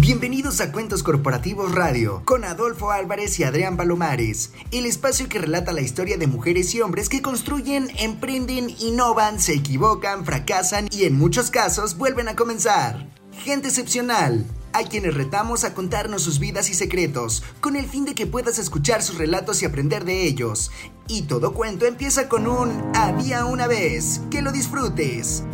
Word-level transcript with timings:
Bienvenidos 0.00 0.60
a 0.60 0.72
Cuentos 0.72 1.04
Corporativos 1.04 1.72
Radio 1.72 2.22
con 2.24 2.44
Adolfo 2.44 2.90
Álvarez 2.90 3.38
y 3.38 3.44
Adrián 3.44 3.76
Palomares, 3.76 4.52
el 4.72 4.86
espacio 4.86 5.28
que 5.28 5.38
relata 5.38 5.72
la 5.72 5.82
historia 5.82 6.18
de 6.18 6.26
mujeres 6.26 6.74
y 6.74 6.80
hombres 6.80 7.08
que 7.08 7.22
construyen, 7.22 7.88
emprenden, 7.98 8.70
innovan, 8.80 9.38
se 9.38 9.54
equivocan, 9.54 10.24
fracasan 10.24 10.88
y 10.90 11.04
en 11.04 11.16
muchos 11.16 11.50
casos 11.50 11.96
vuelven 11.96 12.26
a 12.26 12.34
comenzar. 12.34 13.08
Gente 13.44 13.68
excepcional, 13.68 14.44
hay 14.72 14.86
quienes 14.86 15.14
retamos 15.14 15.62
a 15.62 15.74
contarnos 15.74 16.22
sus 16.22 16.40
vidas 16.40 16.70
y 16.70 16.74
secretos, 16.74 17.44
con 17.60 17.76
el 17.76 17.86
fin 17.86 18.04
de 18.04 18.16
que 18.16 18.26
puedas 18.26 18.58
escuchar 18.58 19.00
sus 19.00 19.16
relatos 19.16 19.62
y 19.62 19.64
aprender 19.64 20.04
de 20.04 20.24
ellos. 20.26 20.72
Y 21.06 21.22
todo 21.22 21.54
cuento 21.54 21.86
empieza 21.86 22.28
con 22.28 22.48
un 22.48 22.82
había 22.96 23.44
una 23.44 23.68
vez. 23.68 24.20
Que 24.30 24.42
lo 24.42 24.50
disfrutes. 24.50 25.44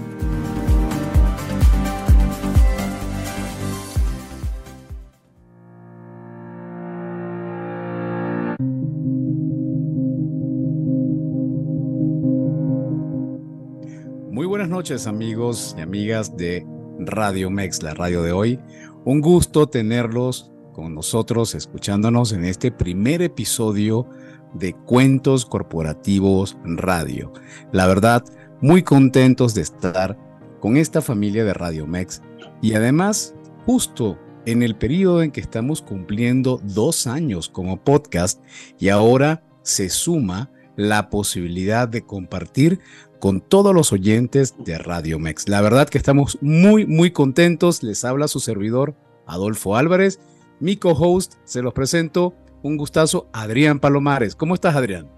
Noches 14.71 15.09
amigos 15.09 15.75
y 15.77 15.81
amigas 15.81 16.37
de 16.37 16.65
Radio 17.01 17.51
Mex, 17.51 17.83
la 17.83 17.93
radio 17.93 18.23
de 18.23 18.31
hoy. 18.31 18.61
Un 19.05 19.21
gusto 19.21 19.69
tenerlos 19.69 20.53
con 20.73 20.95
nosotros 20.95 21.57
escuchándonos 21.57 22.33
en 22.33 22.45
este 22.45 22.71
primer 22.71 23.21
episodio 23.21 24.09
de 24.55 24.73
Cuentos 24.73 25.45
Corporativos 25.45 26.57
Radio. 26.63 27.33
La 27.73 27.89
verdad, 27.89 28.23
muy 28.61 28.85
contentos 28.85 29.55
de 29.55 29.63
estar 29.63 30.17
con 30.61 30.77
esta 30.77 31.03
familia 31.03 31.45
de 31.45 31.53
Radio 31.53 31.89
Mex 31.89 32.23
y 32.63 32.75
además 32.75 33.35
justo 33.67 34.21
en 34.47 34.63
el 34.63 34.77
periodo 34.77 35.25
en 35.25 35.33
que 35.33 35.41
estamos 35.41 35.83
cumpliendo 35.83 36.61
dos 36.63 37.09
años 37.09 37.49
como 37.49 37.83
podcast 37.83 38.41
y 38.79 38.89
ahora 38.89 39.43
se 39.63 39.89
suma 39.89 40.49
la 40.77 41.11
posibilidad 41.11 41.89
de 41.89 42.03
compartir 42.03 42.81
con 43.21 43.41
todos 43.41 43.75
los 43.75 43.93
oyentes 43.93 44.55
de 44.59 44.79
Radio 44.79 45.19
Mex. 45.19 45.49
La 45.49 45.61
verdad 45.61 45.89
que 45.89 45.99
estamos 45.99 46.39
muy, 46.41 46.87
muy 46.87 47.13
contentos. 47.13 47.83
Les 47.83 48.05
habla 48.05 48.27
su 48.27 48.41
servidor 48.41 48.95
Adolfo 49.27 49.77
Álvarez. 49.77 50.19
Mi 50.59 50.77
co-host, 50.77 51.35
se 51.45 51.63
los 51.63 51.73
presento, 51.73 52.35
un 52.63 52.77
gustazo, 52.77 53.29
Adrián 53.33 53.79
Palomares. 53.79 54.35
¿Cómo 54.35 54.55
estás, 54.55 54.75
Adrián? 54.75 55.09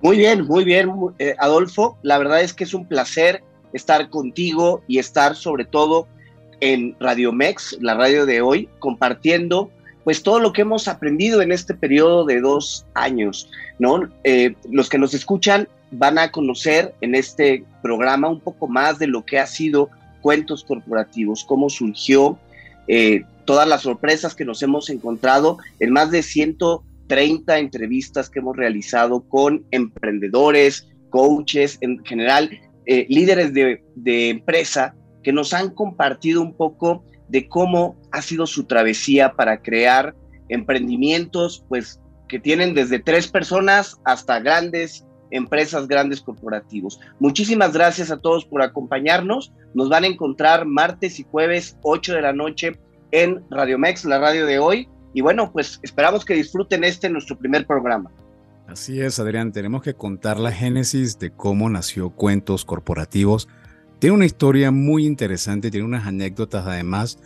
Muy 0.00 0.16
bien, 0.16 0.46
muy 0.46 0.64
bien, 0.64 0.90
eh, 1.18 1.34
Adolfo. 1.38 1.98
La 2.02 2.18
verdad 2.18 2.40
es 2.40 2.54
que 2.54 2.64
es 2.64 2.72
un 2.72 2.86
placer 2.86 3.42
estar 3.72 4.08
contigo 4.10 4.82
y 4.86 4.98
estar 4.98 5.34
sobre 5.34 5.64
todo 5.64 6.06
en 6.60 6.96
Radio 7.00 7.32
Mex, 7.32 7.76
la 7.80 7.94
radio 7.94 8.26
de 8.26 8.40
hoy, 8.40 8.68
compartiendo 8.78 9.70
pues 10.04 10.22
todo 10.22 10.38
lo 10.38 10.52
que 10.52 10.62
hemos 10.62 10.86
aprendido 10.86 11.40
en 11.40 11.50
este 11.50 11.74
periodo 11.74 12.26
de 12.26 12.40
dos 12.40 12.86
años, 12.94 13.50
¿no? 13.78 14.08
Eh, 14.22 14.54
los 14.70 14.90
que 14.90 14.98
nos 14.98 15.14
escuchan 15.14 15.66
van 15.98 16.18
a 16.18 16.30
conocer 16.30 16.94
en 17.00 17.14
este 17.14 17.64
programa 17.82 18.28
un 18.28 18.40
poco 18.40 18.66
más 18.68 18.98
de 18.98 19.06
lo 19.06 19.24
que 19.24 19.38
ha 19.38 19.46
sido 19.46 19.90
Cuentos 20.20 20.64
Corporativos, 20.64 21.44
cómo 21.44 21.68
surgió, 21.68 22.38
eh, 22.88 23.24
todas 23.44 23.68
las 23.68 23.82
sorpresas 23.82 24.34
que 24.34 24.44
nos 24.44 24.62
hemos 24.62 24.88
encontrado 24.90 25.58
en 25.80 25.92
más 25.92 26.10
de 26.10 26.22
130 26.22 27.58
entrevistas 27.58 28.30
que 28.30 28.38
hemos 28.38 28.56
realizado 28.56 29.22
con 29.28 29.64
emprendedores, 29.70 30.88
coaches, 31.10 31.78
en 31.80 32.02
general, 32.04 32.50
eh, 32.86 33.06
líderes 33.08 33.52
de, 33.52 33.84
de 33.94 34.30
empresa 34.30 34.94
que 35.22 35.32
nos 35.32 35.52
han 35.52 35.70
compartido 35.70 36.42
un 36.42 36.54
poco 36.54 37.04
de 37.28 37.48
cómo 37.48 37.96
ha 38.12 38.22
sido 38.22 38.46
su 38.46 38.64
travesía 38.64 39.32
para 39.32 39.62
crear 39.62 40.14
emprendimientos, 40.48 41.64
pues 41.68 42.00
que 42.28 42.38
tienen 42.38 42.74
desde 42.74 42.98
tres 42.98 43.28
personas 43.28 44.00
hasta 44.04 44.40
grandes 44.40 45.04
empresas, 45.34 45.88
grandes 45.88 46.22
corporativos. 46.22 47.00
Muchísimas 47.18 47.72
gracias 47.72 48.10
a 48.10 48.18
todos 48.18 48.44
por 48.44 48.62
acompañarnos. 48.62 49.52
Nos 49.74 49.88
van 49.88 50.04
a 50.04 50.06
encontrar 50.06 50.64
martes 50.64 51.18
y 51.18 51.24
jueves 51.24 51.76
8 51.82 52.14
de 52.14 52.22
la 52.22 52.32
noche 52.32 52.78
en 53.10 53.44
Radio 53.50 53.78
Mex, 53.78 54.04
la 54.04 54.18
radio 54.18 54.46
de 54.46 54.58
hoy. 54.58 54.88
Y 55.12 55.20
bueno, 55.20 55.52
pues 55.52 55.80
esperamos 55.82 56.24
que 56.24 56.34
disfruten 56.34 56.84
este 56.84 57.10
nuestro 57.10 57.36
primer 57.36 57.66
programa. 57.66 58.10
Así 58.66 59.00
es, 59.00 59.18
Adrián, 59.18 59.52
tenemos 59.52 59.82
que 59.82 59.94
contar 59.94 60.40
la 60.40 60.50
génesis 60.50 61.18
de 61.18 61.30
cómo 61.30 61.68
nació 61.68 62.10
Cuentos 62.10 62.64
Corporativos. 62.64 63.48
Tiene 63.98 64.16
una 64.16 64.26
historia 64.26 64.70
muy 64.70 65.04
interesante, 65.06 65.70
tiene 65.70 65.86
unas 65.86 66.06
anécdotas 66.06 66.66
además 66.66 67.18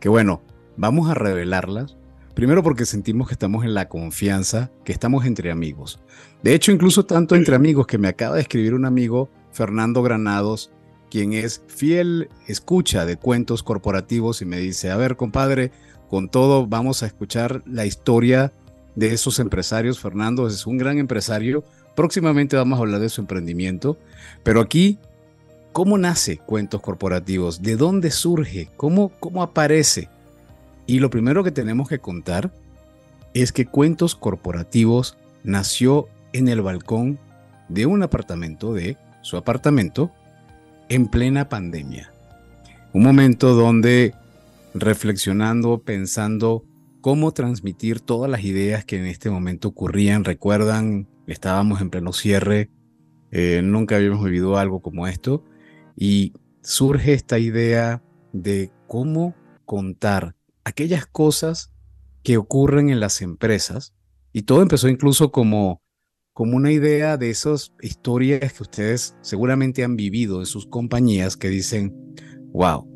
que 0.00 0.08
bueno, 0.08 0.42
vamos 0.76 1.10
a 1.10 1.14
revelarlas. 1.14 1.96
Primero 2.34 2.62
porque 2.62 2.84
sentimos 2.84 3.28
que 3.28 3.34
estamos 3.34 3.64
en 3.64 3.74
la 3.74 3.88
confianza, 3.88 4.70
que 4.84 4.92
estamos 4.92 5.24
entre 5.24 5.50
amigos. 5.50 6.00
De 6.44 6.54
hecho, 6.54 6.72
incluso 6.72 7.06
tanto 7.06 7.36
entre 7.36 7.56
amigos 7.56 7.86
que 7.86 7.96
me 7.96 8.06
acaba 8.06 8.34
de 8.34 8.42
escribir 8.42 8.74
un 8.74 8.84
amigo, 8.84 9.30
Fernando 9.50 10.02
Granados, 10.02 10.70
quien 11.10 11.32
es 11.32 11.62
fiel 11.68 12.28
escucha 12.46 13.06
de 13.06 13.16
cuentos 13.16 13.62
corporativos 13.62 14.42
y 14.42 14.44
me 14.44 14.58
dice, 14.58 14.90
a 14.90 14.98
ver, 14.98 15.16
compadre, 15.16 15.72
con 16.10 16.28
todo 16.28 16.66
vamos 16.66 17.02
a 17.02 17.06
escuchar 17.06 17.62
la 17.64 17.86
historia 17.86 18.52
de 18.94 19.14
esos 19.14 19.38
empresarios. 19.38 19.98
Fernando 19.98 20.46
es 20.46 20.66
un 20.66 20.76
gran 20.76 20.98
empresario. 20.98 21.64
Próximamente 21.96 22.56
vamos 22.56 22.78
a 22.78 22.82
hablar 22.82 23.00
de 23.00 23.08
su 23.08 23.22
emprendimiento. 23.22 23.96
Pero 24.42 24.60
aquí, 24.60 24.98
¿cómo 25.72 25.96
nace 25.96 26.36
Cuentos 26.36 26.82
Corporativos? 26.82 27.62
¿De 27.62 27.76
dónde 27.76 28.10
surge? 28.10 28.68
¿Cómo, 28.76 29.12
cómo 29.18 29.42
aparece? 29.42 30.10
Y 30.86 30.98
lo 30.98 31.08
primero 31.08 31.42
que 31.42 31.52
tenemos 31.52 31.88
que 31.88 32.00
contar 32.00 32.52
es 33.32 33.50
que 33.50 33.64
Cuentos 33.64 34.14
Corporativos 34.14 35.16
nació 35.42 36.08
en 36.34 36.48
el 36.48 36.60
balcón 36.60 37.18
de 37.68 37.86
un 37.86 38.02
apartamento, 38.02 38.74
de 38.74 38.98
su 39.22 39.38
apartamento, 39.38 40.12
en 40.90 41.06
plena 41.06 41.48
pandemia. 41.48 42.12
Un 42.92 43.04
momento 43.04 43.54
donde 43.54 44.14
reflexionando, 44.74 45.78
pensando 45.82 46.64
cómo 47.00 47.32
transmitir 47.32 48.00
todas 48.00 48.30
las 48.30 48.42
ideas 48.42 48.84
que 48.84 48.98
en 48.98 49.06
este 49.06 49.30
momento 49.30 49.68
ocurrían, 49.68 50.24
recuerdan, 50.24 51.08
estábamos 51.28 51.80
en 51.80 51.90
pleno 51.90 52.12
cierre, 52.12 52.68
eh, 53.30 53.62
nunca 53.62 53.96
habíamos 53.96 54.24
vivido 54.24 54.58
algo 54.58 54.80
como 54.80 55.06
esto, 55.06 55.44
y 55.96 56.32
surge 56.62 57.12
esta 57.12 57.38
idea 57.38 58.02
de 58.32 58.72
cómo 58.88 59.36
contar 59.64 60.34
aquellas 60.64 61.06
cosas 61.06 61.70
que 62.24 62.38
ocurren 62.38 62.90
en 62.90 62.98
las 62.98 63.22
empresas, 63.22 63.94
y 64.32 64.42
todo 64.42 64.62
empezó 64.62 64.88
incluso 64.88 65.30
como 65.30 65.83
como 66.34 66.56
una 66.56 66.72
idea 66.72 67.16
de 67.16 67.30
esas 67.30 67.72
historias 67.80 68.52
que 68.52 68.64
ustedes 68.64 69.16
seguramente 69.20 69.84
han 69.84 69.94
vivido 69.94 70.40
en 70.40 70.46
sus 70.46 70.66
compañías 70.66 71.36
que 71.36 71.48
dicen, 71.48 71.94
wow, 72.52 72.86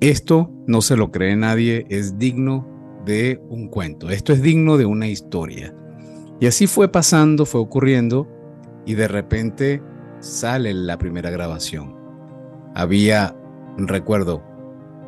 esto 0.00 0.50
no 0.68 0.80
se 0.80 0.96
lo 0.96 1.10
cree 1.10 1.34
nadie, 1.34 1.84
es 1.90 2.16
digno 2.16 2.66
de 3.04 3.42
un 3.48 3.68
cuento, 3.68 4.08
esto 4.08 4.32
es 4.32 4.40
digno 4.40 4.78
de 4.78 4.86
una 4.86 5.08
historia. 5.08 5.74
Y 6.38 6.46
así 6.46 6.68
fue 6.68 6.90
pasando, 6.90 7.44
fue 7.44 7.60
ocurriendo, 7.60 8.28
y 8.86 8.94
de 8.94 9.08
repente 9.08 9.82
sale 10.20 10.72
la 10.72 10.96
primera 10.96 11.30
grabación. 11.30 11.96
Había, 12.76 13.36
recuerdo, 13.78 14.44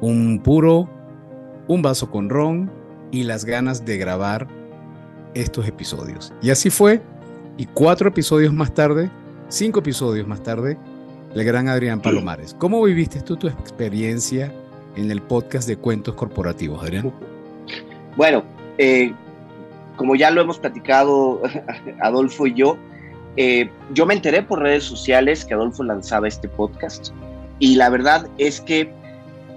un 0.01 0.43
puro, 0.43 0.91
un 1.69 1.81
vaso 1.81 2.11
con 2.11 2.29
ron 2.29 2.73
y 3.13 3.23
las 3.23 3.45
ganas 3.45 3.85
de 3.85 3.99
grabar 3.99 4.49
estos 5.35 5.69
episodios. 5.69 6.35
Y 6.43 6.51
así 6.51 6.69
fue 6.69 7.01
y 7.57 7.67
cuatro 7.67 8.09
episodios 8.09 8.53
más 8.53 8.73
tarde, 8.75 9.11
cinco 9.49 9.81
episodios 9.81 10.27
más 10.27 10.43
tarde, 10.43 10.79
el 11.35 11.45
gran 11.45 11.69
Adrián 11.69 12.01
Palomares. 12.01 12.55
¿Cómo 12.59 12.83
viviste 12.83 13.21
tú 13.21 13.37
tu 13.37 13.49
experiencia 13.49 14.53
en 14.97 15.11
el 15.11 15.23
podcast 15.23 15.69
de 15.69 15.77
cuentos 15.77 16.15
corporativos, 16.15 16.83
Adrián? 16.83 17.13
Bueno, 18.17 18.45
eh, 18.79 19.13
como 19.97 20.15
ya 20.17 20.31
lo 20.31 20.41
hemos 20.41 20.59
platicado 20.59 21.43
Adolfo 22.01 22.47
y 22.47 22.55
yo, 22.55 22.77
eh, 23.37 23.71
yo 23.93 24.05
me 24.05 24.15
enteré 24.15 24.43
por 24.43 24.61
redes 24.61 24.85
sociales 24.85 25.45
que 25.45 25.55
Adolfo 25.55 25.83
lanzaba 25.83 26.29
este 26.29 26.49
podcast 26.49 27.11
y 27.59 27.77
la 27.77 27.89
verdad 27.89 28.29
es 28.39 28.61
que 28.61 28.91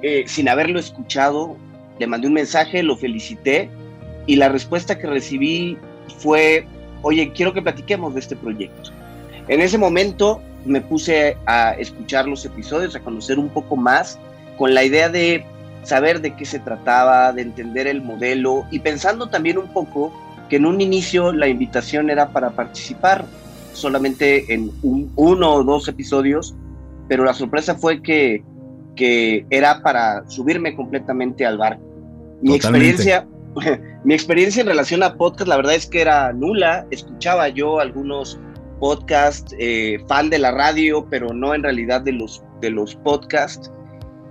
eh, 0.01 0.23
sin 0.27 0.47
haberlo 0.47 0.79
escuchado, 0.79 1.57
le 1.99 2.07
mandé 2.07 2.27
un 2.27 2.33
mensaje, 2.33 2.83
lo 2.83 2.95
felicité 2.95 3.69
y 4.27 4.35
la 4.35 4.49
respuesta 4.49 4.97
que 4.97 5.07
recibí 5.07 5.77
fue 6.19 6.67
oye, 7.01 7.31
quiero 7.33 7.53
que 7.53 7.61
platiquemos 7.61 8.13
de 8.13 8.19
este 8.19 8.35
proyecto. 8.35 8.91
En 9.47 9.61
ese 9.61 9.77
momento 9.77 10.41
me 10.65 10.81
puse 10.81 11.37
a 11.45 11.73
escuchar 11.73 12.27
los 12.27 12.43
episodios, 12.45 12.95
a 12.95 12.99
conocer 12.99 13.37
un 13.37 13.49
poco 13.49 13.75
más, 13.75 14.19
con 14.57 14.73
la 14.73 14.83
idea 14.83 15.09
de 15.09 15.45
saber 15.83 16.21
de 16.21 16.35
qué 16.35 16.45
se 16.45 16.59
trataba, 16.59 17.31
de 17.31 17.43
entender 17.43 17.87
el 17.87 18.01
modelo 18.01 18.65
y 18.71 18.79
pensando 18.79 19.27
también 19.27 19.57
un 19.57 19.67
poco 19.67 20.11
que 20.49 20.55
en 20.57 20.65
un 20.65 20.81
inicio 20.81 21.31
la 21.31 21.47
invitación 21.47 22.09
era 22.09 22.29
para 22.29 22.51
participar 22.51 23.25
solamente 23.73 24.53
en 24.53 24.71
uno 24.81 25.53
o 25.53 25.63
dos 25.63 25.87
episodios, 25.87 26.55
pero 27.07 27.23
la 27.23 27.33
sorpresa 27.33 27.75
fue 27.75 28.01
que, 28.01 28.43
que 28.95 29.45
era 29.49 29.81
para 29.81 30.27
subirme 30.29 30.75
completamente 30.75 31.45
al 31.45 31.57
barco. 31.57 31.83
Mi 32.41 32.55
experiencia, 32.55 33.27
mi 34.03 34.13
experiencia 34.13 34.61
en 34.61 34.67
relación 34.67 35.03
a 35.03 35.15
podcast, 35.15 35.47
la 35.47 35.57
verdad 35.57 35.75
es 35.75 35.85
que 35.85 36.01
era 36.01 36.33
nula. 36.33 36.85
Escuchaba 36.91 37.49
yo 37.49 37.79
algunos 37.79 38.39
podcasts, 38.79 39.55
eh, 39.59 39.97
fan 40.07 40.29
de 40.29 40.39
la 40.39 40.51
radio, 40.51 41.07
pero 41.09 41.33
no 41.33 41.53
en 41.53 41.63
realidad 41.63 42.01
de 42.01 42.13
los, 42.13 42.43
de 42.61 42.69
los 42.69 42.95
podcasts. 42.95 43.71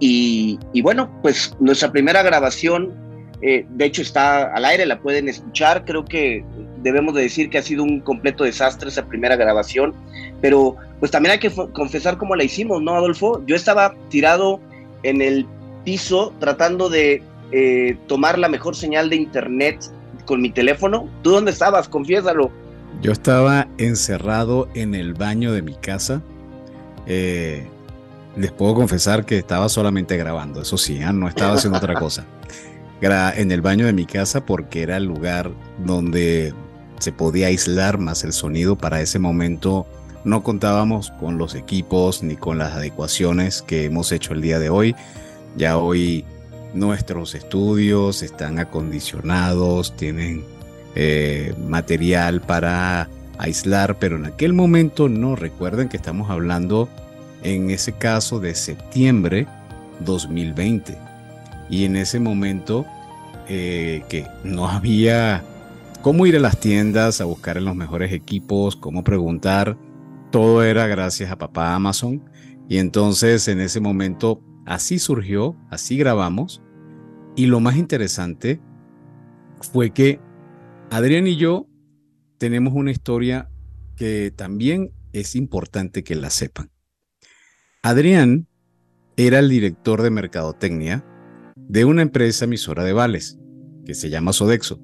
Y, 0.00 0.58
bueno, 0.82 1.10
pues 1.22 1.56
nuestra 1.60 1.90
primera 1.90 2.22
grabación, 2.22 2.92
eh, 3.40 3.64
de 3.70 3.84
hecho 3.86 4.02
está 4.02 4.52
al 4.52 4.64
aire, 4.64 4.84
la 4.84 5.00
pueden 5.00 5.28
escuchar. 5.28 5.84
Creo 5.84 6.04
que 6.04 6.44
debemos 6.82 7.14
de 7.14 7.22
decir 7.22 7.48
que 7.48 7.58
ha 7.58 7.62
sido 7.62 7.82
un 7.82 8.00
completo 8.00 8.44
desastre 8.44 8.90
esa 8.90 9.06
primera 9.06 9.36
grabación, 9.36 9.94
pero 10.42 10.76
pues 11.00 11.10
también 11.10 11.32
hay 11.32 11.38
que 11.38 11.50
confesar 11.72 12.18
cómo 12.18 12.36
la 12.36 12.44
hicimos, 12.44 12.82
¿no, 12.82 12.94
Adolfo? 12.94 13.42
Yo 13.46 13.56
estaba 13.56 13.94
tirado 14.10 14.60
en 15.04 15.22
el 15.22 15.46
piso 15.84 16.34
tratando 16.38 16.88
de 16.88 17.22
eh, 17.52 17.96
tomar 18.06 18.38
la 18.38 18.48
mejor 18.48 18.76
señal 18.76 19.10
de 19.10 19.16
internet 19.16 19.78
con 20.24 20.40
mi 20.40 20.50
teléfono. 20.50 21.08
¿Tú 21.22 21.30
dónde 21.30 21.50
estabas? 21.50 21.88
Confiésalo. 21.88 22.50
Yo 23.02 23.12
estaba 23.12 23.68
encerrado 23.78 24.68
en 24.74 24.94
el 24.94 25.14
baño 25.14 25.52
de 25.52 25.62
mi 25.62 25.74
casa. 25.74 26.22
Eh, 27.06 27.68
les 28.36 28.50
puedo 28.50 28.74
confesar 28.74 29.24
que 29.24 29.38
estaba 29.38 29.68
solamente 29.68 30.16
grabando, 30.16 30.62
eso 30.62 30.76
sí, 30.76 31.00
¿ah? 31.02 31.12
no 31.12 31.28
estaba 31.28 31.54
haciendo 31.54 31.78
otra 31.78 31.94
cosa. 31.94 32.26
En 33.36 33.52
el 33.52 33.60
baño 33.60 33.84
de 33.84 33.92
mi 33.92 34.06
casa 34.06 34.46
porque 34.46 34.82
era 34.82 34.96
el 34.96 35.04
lugar 35.04 35.50
donde 35.84 36.54
se 37.00 37.12
podía 37.12 37.48
aislar 37.48 37.98
más 37.98 38.24
el 38.24 38.32
sonido. 38.32 38.76
Para 38.76 39.02
ese 39.02 39.18
momento 39.18 39.86
no 40.24 40.42
contábamos 40.42 41.12
con 41.20 41.36
los 41.36 41.54
equipos 41.54 42.22
ni 42.22 42.36
con 42.36 42.56
las 42.56 42.72
adecuaciones 42.72 43.60
que 43.60 43.84
hemos 43.84 44.10
hecho 44.10 44.32
el 44.32 44.40
día 44.40 44.58
de 44.58 44.70
hoy. 44.70 44.96
Ya 45.54 45.76
hoy 45.76 46.24
nuestros 46.74 47.34
estudios 47.34 48.22
están 48.22 48.58
acondicionados, 48.58 49.96
tienen 49.96 50.44
eh, 50.94 51.54
material 51.66 52.40
para 52.40 53.08
aislar, 53.38 53.98
pero 53.98 54.16
en 54.16 54.26
aquel 54.26 54.52
momento 54.52 55.08
no. 55.08 55.36
Recuerden 55.36 55.88
que 55.88 55.96
estamos 55.96 56.30
hablando 56.30 56.88
en 57.42 57.70
ese 57.70 57.92
caso 57.92 58.40
de 58.40 58.54
septiembre 58.54 59.46
2020. 60.00 60.96
Y 61.70 61.84
en 61.84 61.96
ese 61.96 62.20
momento 62.20 62.84
eh, 63.48 64.02
que 64.08 64.26
no 64.42 64.68
había 64.68 65.42
cómo 66.02 66.26
ir 66.26 66.36
a 66.36 66.40
las 66.40 66.60
tiendas 66.60 67.20
a 67.20 67.24
buscar 67.24 67.60
los 67.62 67.74
mejores 67.74 68.12
equipos, 68.12 68.76
cómo 68.76 69.02
preguntar, 69.02 69.76
todo 70.30 70.62
era 70.62 70.86
gracias 70.86 71.30
a 71.30 71.38
papá 71.38 71.74
Amazon. 71.74 72.22
Y 72.68 72.78
entonces 72.78 73.48
en 73.48 73.60
ese 73.60 73.80
momento 73.80 74.40
así 74.66 74.98
surgió, 74.98 75.56
así 75.70 75.96
grabamos. 75.96 76.62
Y 77.36 77.46
lo 77.46 77.60
más 77.60 77.76
interesante 77.76 78.60
fue 79.60 79.90
que 79.90 80.20
Adrián 80.90 81.26
y 81.26 81.36
yo 81.36 81.66
tenemos 82.38 82.74
una 82.74 82.90
historia 82.90 83.50
que 83.96 84.32
también 84.34 84.92
es 85.12 85.34
importante 85.36 86.04
que 86.04 86.14
la 86.14 86.30
sepan. 86.30 86.70
Adrián 87.82 88.46
era 89.16 89.38
el 89.38 89.48
director 89.48 90.02
de 90.02 90.10
mercadotecnia 90.10 91.04
de 91.56 91.84
una 91.84 92.02
empresa 92.02 92.44
emisora 92.44 92.84
de 92.84 92.92
vales 92.92 93.38
que 93.84 93.94
se 93.94 94.10
llama 94.10 94.32
Sodexo. 94.32 94.80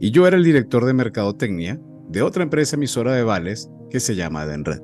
Y 0.00 0.10
yo 0.10 0.26
era 0.26 0.36
el 0.36 0.44
director 0.44 0.84
de 0.84 0.92
mercadotecnia 0.92 1.80
de 2.08 2.22
otra 2.22 2.42
empresa 2.42 2.76
emisora 2.76 3.12
de 3.12 3.22
vales 3.22 3.70
que 3.90 4.00
se 4.00 4.14
llama 4.14 4.44
Edenred. 4.44 4.80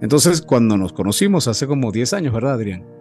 Entonces, 0.00 0.42
cuando 0.42 0.76
nos 0.76 0.92
conocimos 0.92 1.46
hace 1.46 1.66
como 1.66 1.92
10 1.92 2.14
años, 2.14 2.34
¿verdad, 2.34 2.54
Adrián? 2.54 2.99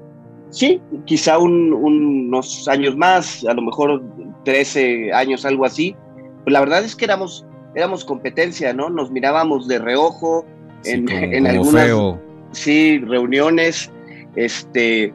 Sí, 0.49 0.81
quizá 1.05 1.37
unos 1.37 2.67
años 2.67 2.97
más, 2.97 3.45
a 3.45 3.53
lo 3.53 3.61
mejor 3.61 4.01
13 4.45 5.13
años, 5.13 5.45
algo 5.45 5.65
así. 5.65 5.95
Pues 6.43 6.53
la 6.53 6.59
verdad 6.61 6.83
es 6.83 6.95
que 6.95 7.05
éramos, 7.05 7.45
éramos 7.75 8.03
competencia, 8.03 8.73
¿no? 8.73 8.89
Nos 8.89 9.11
mirábamos 9.11 9.67
de 9.67 9.79
reojo 9.79 10.45
en, 10.85 11.07
en 11.09 11.45
algunas 11.45 12.17
sí, 12.51 12.99
reuniones, 12.99 13.91
este, 14.35 15.13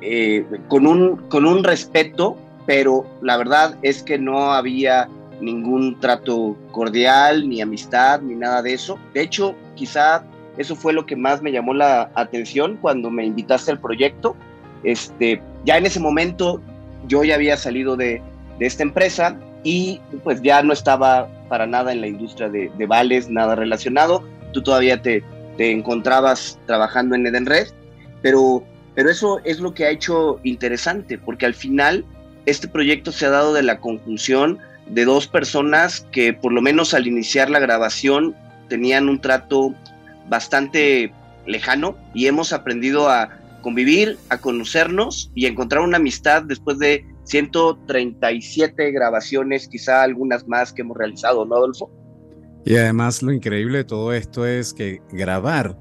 eh, 0.00 0.44
con, 0.68 0.86
un, 0.86 1.16
con 1.28 1.46
un 1.46 1.62
respeto, 1.62 2.36
pero 2.66 3.06
la 3.22 3.36
verdad 3.36 3.76
es 3.82 4.02
que 4.02 4.18
no 4.18 4.52
había 4.52 5.08
ningún 5.40 6.00
trato 6.00 6.56
cordial, 6.72 7.48
ni 7.48 7.60
amistad, 7.60 8.20
ni 8.20 8.34
nada 8.34 8.62
de 8.62 8.72
eso. 8.72 8.98
De 9.14 9.22
hecho, 9.22 9.54
quizá 9.74 10.24
eso 10.56 10.74
fue 10.74 10.92
lo 10.92 11.06
que 11.06 11.16
más 11.16 11.42
me 11.42 11.52
llamó 11.52 11.74
la 11.74 12.10
atención 12.14 12.78
cuando 12.80 13.10
me 13.10 13.24
invitaste 13.24 13.70
al 13.70 13.80
proyecto. 13.80 14.36
Este, 14.82 15.40
ya 15.64 15.78
en 15.78 15.86
ese 15.86 16.00
momento 16.00 16.60
yo 17.08 17.24
ya 17.24 17.34
había 17.34 17.56
salido 17.56 17.96
de, 17.96 18.22
de 18.58 18.66
esta 18.66 18.82
empresa 18.82 19.38
y 19.62 20.00
pues 20.22 20.42
ya 20.42 20.62
no 20.62 20.72
estaba 20.72 21.28
para 21.48 21.66
nada 21.66 21.92
en 21.92 22.00
la 22.00 22.06
industria 22.06 22.48
de, 22.48 22.70
de 22.76 22.86
vales, 22.86 23.28
nada 23.28 23.54
relacionado. 23.54 24.22
Tú 24.52 24.62
todavía 24.62 25.02
te, 25.02 25.22
te 25.56 25.72
encontrabas 25.72 26.58
trabajando 26.66 27.14
en 27.14 27.26
Edenred, 27.26 27.68
pero, 28.22 28.62
pero 28.94 29.10
eso 29.10 29.40
es 29.44 29.60
lo 29.60 29.74
que 29.74 29.84
ha 29.86 29.90
hecho 29.90 30.40
interesante, 30.44 31.18
porque 31.18 31.46
al 31.46 31.54
final 31.54 32.04
este 32.46 32.68
proyecto 32.68 33.12
se 33.12 33.26
ha 33.26 33.30
dado 33.30 33.52
de 33.52 33.62
la 33.62 33.78
conjunción 33.78 34.58
de 34.86 35.04
dos 35.04 35.26
personas 35.26 36.06
que 36.12 36.32
por 36.32 36.52
lo 36.52 36.62
menos 36.62 36.94
al 36.94 37.06
iniciar 37.06 37.50
la 37.50 37.58
grabación 37.58 38.36
tenían 38.68 39.08
un 39.08 39.20
trato 39.20 39.74
bastante 40.28 41.12
lejano 41.44 41.96
y 42.14 42.26
hemos 42.26 42.52
aprendido 42.52 43.08
a 43.08 43.30
convivir, 43.62 44.18
a 44.28 44.38
conocernos 44.38 45.30
y 45.34 45.46
encontrar 45.46 45.82
una 45.82 45.96
amistad 45.96 46.42
después 46.42 46.78
de 46.78 47.04
137 47.24 48.90
grabaciones, 48.92 49.68
quizá 49.68 50.02
algunas 50.02 50.46
más 50.46 50.72
que 50.72 50.82
hemos 50.82 50.96
realizado, 50.96 51.44
¿no, 51.44 51.56
Adolfo? 51.56 51.90
Y 52.64 52.76
además 52.76 53.22
lo 53.22 53.32
increíble 53.32 53.78
de 53.78 53.84
todo 53.84 54.12
esto 54.12 54.46
es 54.46 54.74
que 54.74 55.00
grabar 55.10 55.78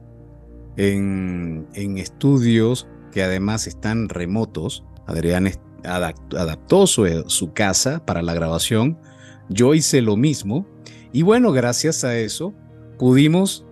en, 0.78 1.68
estudios 1.74 2.88
que 3.12 3.24
además 3.24 3.68
están 3.68 4.10
remotos, 4.10 4.84
Adrián 5.08 5.50
adaptó 5.84 6.88
su, 6.88 7.24
su 7.28 7.54
casa 7.54 8.06
para 8.06 8.22
la 8.22 8.34
grabación, 8.34 9.00
yo 9.50 9.74
hice 9.74 10.02
lo 10.02 10.18
mismo 10.18 10.68
y 11.12 11.22
bueno, 11.22 11.52
gracias 11.52 12.04
a 12.04 12.18
eso 12.18 12.54
pudimos 12.98 13.66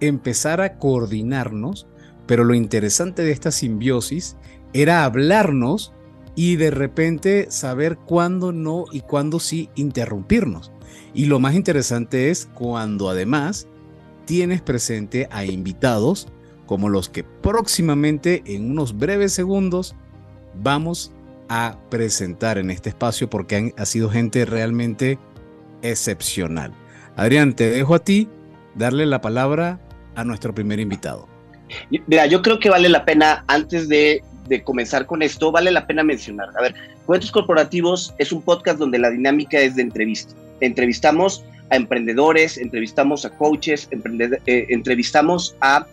empezar 0.00 0.60
a 0.60 0.78
coordinarnos, 0.78 1.86
pero 2.30 2.44
lo 2.44 2.54
interesante 2.54 3.24
de 3.24 3.32
esta 3.32 3.50
simbiosis 3.50 4.36
era 4.72 5.04
hablarnos 5.04 5.92
y 6.36 6.54
de 6.54 6.70
repente 6.70 7.50
saber 7.50 7.96
cuándo 7.96 8.52
no 8.52 8.84
y 8.92 9.00
cuándo 9.00 9.40
sí 9.40 9.68
interrumpirnos. 9.74 10.70
Y 11.12 11.24
lo 11.24 11.40
más 11.40 11.56
interesante 11.56 12.30
es 12.30 12.48
cuando 12.54 13.10
además 13.10 13.66
tienes 14.26 14.62
presente 14.62 15.26
a 15.32 15.44
invitados 15.44 16.28
como 16.66 16.88
los 16.88 17.08
que 17.08 17.24
próximamente 17.24 18.44
en 18.46 18.70
unos 18.70 18.96
breves 18.96 19.32
segundos 19.32 19.96
vamos 20.54 21.10
a 21.48 21.78
presentar 21.90 22.58
en 22.58 22.70
este 22.70 22.90
espacio 22.90 23.28
porque 23.28 23.56
han, 23.56 23.74
ha 23.76 23.86
sido 23.86 24.08
gente 24.08 24.44
realmente 24.44 25.18
excepcional. 25.82 26.72
Adrián, 27.16 27.56
te 27.56 27.68
dejo 27.70 27.96
a 27.96 28.04
ti 28.04 28.28
darle 28.76 29.04
la 29.06 29.20
palabra 29.20 29.80
a 30.14 30.22
nuestro 30.22 30.54
primer 30.54 30.78
invitado. 30.78 31.29
Mira, 32.06 32.26
yo 32.26 32.42
creo 32.42 32.58
que 32.58 32.70
vale 32.70 32.88
la 32.88 33.04
pena, 33.04 33.44
antes 33.46 33.88
de, 33.88 34.22
comenzar 34.64 35.06
con 35.06 35.22
esto, 35.22 35.52
vale 35.52 35.70
la 35.70 35.86
pena 35.86 36.02
mencionar. 36.02 36.48
A 36.58 36.62
ver, 36.62 36.74
Cuentos 37.06 37.30
Corporativos 37.30 38.14
es 38.18 38.32
un 38.32 38.42
podcast 38.42 38.78
donde 38.78 38.98
la 38.98 39.10
dinámica 39.10 39.60
es 39.60 39.76
de 39.76 39.82
entrevista 39.82 40.34
entrevistamos 40.60 41.44
a 41.70 41.76
emprendedores, 41.76 42.58
entrevistamos 42.58 43.24
a 43.24 43.30
coaches, 43.30 43.88
eh, 44.46 44.66
entrevistamos 44.68 45.56
a 45.60 45.86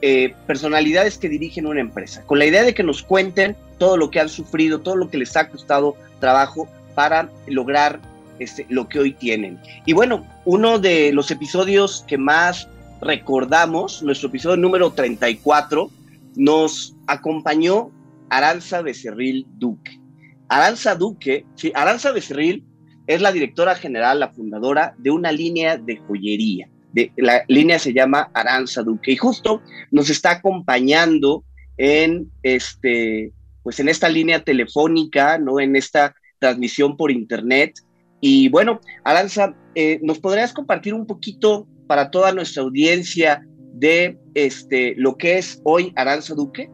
eh, 0.00 0.34
personalidades 0.46 1.18
que 1.18 1.28
dirigen 1.28 1.66
una 1.66 1.80
empresa, 1.80 2.22
con 2.24 2.38
la 2.38 2.46
idea 2.46 2.62
de 2.62 2.74
que 2.74 2.82
nos 2.82 3.02
cuenten 3.02 3.56
todo 3.78 3.96
lo 3.96 4.10
que 4.10 4.20
han 4.20 4.28
sufrido, 4.28 4.80
todo 4.80 4.96
lo 4.96 5.10
que 5.10 5.18
les 5.18 5.36
ha 5.36 5.48
costado 5.48 5.96
trabajo 6.20 6.68
para 6.94 7.28
lograr 7.46 8.00
este, 8.38 8.66
lo 8.68 8.88
que 8.88 8.98
hoy 8.98 9.12
tienen. 9.12 9.58
Y 9.86 9.92
bueno, 9.92 10.26
uno 10.44 10.78
de 10.78 11.12
los 11.12 11.30
episodios 11.30 12.04
que 12.06 12.18
más 12.18 12.68
recordamos, 13.00 14.02
nuestro 14.02 14.28
episodio 14.28 14.56
número 14.56 14.92
34, 14.92 15.90
nos 16.36 16.96
acompañó 17.06 17.90
Aranza 18.30 18.82
Becerril 18.82 19.46
Duque. 19.58 20.00
Aranza 20.48 20.94
Duque, 20.94 21.44
sí, 21.54 21.72
Aranza 21.74 22.12
Becerril 22.12 22.64
es 23.06 23.20
la 23.20 23.32
directora 23.32 23.74
general, 23.74 24.20
la 24.20 24.30
fundadora 24.30 24.94
de 24.98 25.10
una 25.10 25.32
línea 25.32 25.76
de 25.76 25.96
joyería. 25.96 26.68
La 27.16 27.44
línea 27.48 27.78
se 27.78 27.92
llama 27.92 28.30
Aranza 28.34 28.82
Duque 28.82 29.12
y 29.12 29.16
justo 29.16 29.62
nos 29.90 30.10
está 30.10 30.32
acompañando 30.32 31.44
en 31.76 32.30
este 32.42 33.32
pues 33.62 33.78
en 33.80 33.88
esta 33.88 34.08
línea 34.08 34.42
telefónica, 34.42 35.38
¿no? 35.38 35.60
En 35.60 35.76
esta 35.76 36.14
transmisión 36.38 36.96
por 36.96 37.10
internet. 37.10 37.74
Y 38.20 38.48
bueno, 38.48 38.80
Aranza, 39.04 39.54
eh, 39.74 40.00
¿nos 40.02 40.18
podrías 40.18 40.54
compartir 40.54 40.94
un 40.94 41.06
poquito 41.06 41.68
para 41.88 42.10
toda 42.10 42.32
nuestra 42.32 42.62
audiencia 42.62 43.42
de 43.72 44.16
este, 44.34 44.94
lo 44.96 45.16
que 45.16 45.38
es 45.38 45.60
hoy 45.64 45.92
Aranza 45.96 46.34
Duque? 46.34 46.70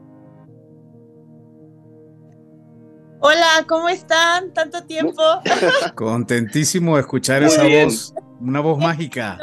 Hola, 3.20 3.64
¿cómo 3.66 3.88
están? 3.88 4.52
Tanto 4.52 4.84
tiempo. 4.84 5.22
Contentísimo 5.94 6.96
de 6.96 7.00
escuchar 7.00 7.42
esa 7.42 7.62
voz, 7.66 8.12
una 8.38 8.60
voz 8.60 8.78
mágica. 8.78 9.38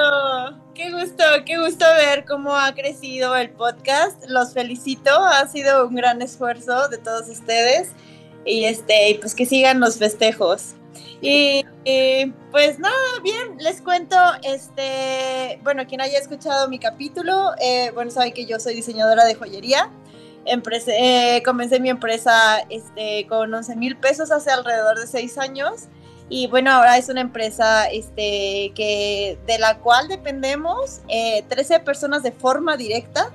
Qué 0.76 0.92
gusto, 0.92 1.24
qué 1.46 1.58
gusto 1.58 1.86
ver 1.98 2.26
cómo 2.26 2.56
ha 2.56 2.74
crecido 2.76 3.36
el 3.36 3.50
podcast. 3.50 4.24
Los 4.28 4.54
felicito, 4.54 5.10
ha 5.12 5.48
sido 5.48 5.88
un 5.88 5.96
gran 5.96 6.22
esfuerzo 6.22 6.90
de 6.90 6.98
todos 6.98 7.28
ustedes 7.30 7.90
y 8.46 8.66
este, 8.66 9.18
pues 9.20 9.34
que 9.34 9.46
sigan 9.46 9.80
los 9.80 9.98
festejos. 9.98 10.76
Y, 11.22 11.64
pues 12.52 12.80
nada, 12.80 12.96
bien, 13.24 13.58
les 13.60 13.82
cuento, 13.82 14.16
este, 14.44 15.60
bueno, 15.64 15.86
quien 15.88 16.02
haya 16.02 16.18
escuchado 16.18 16.68
mi 16.68 16.80
capítulo, 16.80 17.52
eh, 17.60 17.92
bueno, 17.94 18.12
saben 18.12 18.34
que 18.34 18.46
yo 18.46 18.60
soy 18.60 18.76
diseñadora 18.76 19.26
de 19.26 19.36
joyería. 19.36 19.90
Eh, 20.46 21.44
comencé 21.46 21.80
mi 21.80 21.90
empresa 21.90 22.60
este, 22.70 23.28
con 23.28 23.54
11 23.54 23.76
mil 23.76 23.96
pesos 23.98 24.32
hace 24.32 24.50
alrededor 24.50 25.00
de 25.00 25.06
6 25.06 25.38
años 25.38 25.84
y 26.30 26.48
bueno, 26.48 26.72
ahora 26.72 26.98
es 26.98 27.10
una 27.10 27.22
empresa 27.22 27.86
este, 27.86 28.72
que, 28.74 29.38
de 29.46 29.60
la 29.60 29.78
cual 29.78 30.08
dependemos 30.08 31.02
13 31.08 31.76
eh, 31.76 31.80
personas 31.82 32.24
de 32.24 32.32
forma 32.32 32.76
directa 32.76 33.30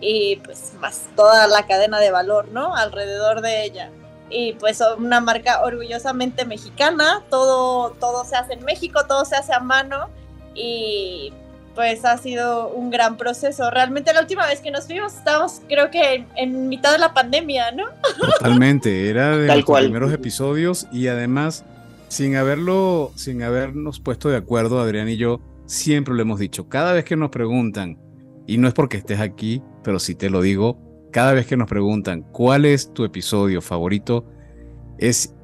y 0.00 0.36
pues 0.36 0.72
más 0.80 1.02
toda 1.14 1.46
la 1.46 1.66
cadena 1.66 2.00
de 2.00 2.10
valor, 2.10 2.48
¿no? 2.48 2.74
Alrededor 2.74 3.40
de 3.40 3.64
ella 3.64 3.90
y 4.30 4.52
pues 4.54 4.82
una 4.98 5.20
marca 5.20 5.62
orgullosamente 5.62 6.44
mexicana, 6.44 7.22
todo, 7.30 7.90
todo 8.00 8.24
se 8.24 8.36
hace 8.36 8.54
en 8.54 8.64
México, 8.64 9.00
todo 9.06 9.24
se 9.24 9.36
hace 9.36 9.52
a 9.52 9.60
mano 9.60 10.08
y 10.54 11.32
pues 11.74 12.04
ha 12.04 12.18
sido 12.18 12.70
un 12.70 12.90
gran 12.90 13.16
proceso. 13.16 13.70
Realmente 13.70 14.12
la 14.12 14.20
última 14.20 14.46
vez 14.46 14.60
que 14.60 14.70
nos 14.70 14.88
vimos 14.88 15.14
estábamos 15.14 15.62
creo 15.68 15.90
que 15.90 16.26
en, 16.36 16.68
mitad 16.68 16.92
de 16.92 16.98
la 16.98 17.14
pandemia, 17.14 17.70
¿no? 17.72 17.84
Totalmente, 18.20 19.08
era 19.08 19.36
de 19.36 19.46
los 19.46 19.64
primeros 19.64 20.12
episodios 20.12 20.88
y 20.92 21.06
además 21.06 21.64
sin 22.08 22.36
haberlo, 22.36 23.12
sin 23.14 23.42
habernos 23.42 24.00
puesto 24.00 24.28
de 24.28 24.36
acuerdo, 24.36 24.80
Adrián 24.80 25.08
y 25.08 25.16
yo, 25.16 25.40
siempre 25.66 26.14
lo 26.14 26.22
hemos 26.22 26.40
dicho, 26.40 26.68
cada 26.68 26.92
vez 26.92 27.04
que 27.04 27.16
nos 27.16 27.30
preguntan, 27.30 27.98
y 28.46 28.56
no 28.56 28.66
es 28.66 28.74
porque 28.74 28.96
estés 28.96 29.20
aquí, 29.20 29.62
pero 29.84 29.98
si 29.98 30.14
te 30.14 30.30
lo 30.30 30.40
digo, 30.40 30.87
cada 31.10 31.32
vez 31.32 31.46
que 31.46 31.56
nos 31.56 31.68
preguntan 31.68 32.22
cuál 32.32 32.64
es 32.64 32.92
tu 32.92 33.04
episodio 33.04 33.60
favorito, 33.60 34.24
es 34.98 35.34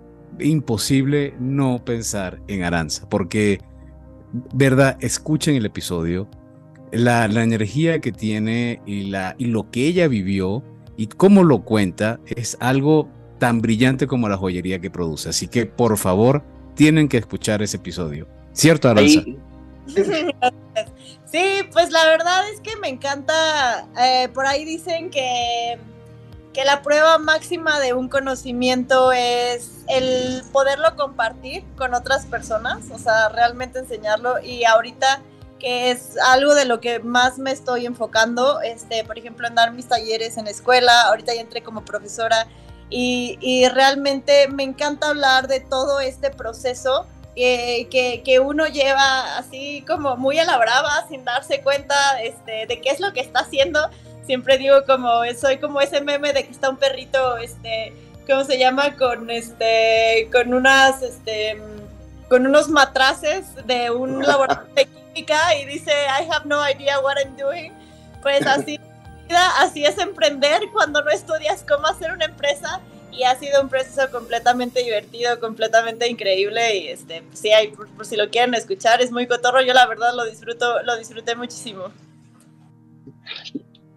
imposible 0.40 1.35
no 1.38 1.85
pensar 1.85 2.40
en 2.49 2.64
Aranza, 2.64 3.09
porque, 3.09 3.61
verdad, 4.54 4.97
escuchen 5.00 5.56
el 5.56 5.66
episodio, 5.66 6.28
la, 6.92 7.25
energía 7.25 8.00
que 8.00 8.12
tiene 8.12 8.80
y, 8.87 9.04
la, 9.04 9.35
y 9.38 9.47
lo 9.47 9.71
que 9.71 9.87
ella 9.87 10.09
vivió 10.09 10.62
y 10.97 11.06
cómo 11.06 11.42
lo 11.42 11.64
cuenta 11.64 12.21
es 12.26 12.56
algo 12.61 13.09
tan 13.38 13.61
brillante 13.61 14.06
como 14.06 14.28
la 14.28 14.37
joyería 14.37 14.80
que 14.80 14.90
produce. 14.90 15.28
Así 15.28 15.49
que, 15.49 15.66
por 15.66 15.97
favor, 15.99 16.42
tienen 16.75 17.09
que 17.09 17.18
escuchar 17.18 17.62
ese 17.62 17.78
episodio. 17.78 18.26
¿Cierto, 18.52 18.88
Aranza? 18.88 19.23
Sí, 19.23 19.38
pues 21.72 21.90
la 21.90 22.04
verdad 22.06 22.48
es 22.48 22.60
que 22.60 22.76
me 22.76 22.88
encanta, 22.88 23.86
eh, 23.98 24.28
por 24.32 24.46
ahí 24.46 24.64
dicen 24.64 25.10
que, 25.10 25.78
que 26.52 26.64
la 26.64 26.82
prueba 26.82 27.18
máxima 27.18 27.80
de 27.80 27.92
un 27.92 28.08
conocimiento 28.08 29.12
es 29.12 29.84
el 29.88 30.42
poderlo 30.52 30.94
compartir 30.96 31.64
con 31.76 31.94
otras 31.94 32.26
personas, 32.26 32.90
o 32.92 32.98
sea, 32.98 33.28
realmente 33.30 33.80
enseñarlo. 33.80 34.40
Y 34.40 34.64
ahorita 34.64 35.22
que 35.58 35.90
es 35.90 36.18
algo 36.18 36.54
de 36.54 36.66
lo 36.66 36.80
que 36.80 37.00
más 37.00 37.38
me 37.38 37.50
estoy 37.50 37.86
enfocando, 37.86 38.60
este, 38.60 39.02
por 39.04 39.18
ejemplo, 39.18 39.48
en 39.48 39.54
dar 39.54 39.72
mis 39.72 39.88
talleres 39.88 40.36
en 40.36 40.44
la 40.44 40.50
escuela, 40.50 41.02
ahorita 41.08 41.34
ya 41.34 41.40
entré 41.40 41.62
como 41.62 41.84
profesora 41.84 42.46
y, 42.90 43.38
y 43.40 43.66
realmente 43.68 44.46
me 44.48 44.62
encanta 44.62 45.08
hablar 45.08 45.48
de 45.48 45.60
todo 45.60 46.00
este 46.00 46.30
proceso 46.30 47.06
que, 47.34 48.22
que, 48.24 48.40
uno 48.40 48.66
lleva 48.66 49.36
así 49.36 49.84
como 49.86 50.16
muy 50.16 50.38
a 50.38 50.44
la 50.44 50.56
brava, 50.56 51.06
sin 51.08 51.24
darse 51.24 51.60
cuenta 51.62 52.22
este, 52.22 52.66
de 52.66 52.80
qué 52.80 52.90
es 52.90 53.00
lo 53.00 53.12
que 53.12 53.20
está 53.20 53.40
haciendo. 53.40 53.90
Siempre 54.24 54.56
digo 54.56 54.84
como, 54.86 55.08
soy 55.38 55.58
como 55.58 55.80
ese 55.80 56.00
meme 56.00 56.32
de 56.32 56.44
que 56.44 56.52
está 56.52 56.70
un 56.70 56.76
perrito, 56.76 57.36
este, 57.36 57.92
¿cómo 58.26 58.44
se 58.44 58.58
llama? 58.58 58.96
Con 58.96 59.30
este, 59.30 60.28
con 60.32 60.54
unas, 60.54 61.02
este, 61.02 61.58
con 62.28 62.46
unos 62.46 62.68
matraces 62.68 63.46
de 63.66 63.90
un 63.90 64.22
laboratorio 64.26 64.74
de 64.74 64.86
química 64.86 65.54
y 65.56 65.66
dice, 65.66 65.90
I 65.90 66.28
have 66.30 66.46
no 66.46 66.60
idea 66.68 67.00
what 67.00 67.16
I'm 67.18 67.36
doing. 67.36 67.72
Pues 68.22 68.46
así, 68.46 68.80
así 69.58 69.84
es 69.84 69.98
emprender 69.98 70.62
cuando 70.72 71.02
no 71.02 71.10
estudias 71.10 71.64
cómo 71.68 71.86
hacer 71.86 72.12
una 72.12 72.26
empresa 72.26 72.80
y 73.16 73.25
ha 73.25 73.38
sido 73.38 73.62
un 73.62 73.68
proceso 73.68 74.11
completamente 74.11 74.83
divertido, 74.83 75.38
completamente 75.40 76.09
increíble 76.09 76.76
y 76.76 76.88
este, 76.88 77.23
pues 77.23 77.38
sí, 77.38 77.50
hay, 77.50 77.68
por, 77.68 77.88
si 78.04 78.16
lo 78.16 78.30
quieren 78.30 78.54
escuchar, 78.54 79.00
es 79.00 79.12
muy 79.12 79.26
cotorro, 79.26 79.62
yo 79.62 79.73
la 79.73 79.87
verdad 79.87 80.14
lo 80.14 80.25
disfruto, 80.25 80.83
lo 80.83 80.97
disfruté 80.97 81.35
muchísimo. 81.35 81.92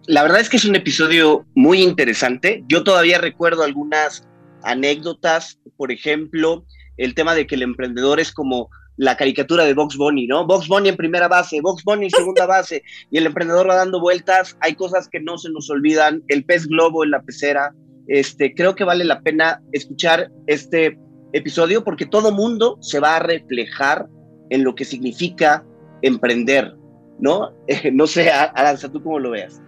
La 0.06 0.22
verdad 0.22 0.40
es 0.40 0.48
que 0.48 0.56
es 0.56 0.64
un 0.64 0.74
episodio 0.74 1.44
muy 1.54 1.82
interesante. 1.82 2.64
Yo 2.66 2.82
todavía 2.82 3.18
recuerdo 3.18 3.62
algunas 3.62 4.26
anécdotas, 4.62 5.58
por 5.76 5.92
ejemplo, 5.92 6.64
el 6.96 7.14
tema 7.14 7.34
de 7.34 7.46
que 7.46 7.56
el 7.56 7.62
emprendedor 7.62 8.18
es 8.18 8.32
como 8.32 8.70
la 8.96 9.16
caricatura 9.16 9.64
de 9.64 9.74
Box 9.74 9.96
Bunny, 9.96 10.26
¿no? 10.26 10.46
Box 10.46 10.66
Bunny 10.66 10.88
en 10.88 10.96
primera 10.96 11.28
base, 11.28 11.60
Box 11.60 11.84
Bunny 11.84 12.06
en 12.06 12.10
segunda 12.10 12.46
base, 12.46 12.82
y 13.10 13.18
el 13.18 13.26
emprendedor 13.26 13.68
va 13.68 13.76
dando 13.76 14.00
vueltas, 14.00 14.56
hay 14.60 14.74
cosas 14.74 15.08
que 15.08 15.20
no 15.20 15.38
se 15.38 15.50
nos 15.50 15.70
olvidan, 15.70 16.22
el 16.28 16.44
pez 16.44 16.66
globo 16.66 17.04
en 17.04 17.12
la 17.12 17.22
pecera, 17.22 17.72
este, 18.08 18.54
creo 18.54 18.74
que 18.74 18.84
vale 18.84 19.04
la 19.04 19.20
pena 19.20 19.62
escuchar 19.72 20.30
este 20.46 20.98
episodio 21.32 21.84
porque 21.84 22.06
todo 22.06 22.32
mundo 22.32 22.78
se 22.80 23.00
va 23.00 23.16
a 23.16 23.20
reflejar 23.20 24.06
en 24.50 24.64
lo 24.64 24.74
que 24.74 24.84
significa 24.84 25.64
emprender, 26.02 26.74
¿no? 27.20 27.50
no 27.92 28.06
sé, 28.06 28.30
Aranza, 28.30 28.90
¿tú 28.90 29.02
cómo 29.02 29.18
lo 29.18 29.30
veas? 29.30 29.60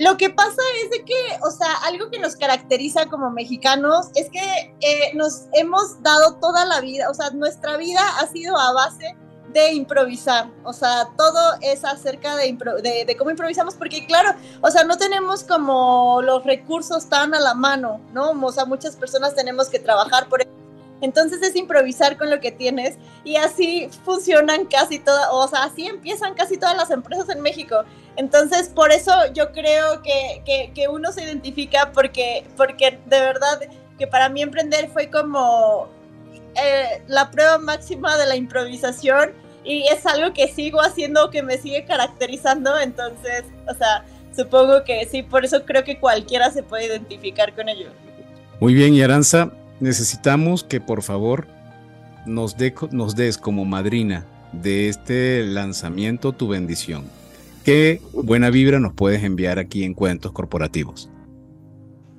Lo 0.00 0.16
que 0.16 0.28
pasa 0.28 0.60
es 0.82 0.90
de 0.90 1.04
que, 1.04 1.14
o 1.46 1.50
sea, 1.52 1.72
algo 1.84 2.10
que 2.10 2.18
nos 2.18 2.34
caracteriza 2.34 3.06
como 3.06 3.30
mexicanos 3.30 4.08
es 4.16 4.28
que 4.28 4.40
eh, 4.80 5.14
nos 5.14 5.46
hemos 5.52 6.02
dado 6.02 6.36
toda 6.40 6.64
la 6.64 6.80
vida, 6.80 7.08
o 7.08 7.14
sea, 7.14 7.30
nuestra 7.30 7.76
vida 7.76 8.00
ha 8.20 8.26
sido 8.26 8.58
a 8.58 8.72
base 8.72 9.14
de 9.54 9.72
improvisar, 9.72 10.48
o 10.64 10.72
sea, 10.72 11.08
todo 11.16 11.54
es 11.60 11.84
acerca 11.84 12.34
de, 12.34 13.16
cómo 13.16 13.30
improvisamos, 13.30 13.74
porque 13.74 14.04
claro, 14.04 14.34
o 14.60 14.70
sea, 14.70 14.82
no 14.82 14.98
tenemos 14.98 15.44
como 15.44 16.20
los 16.22 16.44
recursos 16.44 17.08
tan 17.08 17.34
a 17.34 17.40
la 17.40 17.54
mano, 17.54 18.00
¿no? 18.12 18.32
O 18.32 18.52
sea, 18.52 18.64
muchas 18.64 18.96
personas 18.96 19.36
tenemos 19.36 19.68
que 19.68 19.78
trabajar 19.78 20.28
por 20.28 20.40
eso. 20.40 20.50
Entonces 21.00 21.40
es 21.42 21.54
improvisar 21.54 22.16
con 22.16 22.30
lo 22.30 22.40
que 22.40 22.50
tienes 22.50 22.96
y 23.24 23.36
así 23.36 23.88
funcionan 24.04 24.64
casi 24.64 24.98
todas, 24.98 25.28
o 25.30 25.46
sea, 25.46 25.64
así 25.64 25.86
empiezan 25.86 26.34
casi 26.34 26.56
todas 26.56 26.76
las 26.76 26.90
empresas 26.90 27.28
en 27.28 27.40
México. 27.40 27.84
Entonces, 28.16 28.68
por 28.68 28.90
eso 28.90 29.12
yo 29.34 29.52
creo 29.52 30.02
que, 30.02 30.42
que, 30.44 30.72
que 30.74 30.88
uno 30.88 31.12
se 31.12 31.22
identifica 31.22 31.92
porque, 31.92 32.44
porque 32.56 32.98
de 33.06 33.20
verdad 33.20 33.60
que 33.98 34.06
para 34.08 34.28
mí 34.28 34.42
emprender 34.42 34.88
fue 34.88 35.10
como 35.10 35.88
eh, 36.56 37.02
la 37.06 37.30
prueba 37.30 37.58
máxima 37.58 38.16
de 38.16 38.26
la 38.26 38.36
improvisación 38.36 39.43
y 39.64 39.84
es 39.88 40.04
algo 40.06 40.32
que 40.34 40.48
sigo 40.48 40.80
haciendo, 40.80 41.30
que 41.30 41.42
me 41.42 41.58
sigue 41.58 41.84
caracterizando, 41.84 42.78
entonces, 42.78 43.44
o 43.68 43.74
sea, 43.74 44.04
supongo 44.34 44.84
que 44.84 45.06
sí, 45.06 45.22
por 45.22 45.44
eso 45.44 45.64
creo 45.64 45.84
que 45.84 45.98
cualquiera 45.98 46.50
se 46.50 46.62
puede 46.62 46.86
identificar 46.86 47.54
con 47.54 47.68
ello. 47.68 47.88
Muy 48.60 48.74
bien, 48.74 48.94
y 48.94 49.02
Aranza, 49.02 49.52
necesitamos 49.80 50.64
que 50.64 50.80
por 50.80 51.02
favor 51.02 51.46
nos, 52.26 52.56
nos 52.90 53.16
des 53.16 53.38
como 53.38 53.64
madrina 53.64 54.26
de 54.52 54.88
este 54.88 55.44
lanzamiento 55.44 56.32
tu 56.32 56.48
bendición. 56.48 57.04
¿Qué 57.64 58.02
buena 58.12 58.50
vibra 58.50 58.78
nos 58.78 58.92
puedes 58.92 59.24
enviar 59.24 59.58
aquí 59.58 59.84
en 59.84 59.94
Cuentos 59.94 60.32
Corporativos? 60.32 61.08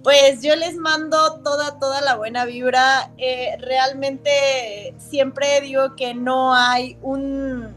Pues 0.06 0.44
yo 0.44 0.56
les 0.56 0.76
mando 0.76 1.42
toda, 1.44 1.80
toda 1.80 2.00
la 2.00 2.16
buena 2.16 2.46
vibra. 2.46 3.10
Eh, 3.18 3.58
realmente 3.60 4.94
siempre 5.00 5.60
digo 5.62 5.96
que 5.96 6.14
no 6.14 6.54
hay 6.54 6.96
un, 7.02 7.76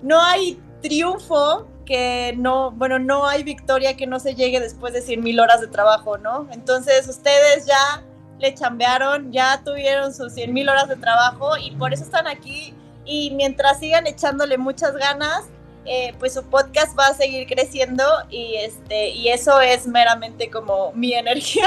no 0.00 0.22
hay 0.22 0.62
triunfo 0.80 1.66
que 1.84 2.34
no, 2.38 2.70
bueno, 2.70 3.00
no 3.00 3.26
hay 3.26 3.42
victoria 3.42 3.96
que 3.96 4.06
no 4.06 4.20
se 4.20 4.36
llegue 4.36 4.60
después 4.60 4.92
de 4.92 5.02
100 5.02 5.24
mil 5.24 5.40
horas 5.40 5.60
de 5.60 5.66
trabajo, 5.66 6.18
¿no? 6.18 6.46
Entonces 6.52 7.08
ustedes 7.08 7.66
ya 7.66 8.04
le 8.38 8.54
chambearon, 8.54 9.32
ya 9.32 9.60
tuvieron 9.64 10.14
sus 10.14 10.34
100 10.34 10.54
mil 10.54 10.68
horas 10.68 10.88
de 10.88 10.94
trabajo 10.94 11.56
y 11.56 11.72
por 11.72 11.92
eso 11.92 12.04
están 12.04 12.28
aquí. 12.28 12.74
Y 13.04 13.32
mientras 13.32 13.80
sigan 13.80 14.06
echándole 14.06 14.56
muchas 14.56 14.94
ganas, 14.94 15.46
eh, 15.86 16.14
pues 16.18 16.34
su 16.34 16.42
podcast 16.44 16.98
va 16.98 17.06
a 17.06 17.14
seguir 17.14 17.46
creciendo 17.46 18.04
y, 18.30 18.56
este, 18.56 19.10
y 19.10 19.28
eso 19.28 19.60
es 19.60 19.86
meramente 19.86 20.50
como 20.50 20.92
mi 20.92 21.14
energía. 21.14 21.66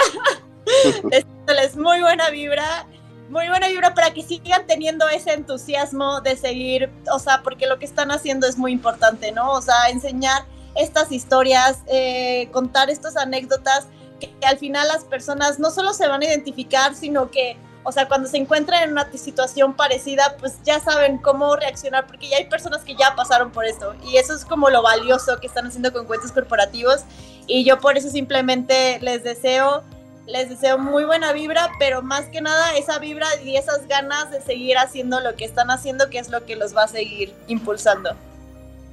es 1.11 1.75
muy 1.75 2.01
buena 2.01 2.29
vibra, 2.29 2.85
muy 3.29 3.47
buena 3.47 3.67
vibra 3.67 3.93
para 3.93 4.13
que 4.13 4.23
sigan 4.23 4.65
teniendo 4.67 5.07
ese 5.09 5.33
entusiasmo 5.33 6.21
de 6.21 6.35
seguir, 6.35 6.89
o 7.11 7.19
sea, 7.19 7.41
porque 7.43 7.67
lo 7.67 7.79
que 7.79 7.85
están 7.85 8.11
haciendo 8.11 8.47
es 8.47 8.57
muy 8.57 8.71
importante, 8.71 9.31
¿no? 9.31 9.51
O 9.51 9.61
sea, 9.61 9.89
enseñar 9.89 10.45
estas 10.75 11.11
historias, 11.11 11.79
eh, 11.87 12.49
contar 12.51 12.89
estas 12.89 13.17
anécdotas 13.17 13.87
que, 14.19 14.31
al 14.45 14.57
final 14.57 14.87
las 14.87 15.03
personas 15.03 15.59
no 15.59 15.71
solo 15.71 15.93
se 15.93 16.07
van 16.07 16.21
a 16.21 16.25
identificar, 16.25 16.95
sino 16.95 17.29
que 17.31 17.57
o 17.83 17.91
sea, 17.91 18.07
cuando 18.07 18.27
se 18.27 18.37
encuentran 18.37 18.83
en 18.83 18.91
una 18.91 19.09
situación 19.11 19.73
parecida, 19.73 20.35
pues 20.39 20.57
ya 20.63 20.79
saben 20.79 21.17
cómo 21.17 21.55
reaccionar, 21.55 22.05
porque 22.07 22.29
ya 22.29 22.37
hay 22.37 22.45
personas 22.45 22.83
que 22.83 22.95
ya 22.95 23.15
pasaron 23.15 23.51
por 23.51 23.65
esto. 23.65 23.95
Y 24.03 24.17
eso 24.17 24.35
es 24.35 24.43
como 24.43 24.69
lo 24.69 24.81
valioso 24.81 25.39
que 25.39 25.47
están 25.47 25.67
haciendo 25.67 25.93
con 25.93 26.05
cuentos 26.05 26.31
corporativos. 26.31 27.03
Y 27.47 27.63
yo 27.63 27.79
por 27.79 27.97
eso 27.97 28.09
simplemente 28.09 28.99
les 29.01 29.23
deseo, 29.23 29.83
les 30.27 30.49
deseo 30.49 30.77
muy 30.77 31.05
buena 31.05 31.31
vibra, 31.31 31.69
pero 31.79 32.01
más 32.01 32.25
que 32.25 32.41
nada 32.41 32.77
esa 32.77 32.99
vibra 32.99 33.27
y 33.43 33.55
esas 33.55 33.87
ganas 33.87 34.29
de 34.29 34.41
seguir 34.41 34.77
haciendo 34.77 35.19
lo 35.21 35.35
que 35.35 35.45
están 35.45 35.71
haciendo, 35.71 36.09
que 36.09 36.19
es 36.19 36.29
lo 36.29 36.45
que 36.45 36.55
los 36.55 36.75
va 36.75 36.83
a 36.83 36.87
seguir 36.87 37.33
impulsando. 37.47 38.11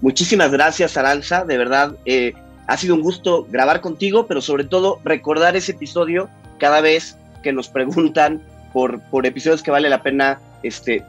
Muchísimas 0.00 0.52
gracias, 0.52 0.96
Aranza. 0.96 1.44
De 1.44 1.58
verdad, 1.58 1.92
eh, 2.04 2.34
ha 2.68 2.76
sido 2.76 2.94
un 2.94 3.02
gusto 3.02 3.46
grabar 3.50 3.80
contigo, 3.80 4.26
pero 4.26 4.40
sobre 4.40 4.64
todo 4.64 5.00
recordar 5.04 5.56
ese 5.56 5.72
episodio 5.72 6.28
cada 6.58 6.80
vez 6.80 7.16
que 7.42 7.52
nos 7.52 7.68
preguntan 7.68 8.42
por, 8.76 9.00
por 9.08 9.24
episodios 9.24 9.62
que 9.62 9.70
vale 9.70 9.88
la 9.88 10.02
pena 10.02 10.38
este, 10.62 11.02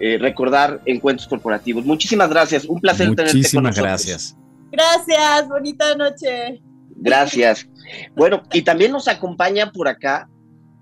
eh, 0.00 0.18
recordar 0.18 0.80
encuentros 0.84 1.28
corporativos. 1.28 1.84
Muchísimas 1.84 2.28
gracias, 2.28 2.64
un 2.64 2.80
placer 2.80 3.14
tenerte 3.14 3.48
con 3.54 3.62
nosotros. 3.62 3.76
gracias. 3.76 4.36
Gracias, 4.72 5.48
bonita 5.48 5.94
noche. 5.94 6.60
Gracias. 6.96 7.68
Bueno, 8.16 8.42
y 8.52 8.62
también 8.62 8.90
nos 8.90 9.06
acompaña 9.06 9.70
por 9.70 9.86
acá 9.86 10.28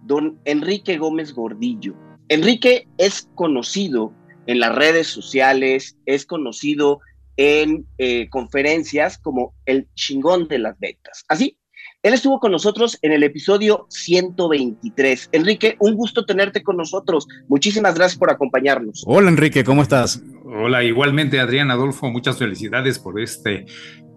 don 0.05 0.41
Enrique 0.47 0.97
Gómez 0.97 1.35
Gordillo. 1.35 1.95
Enrique 2.31 2.89
es 2.97 3.29
conocido 3.35 4.15
en 4.47 4.59
las 4.59 4.75
redes 4.75 5.09
sociales, 5.09 5.99
es 6.07 6.25
conocido 6.25 7.01
en 7.37 7.87
eh, 7.99 8.31
conferencias 8.31 9.19
como 9.19 9.53
el 9.67 9.87
chingón 9.97 10.49
de 10.49 10.61
las 10.61 10.79
ventas. 10.79 11.27
Así, 11.29 11.59
él 12.03 12.15
estuvo 12.15 12.41
con 12.41 12.51
nosotros 12.51 12.99
en 13.03 13.13
el 13.13 13.23
episodio 13.23 13.87
123. 13.89 15.29
Enrique, 15.33 15.77
un 15.79 15.95
gusto 15.95 16.25
tenerte 16.25 16.63
con 16.63 16.77
nosotros. 16.77 17.29
Muchísimas 17.49 17.95
gracias 17.95 18.19
por 18.19 18.31
acompañarnos. 18.31 19.05
Hola 19.07 19.29
Enrique, 19.29 19.63
¿cómo 19.63 19.83
estás? 19.83 20.21
Hola, 20.45 20.83
igualmente 20.83 21.39
Adrián 21.39 21.71
Adolfo, 21.71 22.11
muchas 22.11 22.39
felicidades 22.39 22.99
por 22.99 23.21
este, 23.21 23.67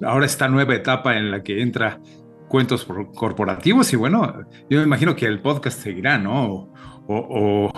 ahora 0.02 0.26
esta 0.26 0.48
nueva 0.48 0.74
etapa 0.74 1.16
en 1.18 1.30
la 1.30 1.44
que 1.44 1.62
entra 1.62 2.02
cuentos 2.48 2.88
corporativos 3.16 3.94
y 3.94 3.96
bueno, 3.96 4.46
yo 4.70 4.80
me 4.80 4.84
imagino 4.84 5.16
que 5.16 5.28
el 5.28 5.42
podcast 5.42 5.80
seguirá, 5.82 6.18
¿no? 6.18 6.72
O, 7.08 7.72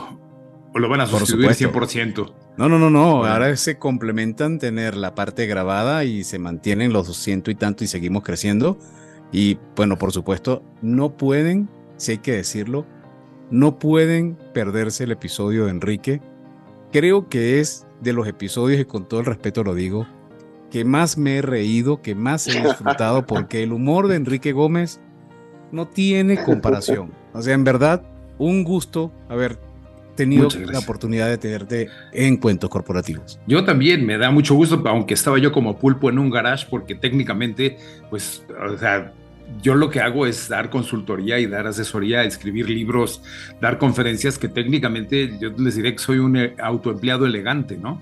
lo 0.74 0.90
van 0.90 1.02
a 1.02 1.08
sustituir 1.08 1.50
100%. 1.50 2.34
No, 2.58 2.70
no, 2.70 2.80
no, 2.80 2.90
no. 2.90 3.26
Ahora 3.26 3.56
se 3.58 3.78
complementan 3.78 4.58
tener 4.58 4.96
la 4.96 5.16
parte 5.16 5.48
grabada 5.48 6.06
y 6.06 6.24
se 6.24 6.40
mantienen 6.40 6.94
los 6.94 7.08
200 7.08 7.52
y 7.52 7.56
tanto 7.56 7.84
y 7.84 7.88
seguimos 7.88 8.24
creciendo 8.24 8.78
y 9.32 9.58
bueno, 9.76 9.98
por 9.98 10.12
supuesto, 10.12 10.64
no 10.82 11.18
pueden, 11.18 11.70
si 11.98 12.14
hay 12.14 12.18
que 12.20 12.34
decirlo, 12.34 12.86
no 13.50 13.80
pueden 13.80 14.38
perderse 14.54 15.04
el 15.06 15.12
episodio 15.12 15.66
de 15.66 15.72
Enrique. 15.72 16.22
Creo 16.92 17.28
que 17.28 17.60
es 17.60 17.86
de 18.02 18.14
los 18.14 18.28
episodios, 18.28 18.80
y 18.80 18.86
con 18.86 19.08
todo 19.08 19.20
el 19.20 19.26
respeto 19.26 19.64
lo 19.64 19.74
digo, 19.74 20.08
que 20.72 20.86
más 20.86 21.18
me 21.18 21.38
he 21.38 21.42
reído, 21.42 22.02
que 22.02 22.16
más 22.16 22.48
he 22.48 22.62
disfrutado, 22.62 23.26
porque 23.28 23.64
el 23.64 23.74
humor 23.74 24.08
de 24.08 24.16
Enrique 24.16 24.52
Gómez 24.52 25.00
no 25.72 25.88
tiene 25.88 26.44
comparación. 26.44 27.12
O 27.34 27.42
sea, 27.42 27.54
en 27.54 27.64
verdad, 27.64 28.04
un 28.38 28.64
gusto 28.64 29.12
haber 29.30 29.60
tenido 30.18 30.50
la 30.70 30.80
oportunidad 30.80 31.30
de 31.30 31.38
tenerte 31.38 31.90
en 32.12 32.36
cuentos 32.36 32.70
corporativos. 32.70 33.40
Yo 33.48 33.64
también, 33.64 34.06
me 34.06 34.18
da 34.18 34.30
mucho 34.32 34.56
gusto, 34.56 34.84
aunque 34.86 35.14
estaba 35.14 35.38
yo 35.38 35.54
como 35.54 35.78
pulpo 35.78 36.10
en 36.10 36.20
un 36.20 36.30
garage, 36.30 36.68
porque 36.70 36.96
técnicamente, 36.96 37.78
pues, 38.10 38.44
o 38.70 38.78
sea, 38.78 39.14
yo 39.62 39.76
lo 39.76 39.90
que 39.90 40.02
hago 40.02 40.26
es 40.26 40.50
dar 40.50 40.70
consultoría 40.70 41.40
y 41.40 41.48
dar 41.48 41.68
asesoría, 41.68 42.24
escribir 42.24 42.70
libros, 42.70 43.22
dar 43.62 43.78
conferencias 43.78 44.38
que 44.38 44.50
técnicamente 44.50 45.38
yo 45.40 45.50
les 45.58 45.76
diré 45.76 45.94
que 45.94 46.00
soy 46.00 46.18
un 46.20 46.36
eh, 46.36 46.54
autoempleado 46.60 47.26
elegante, 47.26 47.78
¿no? 47.78 48.02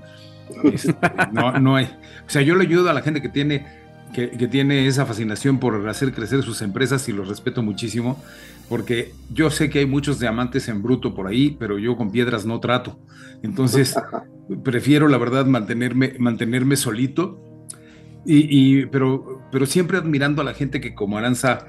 Este, 0.64 0.96
no, 1.32 1.52
no 1.60 1.76
hay, 1.76 1.86
o 1.86 2.30
sea, 2.30 2.42
yo 2.42 2.56
le 2.56 2.64
ayudo 2.64 2.90
a 2.90 2.94
la 2.94 3.02
gente 3.02 3.22
que 3.22 3.30
tiene, 3.30 3.66
que, 4.14 4.30
que, 4.30 4.48
tiene 4.48 4.88
esa 4.88 5.06
fascinación 5.06 5.60
por 5.60 5.88
hacer 5.88 6.14
crecer 6.14 6.44
sus 6.44 6.62
empresas 6.62 7.08
y 7.10 7.14
los 7.14 7.28
respeto 7.28 7.62
muchísimo, 7.64 8.22
porque 8.70 9.14
yo 9.34 9.50
sé 9.50 9.70
que 9.70 9.80
hay 9.80 9.86
muchos 9.86 10.20
diamantes 10.20 10.68
en 10.68 10.82
bruto 10.82 11.14
por 11.14 11.28
ahí, 11.28 11.56
pero 11.60 11.78
yo 11.78 11.96
con 11.98 12.12
piedras 12.12 12.46
no 12.46 12.60
trato. 12.60 13.00
Entonces, 13.44 13.96
prefiero, 14.64 15.08
la 15.08 15.18
verdad, 15.18 15.46
mantenerme, 15.46 16.16
mantenerme 16.20 16.76
solito 16.76 17.42
y, 18.26 18.88
pero, 18.88 19.42
pero 19.52 19.66
siempre 19.68 19.98
admirando 19.98 20.42
a 20.42 20.46
la 20.46 20.54
gente 20.54 20.82
que 20.82 20.96
como 20.96 21.18
Aranza 21.18 21.68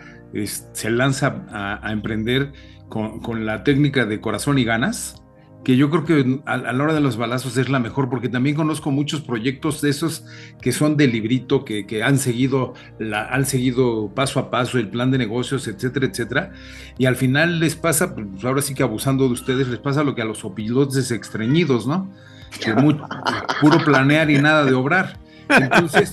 se 0.72 0.90
lanza 0.90 1.44
a, 1.50 1.92
emprender 1.92 2.52
con, 2.88 3.44
la 3.44 3.62
técnica 3.62 4.06
de 4.06 4.20
corazón 4.20 4.58
y 4.58 4.64
ganas, 4.64 5.22
que 5.66 5.76
yo 5.76 5.90
creo 5.90 6.04
que 6.04 6.40
a, 6.46 6.58
la 6.58 6.84
hora 6.84 6.94
de 6.94 7.00
los 7.00 7.16
balazos 7.16 7.56
es 7.56 7.68
la 7.68 7.80
mejor, 7.80 8.08
porque 8.08 8.28
también 8.28 8.54
conozco 8.54 8.92
muchos 8.92 9.20
proyectos 9.20 9.80
de 9.80 9.90
esos 9.90 10.24
que 10.60 10.70
son 10.70 10.96
de 10.96 11.08
librito, 11.08 11.64
que, 11.64 11.88
que 11.88 12.04
han, 12.04 12.20
seguido 12.20 12.74
la, 13.00 13.26
han 13.26 13.46
seguido 13.46 14.12
paso 14.14 14.38
a 14.38 14.48
paso 14.48 14.78
el 14.78 14.88
plan 14.88 15.10
de 15.10 15.18
negocios, 15.18 15.66
etcétera, 15.66 16.06
etcétera, 16.06 16.52
y 16.98 17.06
al 17.06 17.16
final 17.16 17.58
les 17.58 17.74
pasa, 17.74 18.14
pues 18.14 18.44
ahora 18.44 18.62
sí 18.62 18.74
que 18.74 18.84
abusando 18.84 19.26
de 19.26 19.32
ustedes, 19.32 19.66
les 19.66 19.80
pasa 19.80 20.04
lo 20.04 20.14
que 20.14 20.22
a 20.22 20.24
los 20.24 20.44
opilotes 20.44 21.10
extrañidos, 21.10 21.84
¿no? 21.84 22.12
Que 22.60 22.72
puro 22.72 23.84
planear 23.84 24.30
y 24.30 24.40
nada 24.40 24.64
de 24.64 24.72
obrar. 24.72 25.18
Entonces, 25.48 26.12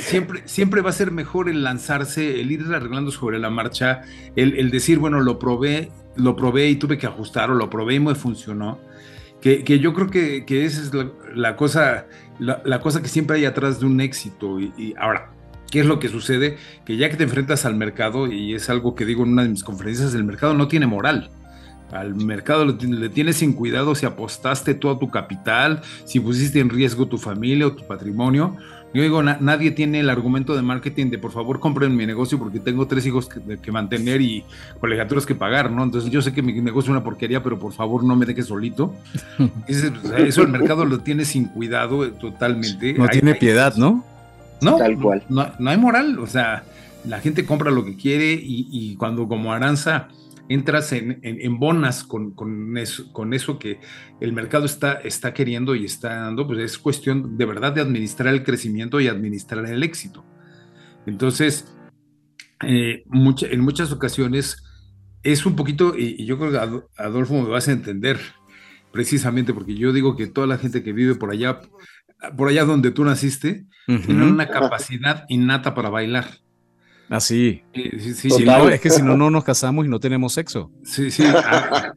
siempre, 0.00 0.42
siempre 0.44 0.82
va 0.82 0.90
a 0.90 0.92
ser 0.92 1.10
mejor 1.10 1.48
el 1.48 1.62
lanzarse, 1.62 2.40
el 2.40 2.52
ir 2.52 2.62
arreglando 2.72 3.10
sobre 3.10 3.38
la 3.38 3.50
marcha, 3.50 4.02
el, 4.36 4.70
decir, 4.70 4.98
bueno, 4.98 5.20
lo 5.20 5.38
probé, 5.38 5.90
lo 6.18 6.36
probé 6.36 6.68
y 6.68 6.76
tuve 6.76 6.98
que 6.98 7.06
ajustar, 7.06 7.50
o 7.50 7.54
lo 7.54 7.70
probé 7.70 7.94
y 7.94 8.00
me 8.00 8.14
funcionó. 8.14 8.78
Que, 9.40 9.62
yo 9.78 9.94
creo 9.94 10.08
que, 10.08 10.64
esa 10.64 10.82
es 10.82 10.92
la, 11.34 11.56
cosa, 11.56 12.06
la, 12.38 12.80
cosa 12.80 13.00
que 13.00 13.08
siempre 13.08 13.36
hay 13.36 13.44
atrás 13.44 13.80
de 13.80 13.86
un 13.86 14.00
éxito. 14.00 14.58
Y, 14.60 14.94
ahora, 14.98 15.30
¿qué 15.70 15.80
es 15.80 15.86
lo 15.86 16.00
que 16.00 16.08
sucede? 16.08 16.58
Que 16.84 16.96
ya 16.96 17.08
que 17.08 17.16
te 17.16 17.24
enfrentas 17.24 17.64
al 17.64 17.76
mercado, 17.76 18.26
y 18.26 18.54
es 18.54 18.68
algo 18.68 18.94
que 18.94 19.04
digo 19.04 19.22
en 19.22 19.30
una 19.30 19.44
de 19.44 19.50
mis 19.50 19.62
conferencias, 19.62 20.14
el 20.14 20.24
mercado 20.24 20.54
no 20.54 20.66
tiene 20.66 20.86
moral. 20.86 21.30
Al 21.92 22.14
mercado 22.16 22.66
le 22.66 23.08
tienes 23.08 23.36
sin 23.36 23.54
cuidado 23.54 23.94
si 23.94 24.04
apostaste 24.04 24.74
todo 24.74 24.98
tu 24.98 25.08
capital, 25.08 25.80
si 26.04 26.20
pusiste 26.20 26.60
en 26.60 26.68
riesgo 26.68 27.06
tu 27.06 27.16
familia 27.16 27.66
o 27.66 27.72
tu 27.72 27.86
patrimonio. 27.86 28.56
Yo 28.94 29.02
digo, 29.02 29.22
nadie 29.22 29.70
tiene 29.70 30.00
el 30.00 30.08
argumento 30.08 30.56
de 30.56 30.62
marketing 30.62 31.10
de 31.10 31.18
por 31.18 31.30
favor 31.30 31.60
compren 31.60 31.94
mi 31.94 32.06
negocio 32.06 32.38
porque 32.38 32.58
tengo 32.58 32.86
tres 32.86 33.04
hijos 33.06 33.28
que, 33.28 33.70
mantener 33.70 34.22
y 34.22 34.44
colegiaturas 34.80 35.26
que 35.26 35.34
pagar, 35.34 35.70
¿no? 35.70 35.84
Entonces 35.84 36.10
yo 36.10 36.22
sé 36.22 36.32
que 36.32 36.40
mi 36.40 36.54
negocio 36.54 36.90
es 36.90 36.96
una 36.96 37.04
porquería, 37.04 37.42
pero 37.42 37.58
por 37.58 37.72
favor 37.72 38.02
no 38.02 38.16
me 38.16 38.24
dejes 38.24 38.46
solito. 38.46 38.94
eso 39.68 40.42
el 40.42 40.48
mercado 40.48 40.86
lo 40.86 41.00
tiene 41.00 41.26
sin 41.26 41.46
cuidado 41.46 42.04
eh, 42.04 42.12
totalmente. 42.18 42.94
No 42.94 43.08
tiene 43.08 43.34
piedad, 43.34 43.74
¿no? 43.76 44.04
No, 44.62 44.76
tal 44.76 44.98
cual. 44.98 45.22
No, 45.28 45.46
no, 45.58 45.70
hay 45.70 45.76
moral, 45.76 46.18
o 46.18 46.26
sea, 46.26 46.64
la 47.04 47.20
gente 47.20 47.44
compra 47.44 47.70
lo 47.70 47.84
que 47.84 47.94
quiere 47.94 48.32
y, 48.32 48.68
y 48.70 48.96
cuando 48.96 49.28
como 49.28 49.52
Aranza 49.52 50.08
entras 50.48 50.92
en, 50.92 51.58
bonas 51.58 52.04
con, 52.04 52.76
eso, 52.76 53.12
con 53.12 53.34
eso 53.34 53.58
que 53.58 53.80
el 54.20 54.32
mercado 54.32 54.64
está, 54.64 54.94
está 54.94 55.34
queriendo 55.34 55.74
y 55.74 55.84
está 55.84 56.14
dando, 56.14 56.46
pues 56.46 56.58
es 56.60 56.78
cuestión 56.78 57.36
de 57.36 57.44
verdad 57.44 57.72
de 57.72 57.82
administrar 57.82 58.32
el 58.32 58.44
crecimiento 58.44 59.00
y 59.00 59.08
administrar 59.08 59.66
el 59.66 59.82
éxito. 59.82 60.24
Entonces, 61.06 61.72
eh, 62.62 63.04
en 63.06 63.60
muchas 63.60 63.92
ocasiones 63.92 64.64
es 65.22 65.46
un 65.46 65.56
poquito, 65.56 65.94
y, 65.96 66.24
yo 66.24 66.38
creo 66.38 66.52
que 66.52 66.82
Adolfo 66.96 67.34
me 67.34 67.48
vas 67.48 67.68
a 67.68 67.72
entender 67.72 68.18
precisamente 68.92 69.52
porque 69.52 69.74
yo 69.74 69.92
digo 69.92 70.16
que 70.16 70.26
toda 70.26 70.46
la 70.46 70.58
gente 70.58 70.82
que 70.82 70.92
vive 70.92 71.14
por 71.14 71.30
allá, 71.30 71.60
por 72.36 72.48
allá 72.48 72.64
donde 72.64 72.90
tú 72.90 73.04
naciste, 73.04 73.66
tiene 73.86 74.26
una 74.26 74.48
capacidad 74.48 75.24
innata 75.28 75.74
para 75.74 75.88
bailar. 75.88 76.26
Ah, 77.10 77.20
sí. 77.20 77.62
sí, 77.72 78.14
sí, 78.14 78.28
es 78.70 78.80
que 78.80 78.90
si 78.90 79.02
no, 79.02 79.16
no 79.16 79.30
nos 79.30 79.44
casamos 79.44 79.86
y 79.86 79.88
no 79.88 79.98
tenemos 79.98 80.34
sexo. 80.34 80.70
Sí, 80.84 81.10
sí. 81.10 81.24
Ah, 81.26 81.92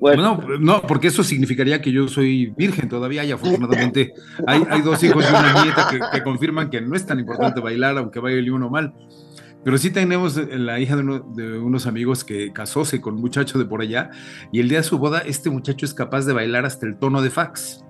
bueno. 0.00 0.40
No, 0.60 0.82
porque 0.82 1.08
eso 1.08 1.24
significaría 1.24 1.80
que 1.80 1.90
yo 1.90 2.06
soy 2.06 2.54
virgen 2.56 2.88
todavía 2.88 3.24
y 3.24 3.32
afortunadamente 3.32 4.12
hay, 4.46 4.62
hay 4.70 4.82
dos 4.82 5.02
hijos 5.02 5.24
y 5.24 5.28
una 5.28 5.64
nieta 5.64 6.10
que, 6.12 6.22
confirman 6.22 6.70
que 6.70 6.80
no 6.80 6.94
es 6.94 7.04
tan 7.04 7.18
importante 7.18 7.60
bailar, 7.60 7.98
aunque 7.98 8.20
baile 8.20 8.50
uno 8.52 8.70
mal. 8.70 8.94
Pero 9.64 9.76
sí 9.76 9.90
tenemos 9.90 10.36
la 10.36 10.78
hija 10.78 10.96
de, 10.96 11.20
de, 11.34 11.58
unos 11.58 11.86
amigos 11.88 12.22
que 12.22 12.52
casóse 12.52 13.00
con 13.00 13.14
un 13.14 13.20
muchacho 13.20 13.58
de 13.58 13.64
por 13.64 13.82
allá 13.82 14.10
y 14.52 14.60
el 14.60 14.68
día 14.68 14.78
de 14.78 14.84
su 14.84 14.98
boda 14.98 15.18
este 15.18 15.50
muchacho 15.50 15.84
es 15.84 15.92
capaz 15.92 16.26
de 16.26 16.32
bailar 16.32 16.64
hasta 16.64 16.86
el 16.86 16.96
tono 16.96 17.20
de 17.20 17.30
fax. 17.30 17.84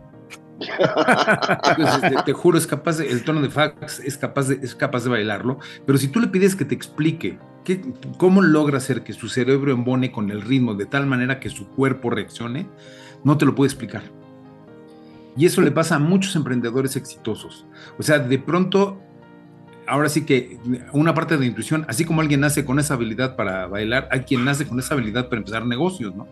Este, 0.61 2.23
te, 2.25 2.33
juro, 2.33 2.59
es 2.59 2.67
capaz 2.67 2.99
de, 2.99 3.11
el 3.11 3.23
tono 3.23 3.41
de 3.41 3.51
fax 3.51 4.01
es 4.01 4.19
capaz 4.19 4.49
de, 4.49 4.59
es 4.63 4.75
capaz 4.75 5.05
de 5.05 5.11
bailarlo, 5.11 5.59
pero 5.87 5.99
si 5.99 6.09
tú 6.09 6.21
le 6.21 6.29
pides 6.29 6.57
que 6.57 6.65
te 6.65 6.75
explique 6.75 7.39
cómo 8.17 8.43
logra 8.43 8.79
hacer 8.79 9.03
que 9.03 9.13
su 9.13 9.29
cerebro 9.29 9.73
embone 9.73 10.11
con 10.11 10.31
el 10.31 10.43
ritmo 10.43 10.75
de 10.75 10.87
tal 10.87 11.07
manera 11.07 11.39
que 11.39 11.51
su 11.51 11.69
cuerpo 11.69 12.11
reaccione, 12.11 12.67
no 13.25 13.37
te 13.37 13.45
lo 13.45 13.55
puede 13.55 13.69
explicar. 13.69 14.03
Y 15.37 15.47
eso 15.47 15.61
le 15.61 15.71
pasa 15.71 15.97
a 15.97 15.99
muchos 15.99 16.35
emprendedores 16.35 16.97
exitosos. 16.97 17.67
O 17.99 18.03
sea, 18.03 18.19
de 18.19 18.39
pronto, 18.39 19.01
ahora 19.87 20.09
sí 20.09 20.25
que 20.25 20.59
una 20.93 21.15
parte 21.15 21.37
de 21.37 21.47
intuición, 21.47 21.85
así 21.89 22.05
como 22.05 22.23
alguien 22.23 22.41
nace 22.41 22.65
con 22.65 22.79
esa 22.79 22.95
habilidad 22.95 23.37
para 23.37 23.67
bailar, 23.67 24.09
hay 24.11 24.21
quien 24.21 24.45
nace 24.45 24.67
con 24.67 24.79
esa 24.79 24.95
habilidad 24.95 25.29
para 25.29 25.39
empezar 25.39 25.65
negocios, 25.67 26.15
¿no? 26.17 26.27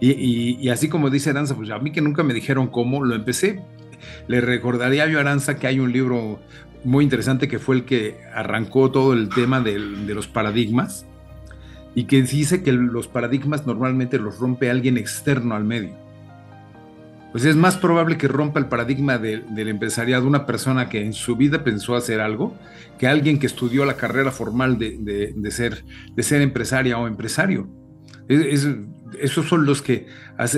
Y, 0.00 0.68
así 0.68 0.88
como 0.88 1.10
dice 1.10 1.30
Aranza, 1.30 1.56
pues 1.56 1.70
a 1.70 1.78
mí 1.78 1.90
que 1.90 2.00
nunca 2.00 2.22
me 2.22 2.34
dijeron 2.34 2.68
cómo, 2.68 3.04
lo 3.04 3.14
empecé. 3.14 3.62
Le 4.28 4.40
recordaría 4.40 5.04
a 5.04 5.06
yo 5.06 5.18
Aranza 5.18 5.56
que 5.56 5.66
hay 5.66 5.80
un 5.80 5.92
libro 5.92 6.40
muy 6.84 7.04
interesante 7.04 7.48
que 7.48 7.58
fue 7.58 7.76
el 7.76 7.84
que 7.84 8.18
arrancó 8.34 8.90
todo 8.90 9.12
el 9.12 9.28
tema 9.28 9.60
de 9.60 9.78
los 9.78 10.28
paradigmas 10.28 11.06
y 11.94 12.04
que 12.04 12.20
dice 12.22 12.62
que 12.62 12.72
los 12.72 13.08
paradigmas 13.08 13.66
normalmente 13.66 14.18
los 14.18 14.38
rompe 14.38 14.70
alguien 14.70 14.98
externo 14.98 15.54
al 15.54 15.64
medio. 15.64 15.96
Pues 17.32 17.44
es 17.44 17.56
más 17.56 17.76
probable 17.76 18.16
que 18.16 18.28
rompa 18.28 18.60
el 18.60 18.66
paradigma 18.66 19.18
del 19.18 19.68
empresariado 19.68 20.26
una 20.26 20.46
persona 20.46 20.88
que 20.88 21.04
en 21.04 21.12
su 21.12 21.36
vida 21.36 21.64
pensó 21.64 21.94
hacer 21.94 22.20
algo 22.20 22.56
que 22.98 23.06
alguien 23.06 23.38
que 23.38 23.46
estudió 23.46 23.84
la 23.84 23.96
carrera 23.96 24.30
formal 24.30 24.78
de, 24.78 25.50
ser, 25.50 25.84
de 26.14 26.22
ser 26.22 26.40
empresaria 26.40 26.98
o 26.98 27.06
empresario. 27.06 27.68
Esos 29.20 29.46
son 29.46 29.66
los 29.66 29.82
que, 29.82 30.06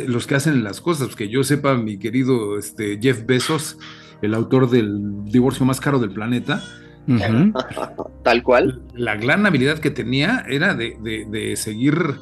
los 0.07 0.27
que 0.27 0.35
hacen 0.35 0.65
las 0.65 0.81
cosas. 0.81 1.15
Que 1.17 1.29
yo 1.29 1.45
sepa, 1.45 1.77
mi 1.77 1.99
querido 1.99 2.59
este, 2.59 2.99
Jeff 3.01 3.25
Bezos, 3.27 3.79
el 4.23 4.35
autor 4.35 4.71
del 4.71 5.25
divorcio 5.25 5.65
más 5.65 5.81
caro 5.81 5.99
del 5.99 6.11
planeta, 6.11 6.63
Tal 8.23 8.43
cual. 8.43 8.83
La 8.95 9.17
gran 9.17 9.47
habilidad 9.47 9.79
que 9.79 9.91
tenía 9.91 10.45
era 10.49 10.75
de, 10.75 11.55
seguir 11.57 12.17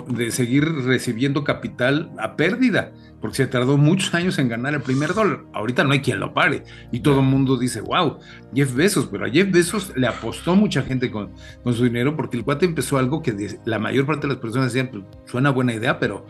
de 0.00 0.30
seguir 0.30 0.64
recibiendo 0.84 1.44
capital 1.44 2.10
a 2.18 2.36
pérdida, 2.36 2.92
porque 3.20 3.36
se 3.36 3.46
tardó 3.46 3.76
muchos 3.76 4.14
años 4.14 4.38
en 4.38 4.48
ganar 4.48 4.74
el 4.74 4.82
primer 4.82 5.14
dólar. 5.14 5.44
Ahorita 5.52 5.84
no 5.84 5.92
hay 5.92 6.00
quien 6.00 6.20
lo 6.20 6.34
pare. 6.34 6.64
Y 6.90 7.00
todo 7.00 7.20
el 7.20 7.26
mundo 7.26 7.56
dice, 7.56 7.80
wow, 7.80 8.18
Jeff 8.54 8.74
Bezos, 8.74 9.06
pero 9.06 9.26
a 9.26 9.30
Jeff 9.30 9.50
Bezos 9.50 9.92
le 9.96 10.06
apostó 10.06 10.56
mucha 10.56 10.82
gente 10.82 11.10
con, 11.10 11.30
con 11.62 11.74
su 11.74 11.84
dinero 11.84 12.16
porque 12.16 12.36
el 12.36 12.44
cuate 12.44 12.66
empezó 12.66 12.98
algo 12.98 13.22
que 13.22 13.58
la 13.64 13.78
mayor 13.78 14.06
parte 14.06 14.26
de 14.26 14.34
las 14.34 14.42
personas 14.42 14.72
decían, 14.72 14.88
pues, 14.92 15.04
suena 15.26 15.50
buena 15.50 15.72
idea, 15.74 15.98
pero 15.98 16.26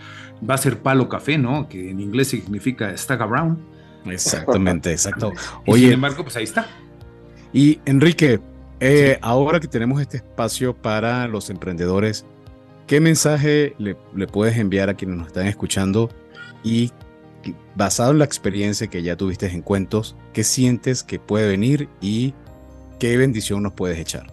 va 0.49 0.55
a 0.55 0.59
ser 0.59 0.79
palo 0.79 1.09
café, 1.09 1.39
¿no? 1.39 1.69
Que 1.69 1.91
en 1.91 2.01
inglés 2.01 2.29
significa 2.29 2.97
stack 2.97 3.29
brown. 3.29 3.59
Exactamente, 4.07 4.91
exacto. 4.91 5.33
Oye, 5.67 5.85
sin 5.85 5.93
embargo, 5.93 6.23
pues 6.25 6.37
ahí 6.37 6.45
está. 6.45 6.67
Y 7.53 7.81
Enrique, 7.85 8.41
eh, 8.81 9.19
ahora 9.23 9.61
que 9.61 9.69
tenemos 9.69 10.01
este 10.01 10.17
espacio 10.17 10.75
para 10.75 11.29
los 11.29 11.51
emprendedores, 11.51 12.27
¿qué 12.87 13.01
mensaje 13.01 13.75
le, 13.79 13.95
puedes 14.27 14.57
enviar 14.57 14.89
a 14.89 14.95
quienes 14.95 15.17
nos 15.17 15.29
están 15.29 15.47
escuchando? 15.47 16.11
Y 16.65 16.91
basado 17.75 18.13
en 18.13 18.19
la 18.19 18.25
experiencia 18.25 18.87
que 18.87 19.03
ya 19.03 19.17
tuviste 19.17 19.47
en 19.47 19.63
cuentos, 19.63 20.17
¿qué 20.33 20.45
sientes 20.45 21.03
que 21.03 21.19
puede 21.19 21.49
venir 21.49 21.89
y 22.01 22.35
qué 22.99 23.17
bendición 23.17 23.63
nos 23.63 23.73
puedes 23.73 23.99
echar? 23.99 24.33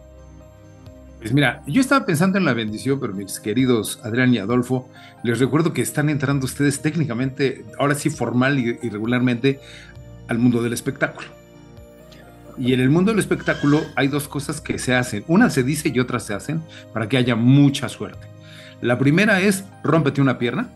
Pues 1.20 1.34
mira, 1.34 1.64
yo 1.68 1.82
estaba 1.82 2.06
pensando 2.06 2.38
en 2.38 2.46
la 2.46 2.54
bendición, 2.54 3.00
pero 3.00 3.14
mis 3.14 3.40
queridos 3.40 4.00
Adrián 4.04 4.34
y 4.34 4.38
Adolfo, 4.38 4.90
les 5.24 5.40
recuerdo 5.40 5.74
que 5.74 5.82
están 5.82 6.10
entrando 6.10 6.46
ustedes 6.46 6.82
técnicamente, 6.82 7.66
ahora 7.78 7.96
sí 7.96 8.10
formal 8.10 8.58
y 8.58 8.90
regularmente, 8.90 9.60
al 10.30 10.40
mundo 10.40 10.62
del 10.62 10.72
espectáculo. 10.72 11.28
Y 12.60 12.74
en 12.74 12.82
el 12.82 12.90
mundo 12.90 13.12
del 13.12 13.20
espectáculo 13.20 13.82
hay 13.96 14.10
dos 14.10 14.28
cosas 14.28 14.60
que 14.60 14.78
se 14.80 14.94
hacen. 14.94 15.24
Una 15.28 15.50
se 15.50 15.64
dice 15.64 15.92
y 15.94 16.00
otra 16.00 16.20
se 16.20 16.34
hacen 16.34 16.62
para 16.94 17.08
que 17.08 17.18
haya 17.18 17.36
mucha 17.36 17.88
suerte. 17.88 18.28
La 18.82 18.98
primera 18.98 19.42
es 19.42 19.66
rómpete 19.84 20.22
una 20.22 20.38
pierna. 20.38 20.70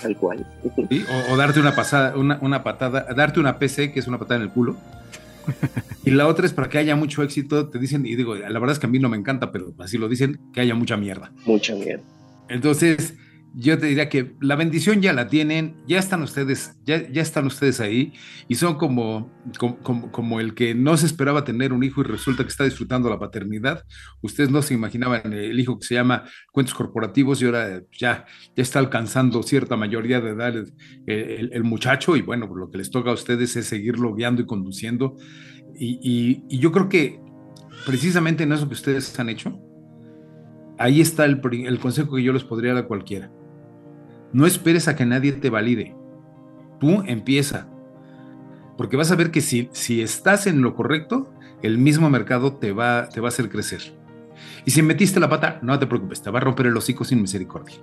Tal 0.00 0.16
cual. 0.16 0.46
O, 1.30 1.36
darte 1.36 1.60
una 1.60 1.74
pasada, 1.74 2.16
una, 2.16 2.62
patada, 2.62 3.06
darte 3.14 3.40
una 3.40 3.58
PC, 3.58 3.92
que 3.92 4.00
es 4.00 4.06
una 4.06 4.18
patada 4.18 4.36
en 4.36 4.42
el 4.42 4.50
culo. 4.50 4.76
y 6.04 6.10
la 6.10 6.26
otra 6.26 6.46
es 6.46 6.52
para 6.52 6.68
que 6.68 6.78
haya 6.78 6.96
mucho 6.96 7.22
éxito, 7.22 7.68
te 7.68 7.78
dicen, 7.78 8.06
y 8.06 8.16
digo, 8.16 8.34
la 8.34 8.58
verdad 8.58 8.72
es 8.72 8.78
que 8.78 8.86
a 8.86 8.90
mí 8.90 8.98
no 8.98 9.08
me 9.08 9.16
encanta, 9.16 9.52
pero 9.52 9.74
así 9.78 9.98
lo 9.98 10.08
dicen, 10.08 10.40
que 10.52 10.60
haya 10.60 10.74
mucha 10.74 10.96
mierda. 10.96 11.32
Mucha 11.44 11.74
mierda. 11.74 12.04
Entonces, 12.48 13.14
yo 13.54 13.78
te 13.78 13.86
diría 13.86 14.08
que 14.08 14.34
la 14.40 14.54
bendición 14.54 15.02
ya 15.02 15.12
la 15.12 15.26
tienen, 15.26 15.76
ya 15.86 15.98
están 15.98 16.22
ustedes, 16.22 16.76
ya, 16.84 17.08
ya 17.10 17.20
están 17.20 17.46
ustedes 17.46 17.80
ahí 17.80 18.12
y 18.48 18.54
son 18.54 18.76
como, 18.76 19.32
como, 19.58 20.12
como, 20.12 20.40
el 20.40 20.54
que 20.54 20.74
no 20.74 20.96
se 20.96 21.06
esperaba 21.06 21.44
tener 21.44 21.72
un 21.72 21.82
hijo 21.82 22.00
y 22.00 22.04
resulta 22.04 22.44
que 22.44 22.48
está 22.48 22.64
disfrutando 22.64 23.10
la 23.10 23.18
paternidad. 23.18 23.84
Ustedes 24.22 24.50
no 24.50 24.62
se 24.62 24.74
imaginaban 24.74 25.32
el 25.32 25.58
hijo 25.58 25.78
que 25.78 25.86
se 25.86 25.94
llama 25.94 26.24
cuentos 26.52 26.74
corporativos 26.74 27.42
y 27.42 27.46
ahora 27.46 27.82
ya, 27.98 28.24
ya 28.56 28.62
está 28.62 28.78
alcanzando 28.78 29.42
cierta 29.42 29.76
mayoría 29.76 30.20
de 30.20 30.30
edad 30.30 30.54
el, 31.06 31.64
muchacho 31.64 32.16
y 32.16 32.22
bueno, 32.22 32.46
lo 32.54 32.70
que 32.70 32.78
les 32.78 32.90
toca 32.90 33.10
a 33.10 33.14
ustedes 33.14 33.56
es 33.56 33.66
seguirlo 33.66 34.14
guiando 34.14 34.42
y 34.42 34.46
conduciendo. 34.46 35.16
Y, 35.76 36.44
y, 36.48 36.58
yo 36.58 36.72
creo 36.72 36.88
que 36.88 37.20
precisamente 37.86 38.44
en 38.44 38.52
eso 38.52 38.68
que 38.68 38.74
ustedes 38.74 39.18
han 39.18 39.28
hecho, 39.28 39.58
ahí 40.78 41.00
está 41.00 41.24
el, 41.24 41.40
el 41.66 41.78
consejo 41.78 42.14
que 42.14 42.22
yo 42.22 42.32
les 42.32 42.44
podría 42.44 42.74
dar 42.74 42.84
a 42.84 42.86
cualquiera 42.86 43.30
no 44.32 44.46
esperes 44.46 44.88
a 44.88 44.96
que 44.96 45.06
nadie 45.06 45.32
te 45.32 45.50
valide. 45.50 45.94
Tú 46.78 47.02
empieza. 47.06 47.68
Porque 48.76 48.96
vas 48.96 49.10
a 49.10 49.16
ver 49.16 49.30
que 49.30 49.40
si, 49.40 49.68
si 49.72 50.00
estás 50.02 50.46
en 50.46 50.62
lo 50.62 50.74
correcto, 50.74 51.32
el 51.62 51.78
mismo 51.78 52.08
mercado 52.08 52.54
te 52.54 52.72
va, 52.72 53.08
te 53.08 53.20
va 53.20 53.28
a 53.28 53.30
hacer 53.30 53.50
crecer. 53.50 53.92
Y 54.64 54.70
si 54.70 54.82
metiste 54.82 55.20
la 55.20 55.28
pata, 55.28 55.58
no 55.62 55.78
te 55.78 55.86
preocupes, 55.86 56.22
te 56.22 56.30
va 56.30 56.38
a 56.38 56.42
romper 56.42 56.66
el 56.66 56.76
hocico 56.76 57.04
sin 57.04 57.20
misericordia. 57.20 57.76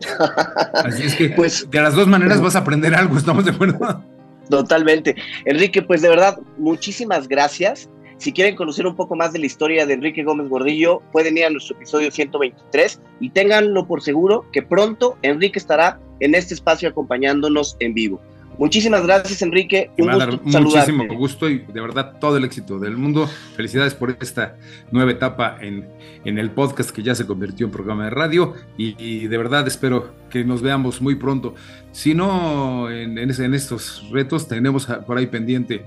Así 0.74 1.02
es 1.04 1.14
que 1.14 1.30
pues, 1.30 1.68
de 1.70 1.80
las 1.80 1.94
dos 1.94 2.08
maneras 2.08 2.40
vas 2.40 2.56
a 2.56 2.60
aprender 2.60 2.94
algo, 2.94 3.16
¿estamos 3.16 3.44
de 3.44 3.52
acuerdo? 3.52 4.04
Totalmente. 4.48 5.14
Enrique, 5.44 5.82
pues 5.82 6.02
de 6.02 6.08
verdad, 6.08 6.38
muchísimas 6.58 7.28
gracias. 7.28 7.88
Si 8.20 8.32
quieren 8.32 8.54
conocer 8.54 8.86
un 8.86 8.96
poco 8.96 9.16
más 9.16 9.32
de 9.32 9.38
la 9.38 9.46
historia 9.46 9.86
de 9.86 9.94
Enrique 9.94 10.22
Gómez 10.22 10.50
Gordillo, 10.50 11.00
pueden 11.10 11.38
ir 11.38 11.46
a 11.46 11.50
nuestro 11.50 11.74
episodio 11.74 12.10
123 12.10 13.00
y 13.18 13.30
ténganlo 13.30 13.86
por 13.86 14.02
seguro 14.02 14.44
que 14.52 14.60
pronto 14.60 15.16
Enrique 15.22 15.58
estará 15.58 15.98
en 16.20 16.34
este 16.34 16.52
espacio 16.52 16.90
acompañándonos 16.90 17.78
en 17.80 17.94
vivo. 17.94 18.20
Muchísimas 18.58 19.06
gracias, 19.06 19.40
Enrique. 19.40 19.90
Un 19.96 20.12
gusto 20.12 20.60
muchísimo 20.60 21.06
gusto 21.16 21.48
y 21.48 21.60
de 21.60 21.80
verdad 21.80 22.18
todo 22.20 22.36
el 22.36 22.44
éxito 22.44 22.78
del 22.78 22.94
mundo. 22.94 23.26
Felicidades 23.56 23.94
por 23.94 24.14
esta 24.20 24.58
nueva 24.90 25.12
etapa 25.12 25.56
en, 25.58 25.88
en 26.26 26.38
el 26.38 26.50
podcast 26.50 26.90
que 26.90 27.02
ya 27.02 27.14
se 27.14 27.26
convirtió 27.26 27.64
en 27.64 27.72
programa 27.72 28.04
de 28.04 28.10
radio 28.10 28.52
y, 28.76 29.28
de 29.28 29.38
verdad 29.38 29.66
espero 29.66 30.12
que 30.28 30.44
nos 30.44 30.60
veamos 30.60 31.00
muy 31.00 31.14
pronto. 31.14 31.54
Si 31.92 32.14
no, 32.14 32.90
en, 32.90 33.16
en 33.16 33.54
estos 33.54 34.06
retos 34.10 34.46
tenemos 34.46 34.84
por 35.06 35.16
ahí 35.16 35.26
pendiente 35.26 35.86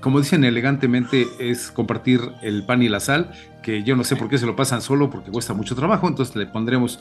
como 0.00 0.20
dicen 0.20 0.44
elegantemente, 0.44 1.26
es 1.38 1.70
compartir 1.70 2.20
el 2.42 2.64
pan 2.64 2.82
y 2.82 2.88
la 2.88 3.00
sal, 3.00 3.32
que 3.62 3.82
yo 3.82 3.96
no 3.96 4.04
sé 4.04 4.16
por 4.16 4.28
qué 4.28 4.38
se 4.38 4.46
lo 4.46 4.56
pasan 4.56 4.82
solo, 4.82 5.10
porque 5.10 5.30
cuesta 5.30 5.54
mucho 5.54 5.74
trabajo, 5.74 6.08
entonces 6.08 6.34
le 6.36 6.46
pondremos 6.46 7.00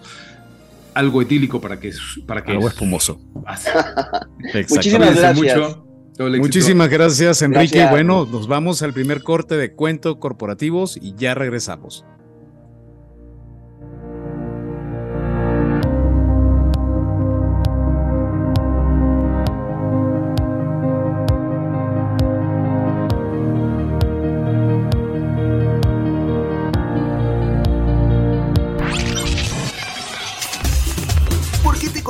algo 0.94 1.22
etílico 1.22 1.62
para 1.62 1.80
que... 1.80 1.92
Para 2.26 2.44
que 2.44 2.52
algo 2.52 2.68
espumoso. 2.68 3.20
Muchísimas 4.70 5.16
gracias. 5.16 5.78
Muchísimas 6.20 6.90
gracias, 6.90 7.42
Enrique. 7.42 7.86
Bueno, 7.90 8.28
nos 8.30 8.48
vamos 8.48 8.82
al 8.82 8.94
primer 8.94 9.24
corte 9.24 9.56
de 9.56 9.74
cuento 9.74 10.20
corporativos 10.20 10.98
y 11.02 11.16
ya 11.16 11.34
regresamos. 11.34 12.06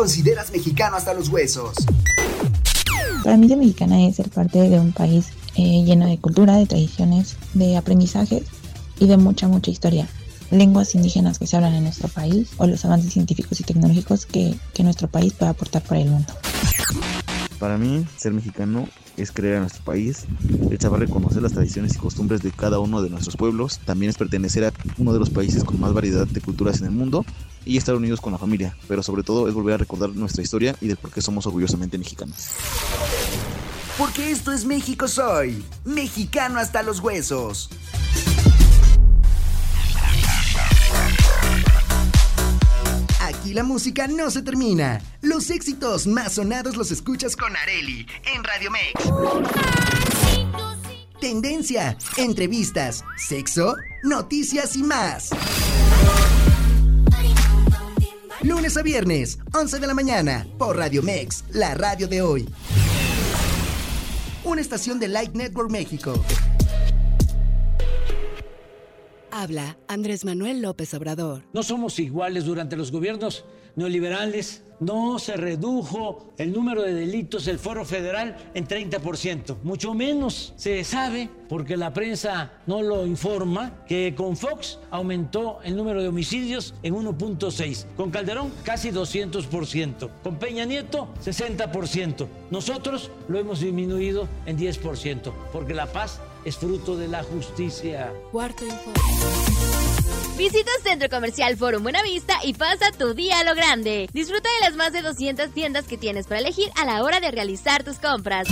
Consideras 0.02 0.52
mexicano 0.52 0.96
hasta 0.96 1.14
los 1.14 1.30
huesos? 1.30 1.76
Para 3.24 3.38
mí 3.38 3.48
ser 3.48 3.58
mexicana 3.58 4.04
es 4.08 4.16
ser 4.16 4.32
parte 4.32 4.58
de 4.58 4.80
un 4.80 4.94
país 4.94 5.28
eh, 5.56 5.84
lleno 5.86 6.08
de 6.08 6.18
cultura, 6.18 6.56
de 6.56 6.66
tradiciones, 6.66 7.36
de 7.54 7.78
aprendizajes 7.78 8.46
y 8.98 9.06
de 9.06 9.18
mucha, 9.18 9.48
mucha 9.48 9.70
historia. 9.70 10.08
Lenguas 10.50 10.96
indígenas 10.96 11.38
que 11.38 11.46
se 11.46 11.56
hablan 11.56 11.76
en 11.76 11.84
nuestro 11.84 12.08
país 12.08 12.50
o 12.58 12.66
los 12.66 12.84
avances 12.84 13.14
científicos 13.14 13.60
y 13.60 13.64
tecnológicos 13.64 14.26
que, 14.26 14.56
que 14.74 14.84
nuestro 14.84 15.08
país 15.08 15.34
puede 15.34 15.52
aportar 15.52 15.84
para 15.84 16.02
el 16.02 16.10
mundo. 16.10 16.34
Para 17.62 17.78
mí, 17.78 18.04
ser 18.18 18.34
mexicano 18.34 18.90
es 19.18 19.32
creer 19.32 19.54
en 19.54 19.60
nuestro 19.62 19.84
país, 19.84 20.26
es 20.72 20.82
saber 20.82 21.02
reconocer 21.02 21.44
las 21.44 21.54
tradiciones 21.54 21.94
y 21.94 22.00
costumbres 22.00 22.42
de 22.42 22.52
cada 22.52 22.80
uno 22.80 23.04
de 23.04 23.12
nuestros 23.12 23.38
pueblos, 23.38 23.78
también 23.86 24.10
es 24.10 24.18
pertenecer 24.18 24.66
a 24.66 24.74
uno 24.98 25.14
de 25.14 25.20
los 25.20 25.30
países 25.30 25.64
con 25.64 25.80
más 25.80 25.94
variedad 25.94 26.26
de 26.26 26.42
culturas 26.42 26.80
en 26.80 26.88
el 26.88 26.92
mundo 26.92 27.24
y 27.64 27.78
estar 27.78 27.94
unidos 27.94 28.20
con 28.20 28.32
la 28.32 28.40
familia, 28.40 28.76
pero 28.88 29.04
sobre 29.04 29.22
todo 29.22 29.48
es 29.48 29.54
volver 29.54 29.76
a 29.76 29.78
recordar 29.78 30.10
nuestra 30.10 30.42
historia 30.42 30.76
y 30.82 30.88
del 30.88 30.98
por 30.98 31.12
qué 31.12 31.22
somos 31.22 31.46
orgullosamente 31.46 32.00
mexicanos. 32.00 32.48
Porque 33.96 34.32
esto 34.32 34.52
es 34.52 34.66
México 34.66 35.08
Soy, 35.08 35.64
mexicano 35.86 36.58
hasta 36.58 36.82
los 36.82 37.00
huesos. 37.00 37.70
Aquí 43.42 43.56
la 43.56 43.64
música 43.64 44.06
no 44.06 44.30
se 44.30 44.44
termina. 44.44 45.02
Los 45.24 45.50
éxitos 45.50 46.06
más 46.06 46.34
sonados 46.34 46.78
los 46.78 46.92
escuchas 46.92 47.36
con 47.36 47.58
Areli 47.58 48.06
en 48.36 48.44
Radio 48.44 48.70
Mex. 48.70 48.94
Tendencia, 51.20 51.98
entrevistas, 52.18 53.04
sexo, 53.18 53.76
noticias 54.04 54.76
y 54.76 54.84
más. 54.84 55.32
Lunes 58.44 58.78
a 58.78 58.84
viernes, 58.84 59.40
11 59.54 59.80
de 59.80 59.88
la 59.88 59.96
mañana, 59.96 60.46
por 60.60 60.78
Radio 60.78 61.02
Mex, 61.02 61.44
la 61.50 61.74
radio 61.74 62.08
de 62.08 62.22
hoy. 62.22 62.48
Una 64.44 64.62
estación 64.62 65.00
de 65.00 65.08
Light 65.08 65.34
Network 65.34 65.72
México. 65.72 66.14
Habla 69.32 69.78
Andrés 69.88 70.26
Manuel 70.26 70.62
López 70.62 70.94
Obrador. 70.94 71.44
No 71.54 71.64
somos 71.64 72.00
iguales 72.00 72.46
durante 72.46 72.76
los 72.76 72.92
gobiernos 72.92 73.46
neoliberales 73.76 74.64
no 74.82 75.20
se 75.20 75.38
redujo 75.38 76.34
el 76.40 76.52
número 76.52 76.82
de 76.82 76.94
delitos 76.94 77.46
del 77.46 77.60
foro 77.60 77.86
federal 77.86 78.36
en 78.56 78.68
30%. 78.68 79.58
Mucho 79.62 79.94
menos 79.94 80.54
se 80.58 80.84
sabe, 80.84 81.30
porque 81.48 81.78
la 81.78 81.94
prensa 81.94 82.54
no 82.66 82.82
lo 82.82 83.06
informa, 83.06 83.86
que 83.88 84.16
con 84.18 84.36
Fox 84.36 84.80
aumentó 84.90 85.60
el 85.64 85.76
número 85.76 86.02
de 86.02 86.08
homicidios 86.08 86.74
en 86.82 86.96
1.6. 86.96 87.86
Con 87.96 88.10
Calderón 88.10 88.52
casi 88.64 88.90
200%. 88.90 90.10
Con 90.24 90.38
Peña 90.38 90.66
Nieto 90.66 91.10
60%. 91.24 92.28
Nosotros 92.50 93.12
lo 93.28 93.38
hemos 93.38 93.60
disminuido 93.60 94.28
en 94.48 94.58
10%, 94.58 95.32
porque 95.54 95.76
la 95.76 95.86
paz 95.86 96.20
es 96.46 96.58
fruto 96.58 96.98
de 96.98 97.08
la 97.08 97.24
justicia. 97.24 98.12
Cuarto 98.32 98.66
informe. 98.66 99.00
Visita 100.38 100.72
Centro 100.84 101.10
Comercial 101.10 101.56
Forum 101.58 101.84
Buenavista 101.84 102.40
y 102.44 102.54
pasa 102.54 102.92
tu 102.98 103.14
día 103.14 103.40
a 103.40 103.44
lo 103.44 103.54
grande. 103.54 104.10
Disfruta 104.12 104.50
de 104.60 104.66
las 104.66 104.76
más 104.76 104.92
de 104.92 105.02
200 105.02 105.54
tiendas 105.54 105.86
que 105.86 105.98
tienes 105.98 106.26
para 106.28 106.40
elegir 106.40 106.72
a 106.76 106.86
la 106.86 107.04
hora 107.04 107.20
de 107.20 107.32
realizar 107.32 107.84
tus 107.84 107.98
compras. 107.98 108.48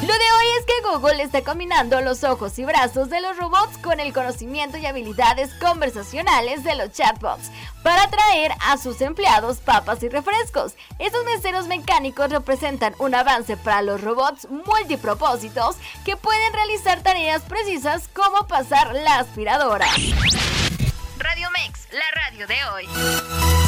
Lo 0.01 0.15
de 0.15 0.33
hoy 0.33 0.47
es 0.59 0.65
que 0.65 0.89
Google 0.89 1.23
está 1.23 1.43
combinando 1.43 2.01
los 2.01 2.23
ojos 2.23 2.57
y 2.59 2.65
brazos 2.65 3.11
de 3.11 3.21
los 3.21 3.37
robots 3.37 3.79
con 3.79 3.99
el 3.99 4.13
conocimiento 4.13 4.79
y 4.79 4.87
habilidades 4.87 5.53
conversacionales 5.55 6.63
de 6.63 6.77
los 6.77 6.93
chatbots 6.93 7.51
para 7.83 8.05
atraer 8.05 8.53
a 8.61 8.79
sus 8.79 9.01
empleados 9.01 9.59
papas 9.59 10.01
y 10.05 10.09
refrescos. 10.09 10.75
Estos 11.01 11.25
meseros 11.25 11.67
mecánicos 11.67 12.31
representan 12.31 12.95
un 12.99 13.15
avance 13.15 13.57
para 13.57 13.83
los 13.83 14.01
robots 14.01 14.49
multipropósitos 14.49 15.77
que 16.05 16.17
pueden 16.17 16.53
realizar 16.53 17.03
tareas 17.03 17.43
precisas 17.43 18.09
como 18.15 18.47
pasar 18.47 18.95
la 18.95 19.19
aspiradora. 19.19 19.89
Radio 21.19 21.51
Mex, 21.51 21.89
la 21.93 22.11
radio 22.15 22.47
de 22.47 22.57
hoy. 22.73 23.68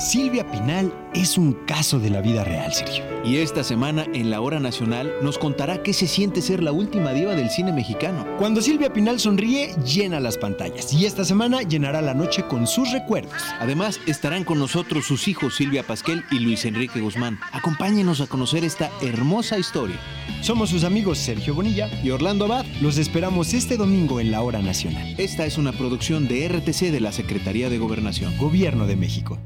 Silvia 0.00 0.50
Pinal 0.50 0.90
es 1.12 1.36
un 1.36 1.52
caso 1.66 1.98
de 1.98 2.08
la 2.08 2.22
vida 2.22 2.42
real, 2.42 2.72
Sergio. 2.72 3.04
Y 3.22 3.36
esta 3.36 3.62
semana 3.62 4.06
en 4.14 4.30
la 4.30 4.40
Hora 4.40 4.58
Nacional 4.58 5.12
nos 5.20 5.36
contará 5.36 5.82
qué 5.82 5.92
se 5.92 6.06
siente 6.06 6.40
ser 6.40 6.62
la 6.62 6.72
última 6.72 7.12
diva 7.12 7.34
del 7.34 7.50
cine 7.50 7.70
mexicano. 7.70 8.26
Cuando 8.38 8.62
Silvia 8.62 8.94
Pinal 8.94 9.20
sonríe, 9.20 9.74
llena 9.84 10.18
las 10.18 10.38
pantallas. 10.38 10.90
Y 10.94 11.04
esta 11.04 11.26
semana 11.26 11.60
llenará 11.60 12.00
la 12.00 12.14
noche 12.14 12.44
con 12.48 12.66
sus 12.66 12.90
recuerdos. 12.92 13.34
Además, 13.60 14.00
estarán 14.06 14.44
con 14.44 14.58
nosotros 14.58 15.04
sus 15.04 15.28
hijos 15.28 15.56
Silvia 15.56 15.82
Pasquel 15.82 16.24
y 16.30 16.38
Luis 16.38 16.64
Enrique 16.64 17.00
Guzmán. 17.00 17.38
Acompáñenos 17.52 18.22
a 18.22 18.26
conocer 18.26 18.64
esta 18.64 18.90
hermosa 19.02 19.58
historia. 19.58 20.00
Somos 20.40 20.70
sus 20.70 20.84
amigos 20.84 21.18
Sergio 21.18 21.54
Bonilla 21.54 21.90
y 22.02 22.08
Orlando 22.08 22.46
Abad. 22.46 22.64
Los 22.80 22.96
esperamos 22.96 23.52
este 23.52 23.76
domingo 23.76 24.18
en 24.18 24.30
la 24.30 24.40
Hora 24.40 24.62
Nacional. 24.62 25.14
Esta 25.18 25.44
es 25.44 25.58
una 25.58 25.72
producción 25.72 26.26
de 26.26 26.48
RTC 26.48 26.90
de 26.90 27.00
la 27.00 27.12
Secretaría 27.12 27.68
de 27.68 27.76
Gobernación. 27.76 28.34
Gobierno 28.38 28.86
de 28.86 28.96
México. 28.96 29.38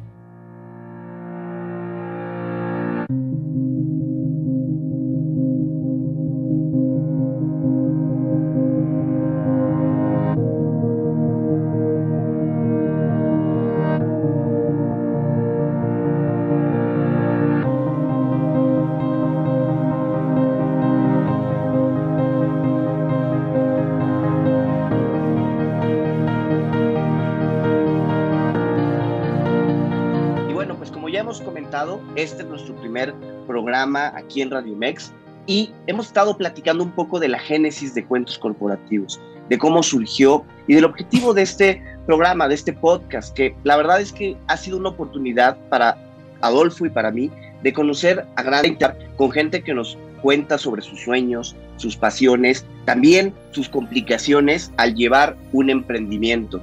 Este 32.16 32.42
es 32.42 32.48
nuestro 32.48 32.76
primer 32.76 33.12
programa 33.48 34.12
aquí 34.14 34.40
en 34.40 34.50
Radio 34.50 34.76
Mex 34.76 35.12
y 35.46 35.72
hemos 35.88 36.06
estado 36.06 36.36
platicando 36.36 36.84
un 36.84 36.92
poco 36.92 37.18
de 37.18 37.26
la 37.26 37.40
génesis 37.40 37.92
de 37.92 38.04
cuentos 38.04 38.38
corporativos, 38.38 39.20
de 39.48 39.58
cómo 39.58 39.82
surgió 39.82 40.44
y 40.68 40.74
del 40.74 40.84
objetivo 40.84 41.34
de 41.34 41.42
este 41.42 41.82
programa, 42.06 42.46
de 42.46 42.54
este 42.54 42.72
podcast, 42.72 43.34
que 43.34 43.56
la 43.64 43.76
verdad 43.76 44.00
es 44.00 44.12
que 44.12 44.36
ha 44.46 44.56
sido 44.56 44.78
una 44.78 44.90
oportunidad 44.90 45.56
para 45.68 45.98
Adolfo 46.40 46.86
y 46.86 46.90
para 46.90 47.10
mí 47.10 47.32
de 47.64 47.72
conocer 47.72 48.24
a 48.36 48.42
gran 48.44 48.78
con 49.16 49.32
gente 49.32 49.64
que 49.64 49.74
nos 49.74 49.98
cuenta 50.22 50.56
sobre 50.56 50.82
sus 50.82 51.00
sueños, 51.00 51.56
sus 51.78 51.96
pasiones, 51.96 52.64
también 52.84 53.34
sus 53.50 53.68
complicaciones 53.68 54.70
al 54.76 54.94
llevar 54.94 55.36
un 55.52 55.68
emprendimiento. 55.68 56.62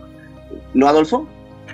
¿No, 0.73 0.87
Adolfo? 0.87 1.27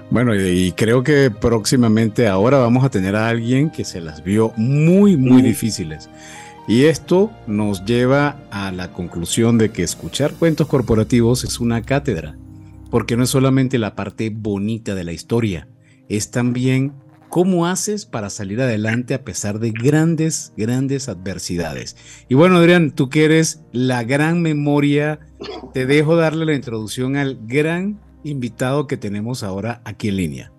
Bueno, 0.10 0.34
y 0.34 0.72
creo 0.72 1.04
que 1.04 1.30
próximamente 1.30 2.28
ahora 2.28 2.60
vamos 2.60 2.86
a 2.86 2.89
tener 2.89 3.15
a 3.15 3.28
alguien 3.28 3.70
que 3.70 3.84
se 3.84 4.00
las 4.00 4.24
vio 4.24 4.54
muy, 4.56 5.17
muy 5.17 5.41
difíciles. 5.41 6.10
Y 6.65 6.86
esto 6.86 7.30
nos 7.46 7.84
lleva 7.84 8.39
a 8.50 8.72
la 8.72 8.93
conclusión 8.93 9.58
de 9.58 9.70
que 9.72 9.84
escuchar 9.84 10.34
cuentos 10.34 10.67
corporativos 10.67 11.43
es 11.43 11.60
una 11.60 11.82
cátedra, 11.82 12.38
porque 12.89 13.17
no 13.17 13.24
es 13.24 13.30
solamente 13.30 13.78
la 13.78 13.96
parte 13.96 14.30
bonita 14.30 14.96
de 14.96 15.04
la 15.04 15.12
historia, 15.12 15.67
es 16.08 16.32
también 16.32 16.93
cómo 17.30 17.67
haces 17.67 18.06
para 18.06 18.30
salir 18.30 18.62
adelante 18.62 19.13
a 19.13 19.24
pesar 19.24 19.60
de 19.60 19.72
grandes, 19.72 20.54
grandes 20.56 21.10
adversidades. 21.10 21.98
Y 22.30 22.36
bueno, 22.36 22.58
Adrián, 22.58 22.91
tú 22.91 23.10
que 23.10 23.26
eres 23.26 23.62
la 23.74 24.04
gran 24.04 24.41
memoria, 24.41 25.20
te 25.74 25.86
dejo 25.86 26.15
darle 26.15 26.46
la 26.46 26.54
introducción 26.54 27.17
al 27.17 27.39
gran 27.46 28.00
invitado 28.28 28.88
que 28.88 28.98
tenemos 28.98 29.44
ahora 29.44 29.82
aquí 29.86 30.10
en 30.10 30.18
línea? 30.18 30.52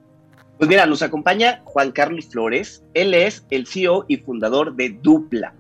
Pues 0.59 0.68
mira, 0.68 0.87
nos 0.87 1.02
acompaña 1.02 1.62
Juan 1.64 1.92
Carlos 1.92 2.26
Flores. 2.26 2.83
Él 2.94 3.14
es 3.14 3.44
el 3.50 3.66
CEO 3.66 4.04
y 4.09 4.16
fundador 4.16 4.74
de 4.74 4.90
Dupla. 4.90 5.54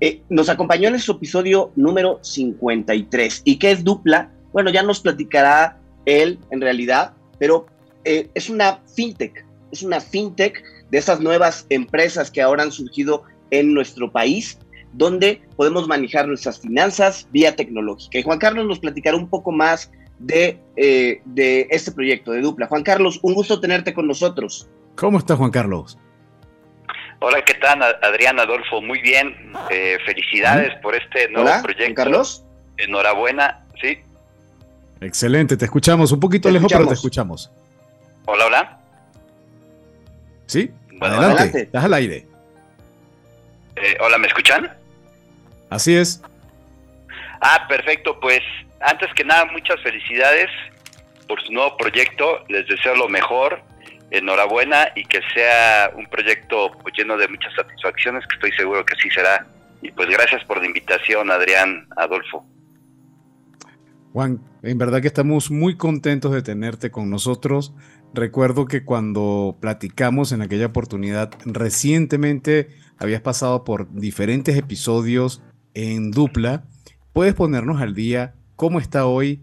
Eh, 0.00 0.20
nos 0.28 0.48
acompañó 0.48 0.88
en 0.88 0.98
su 0.98 1.12
episodio 1.12 1.70
número 1.76 2.18
53. 2.22 3.42
¿Y 3.44 3.56
qué 3.58 3.70
es 3.70 3.84
Dupla? 3.84 4.32
Bueno, 4.52 4.70
ya 4.70 4.82
nos 4.82 5.00
platicará 5.00 5.78
él 6.06 6.40
en 6.50 6.60
realidad, 6.60 7.14
pero 7.38 7.66
eh, 8.04 8.28
es 8.34 8.50
una 8.50 8.80
fintech. 8.96 9.46
Es 9.70 9.82
una 9.82 10.00
fintech 10.00 10.60
de 10.90 10.98
esas 10.98 11.20
nuevas 11.20 11.66
empresas 11.68 12.30
que 12.30 12.42
ahora 12.42 12.64
han 12.64 12.72
surgido 12.72 13.22
en 13.52 13.72
nuestro 13.72 14.10
país 14.10 14.58
donde 14.92 15.40
podemos 15.56 15.88
manejar 15.88 16.28
nuestras 16.28 16.60
finanzas 16.60 17.28
vía 17.32 17.56
tecnológica. 17.56 18.18
Y 18.18 18.22
Juan 18.22 18.38
Carlos 18.38 18.66
nos 18.66 18.78
platicará 18.78 19.16
un 19.16 19.28
poco 19.28 19.52
más 19.52 19.90
de, 20.22 20.60
eh, 20.76 21.20
de 21.24 21.66
este 21.70 21.92
proyecto 21.92 22.32
de 22.32 22.40
Dupla. 22.40 22.66
Juan 22.66 22.82
Carlos, 22.82 23.18
un 23.22 23.34
gusto 23.34 23.60
tenerte 23.60 23.92
con 23.92 24.06
nosotros. 24.06 24.68
¿Cómo 24.96 25.18
estás, 25.18 25.36
Juan 25.36 25.50
Carlos? 25.50 25.98
Hola, 27.20 27.42
¿qué 27.44 27.54
tal, 27.54 27.82
Adrián 28.02 28.38
Adolfo? 28.40 28.80
Muy 28.80 29.00
bien, 29.00 29.52
eh, 29.70 29.98
felicidades 30.04 30.72
por 30.82 30.94
este 30.94 31.28
nuevo 31.28 31.50
proyecto. 31.62 31.84
Juan 31.84 31.94
Carlos. 31.94 32.44
Enhorabuena, 32.78 33.64
sí. 33.80 33.98
Excelente, 35.00 35.56
te 35.56 35.64
escuchamos, 35.64 36.10
un 36.10 36.20
poquito 36.20 36.50
lejos, 36.50 36.72
pero 36.72 36.86
te 36.86 36.94
escuchamos. 36.94 37.50
Hola, 38.24 38.46
hola. 38.46 38.80
Sí, 40.46 40.70
adelante, 41.00 41.62
estás 41.62 41.84
al 41.84 41.94
aire. 41.94 42.26
Eh, 43.76 43.96
hola, 44.00 44.18
¿me 44.18 44.26
escuchan? 44.28 44.70
Así 45.70 45.94
es. 45.96 46.22
Ah, 47.40 47.66
perfecto. 47.68 48.18
Pues 48.20 48.40
antes 48.82 49.08
que 49.14 49.24
nada, 49.24 49.46
muchas 49.46 49.80
felicidades 49.82 50.48
por 51.28 51.42
su 51.42 51.52
nuevo 51.52 51.76
proyecto. 51.76 52.44
Les 52.48 52.66
deseo 52.66 52.94
lo 52.96 53.08
mejor. 53.08 53.62
Enhorabuena 54.10 54.88
y 54.94 55.04
que 55.04 55.20
sea 55.32 55.90
un 55.96 56.06
proyecto 56.06 56.70
pues, 56.82 56.94
lleno 56.98 57.16
de 57.16 57.28
muchas 57.28 57.54
satisfacciones, 57.54 58.26
que 58.26 58.34
estoy 58.34 58.52
seguro 58.52 58.84
que 58.84 58.94
así 58.94 59.08
será. 59.08 59.46
Y 59.80 59.90
pues 59.90 60.08
gracias 60.10 60.44
por 60.44 60.58
la 60.60 60.66
invitación, 60.66 61.30
Adrián, 61.30 61.88
Adolfo. 61.96 62.44
Juan, 64.12 64.40
en 64.62 64.76
verdad 64.76 65.00
que 65.00 65.06
estamos 65.06 65.50
muy 65.50 65.78
contentos 65.78 66.32
de 66.32 66.42
tenerte 66.42 66.90
con 66.90 67.08
nosotros. 67.08 67.72
Recuerdo 68.12 68.66
que 68.66 68.84
cuando 68.84 69.56
platicamos 69.60 70.32
en 70.32 70.42
aquella 70.42 70.66
oportunidad, 70.66 71.30
recientemente 71.46 72.68
habías 72.98 73.22
pasado 73.22 73.64
por 73.64 73.90
diferentes 73.94 74.58
episodios 74.58 75.42
en 75.72 76.10
dupla. 76.10 76.64
¿Puedes 77.14 77.32
ponernos 77.32 77.80
al 77.80 77.94
día 77.94 78.34
cómo 78.62 78.78
está 78.78 79.06
hoy, 79.06 79.40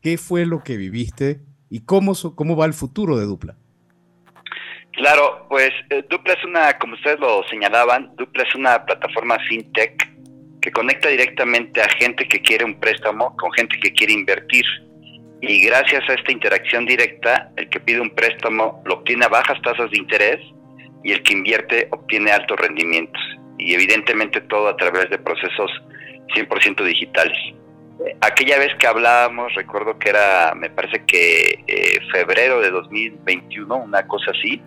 qué 0.00 0.16
fue 0.16 0.46
lo 0.46 0.64
que 0.64 0.78
viviste 0.78 1.40
y 1.68 1.84
cómo, 1.84 2.14
cómo 2.34 2.56
va 2.56 2.64
el 2.64 2.72
futuro 2.72 3.18
de 3.18 3.26
dupla? 3.26 3.54
Claro, 4.92 5.44
pues 5.50 5.72
eh, 5.90 6.02
Dupla 6.08 6.32
es 6.32 6.42
una, 6.42 6.78
como 6.78 6.94
ustedes 6.94 7.20
lo 7.20 7.42
señalaban, 7.50 8.16
Dupla 8.16 8.44
es 8.44 8.54
una 8.54 8.82
plataforma 8.86 9.36
fintech 9.46 10.10
que 10.62 10.72
conecta 10.72 11.10
directamente 11.10 11.82
a 11.82 11.88
gente 11.98 12.26
que 12.26 12.40
quiere 12.40 12.64
un 12.64 12.80
préstamo 12.80 13.36
con 13.36 13.52
gente 13.52 13.76
que 13.78 13.92
quiere 13.92 14.14
invertir. 14.14 14.64
Y 15.42 15.66
gracias 15.66 16.08
a 16.08 16.14
esta 16.14 16.32
interacción 16.32 16.86
directa, 16.86 17.50
el 17.58 17.68
que 17.68 17.78
pide 17.78 18.00
un 18.00 18.14
préstamo 18.14 18.82
lo 18.86 18.94
obtiene 18.94 19.26
a 19.26 19.28
bajas 19.28 19.60
tasas 19.60 19.90
de 19.90 19.98
interés 19.98 20.40
y 21.04 21.12
el 21.12 21.22
que 21.24 21.34
invierte 21.34 21.88
obtiene 21.90 22.32
altos 22.32 22.58
rendimientos 22.58 23.20
y 23.58 23.74
evidentemente 23.74 24.40
todo 24.40 24.68
a 24.68 24.76
través 24.78 25.10
de 25.10 25.18
procesos 25.18 25.70
100% 26.34 26.82
digitales. 26.84 27.36
Aquella 28.20 28.58
vez 28.58 28.74
que 28.78 28.86
hablábamos, 28.86 29.54
recuerdo 29.54 29.98
que 29.98 30.10
era, 30.10 30.54
me 30.54 30.70
parece 30.70 31.04
que 31.04 31.62
eh, 31.66 31.98
febrero 32.12 32.60
de 32.60 32.70
2021, 32.70 33.76
una 33.76 34.06
cosa 34.06 34.30
así. 34.30 34.60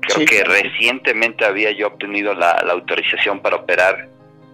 Creo 0.00 0.26
que 0.26 0.44
recientemente 0.44 1.44
había 1.44 1.70
yo 1.72 1.88
obtenido 1.88 2.34
la, 2.34 2.52
autorización 2.52 3.40
para 3.40 3.56
operar 3.56 4.08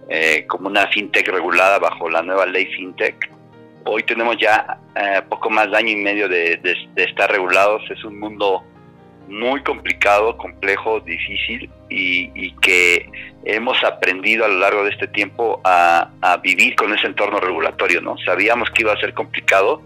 eh, 0.09 0.45
como 0.47 0.67
una 0.67 0.87
fintech 0.87 1.27
regulada 1.27 1.79
bajo 1.79 2.09
la 2.09 2.21
nueva 2.21 2.45
ley 2.45 2.65
fintech. 2.67 3.31
Hoy 3.85 4.03
tenemos 4.03 4.37
ya 4.37 4.79
eh, 4.95 5.21
poco 5.27 5.49
más 5.49 5.71
de 5.71 5.77
año 5.77 5.89
y 5.89 5.95
medio 5.95 6.27
de, 6.27 6.57
de 6.57 7.03
estar 7.03 7.31
regulados. 7.31 7.81
Es 7.89 8.03
un 8.03 8.19
mundo 8.19 8.63
muy 9.29 9.61
complicado, 9.61 10.35
complejo, 10.37 10.99
difícil 11.01 11.69
y, 11.87 12.51
que 12.61 13.09
hemos 13.45 13.81
aprendido 13.83 14.43
a 14.43 14.47
lo 14.47 14.59
largo 14.59 14.83
de 14.83 14.89
este 14.89 15.07
tiempo 15.07 15.61
a, 15.63 16.09
vivir 16.43 16.75
con 16.75 16.93
ese 16.93 17.07
entorno 17.07 17.39
regulatorio, 17.39 18.01
¿no? 18.01 18.17
Sabíamos 18.25 18.69
que 18.71 18.81
iba 18.81 18.93
a 18.93 18.99
ser 18.99 19.13
complicado, 19.13 19.81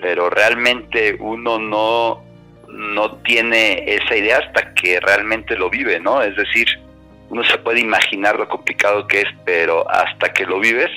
pero 0.00 0.30
realmente 0.30 1.16
uno 1.18 1.58
no, 1.58 2.22
no 2.68 3.16
tiene 3.16 3.84
esa 3.86 4.16
idea 4.16 4.38
hasta 4.38 4.74
que 4.74 5.00
realmente 5.00 5.56
lo 5.56 5.68
vive, 5.68 5.98
¿no? 5.98 6.22
Es 6.22 6.36
decir, 6.36 6.68
uno 7.30 7.42
se 7.44 7.58
puede 7.58 7.80
imaginar 7.80 8.38
lo 8.38 8.48
complicado 8.48 9.06
que 9.06 9.20
es, 9.20 9.28
pero 9.44 9.90
hasta 9.90 10.32
que 10.32 10.46
lo 10.46 10.60
vives 10.60 10.90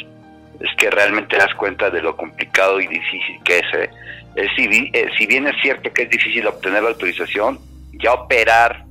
es 0.60 0.70
que 0.78 0.92
realmente 0.92 1.36
das 1.36 1.54
cuenta 1.56 1.90
de 1.90 2.02
lo 2.02 2.16
complicado 2.16 2.80
y 2.80 2.86
difícil 2.86 3.40
que 3.44 3.58
es. 3.58 3.74
¿eh? 3.74 3.90
eh, 4.36 5.10
si 5.18 5.26
bien 5.26 5.48
es 5.48 5.56
cierto 5.62 5.92
que 5.92 6.04
es 6.04 6.10
difícil 6.10 6.46
obtener 6.46 6.84
la 6.84 6.90
autorización, 6.90 7.60
ya 8.02 8.14
operar 8.14 8.86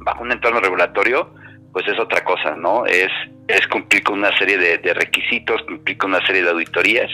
bajo 0.00 0.22
un 0.22 0.32
entorno 0.32 0.60
regulatorio, 0.60 1.32
pues 1.72 1.86
es 1.88 1.98
otra 1.98 2.24
cosa, 2.24 2.56
¿no? 2.56 2.86
Es, 2.86 3.10
es 3.48 3.66
cumplir 3.68 4.02
con 4.02 4.18
una 4.18 4.36
serie 4.38 4.58
de, 4.58 4.94
requisitos, 4.94 5.62
cumplir 5.62 5.98
con 5.98 6.10
una 6.10 6.24
serie 6.26 6.42
de 6.42 6.50
auditorías 6.50 7.10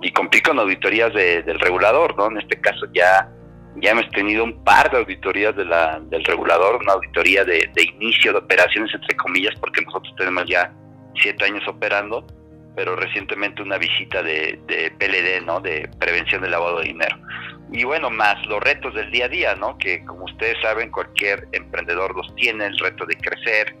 y 0.00 0.12
cumplir 0.12 0.42
con 0.42 0.58
auditorías 0.58 1.12
del 1.12 1.58
regulador, 1.60 2.16
¿no? 2.16 2.26
En 2.26 2.38
este 2.38 2.60
caso 2.60 2.86
ya, 2.92 3.28
ya 3.76 3.90
hemos 3.90 4.08
tenido 4.10 4.44
un 4.44 4.64
par 4.64 4.90
de 4.90 4.98
auditorías 4.98 5.54
de 5.56 5.64
la, 5.64 6.00
del 6.00 6.24
regulador, 6.24 6.80
una 6.82 6.94
auditoría 6.94 7.44
de, 7.44 7.70
inicio 7.94 8.32
de 8.32 8.38
operaciones, 8.38 8.92
entre 8.94 9.16
comillas, 9.16 9.54
porque 9.60 9.82
nosotros 9.82 10.14
tenemos 10.16 10.44
ya 10.46 10.72
siete 11.20 11.44
años 11.44 11.66
operando, 11.68 12.26
pero 12.74 12.96
recientemente 12.96 13.62
una 13.62 13.76
visita 13.76 14.22
de, 14.22 14.58
de 14.66 14.90
PLD, 14.98 15.44
¿no? 15.44 15.60
De 15.60 15.88
prevención 15.98 16.42
del 16.42 16.52
lavado 16.52 16.80
de 16.80 16.86
dinero 16.86 17.16
y 17.72 17.84
bueno, 17.84 18.10
más 18.10 18.44
los 18.46 18.60
retos 18.60 18.94
del 18.94 19.10
día 19.10 19.24
a 19.24 19.28
día, 19.28 19.54
¿no? 19.54 19.78
Que 19.78 20.04
como 20.04 20.24
ustedes 20.24 20.60
saben, 20.60 20.90
cualquier 20.90 21.48
emprendedor 21.52 22.14
los 22.14 22.34
tiene, 22.36 22.66
el 22.66 22.78
reto 22.78 23.06
de 23.06 23.16
crecer, 23.16 23.74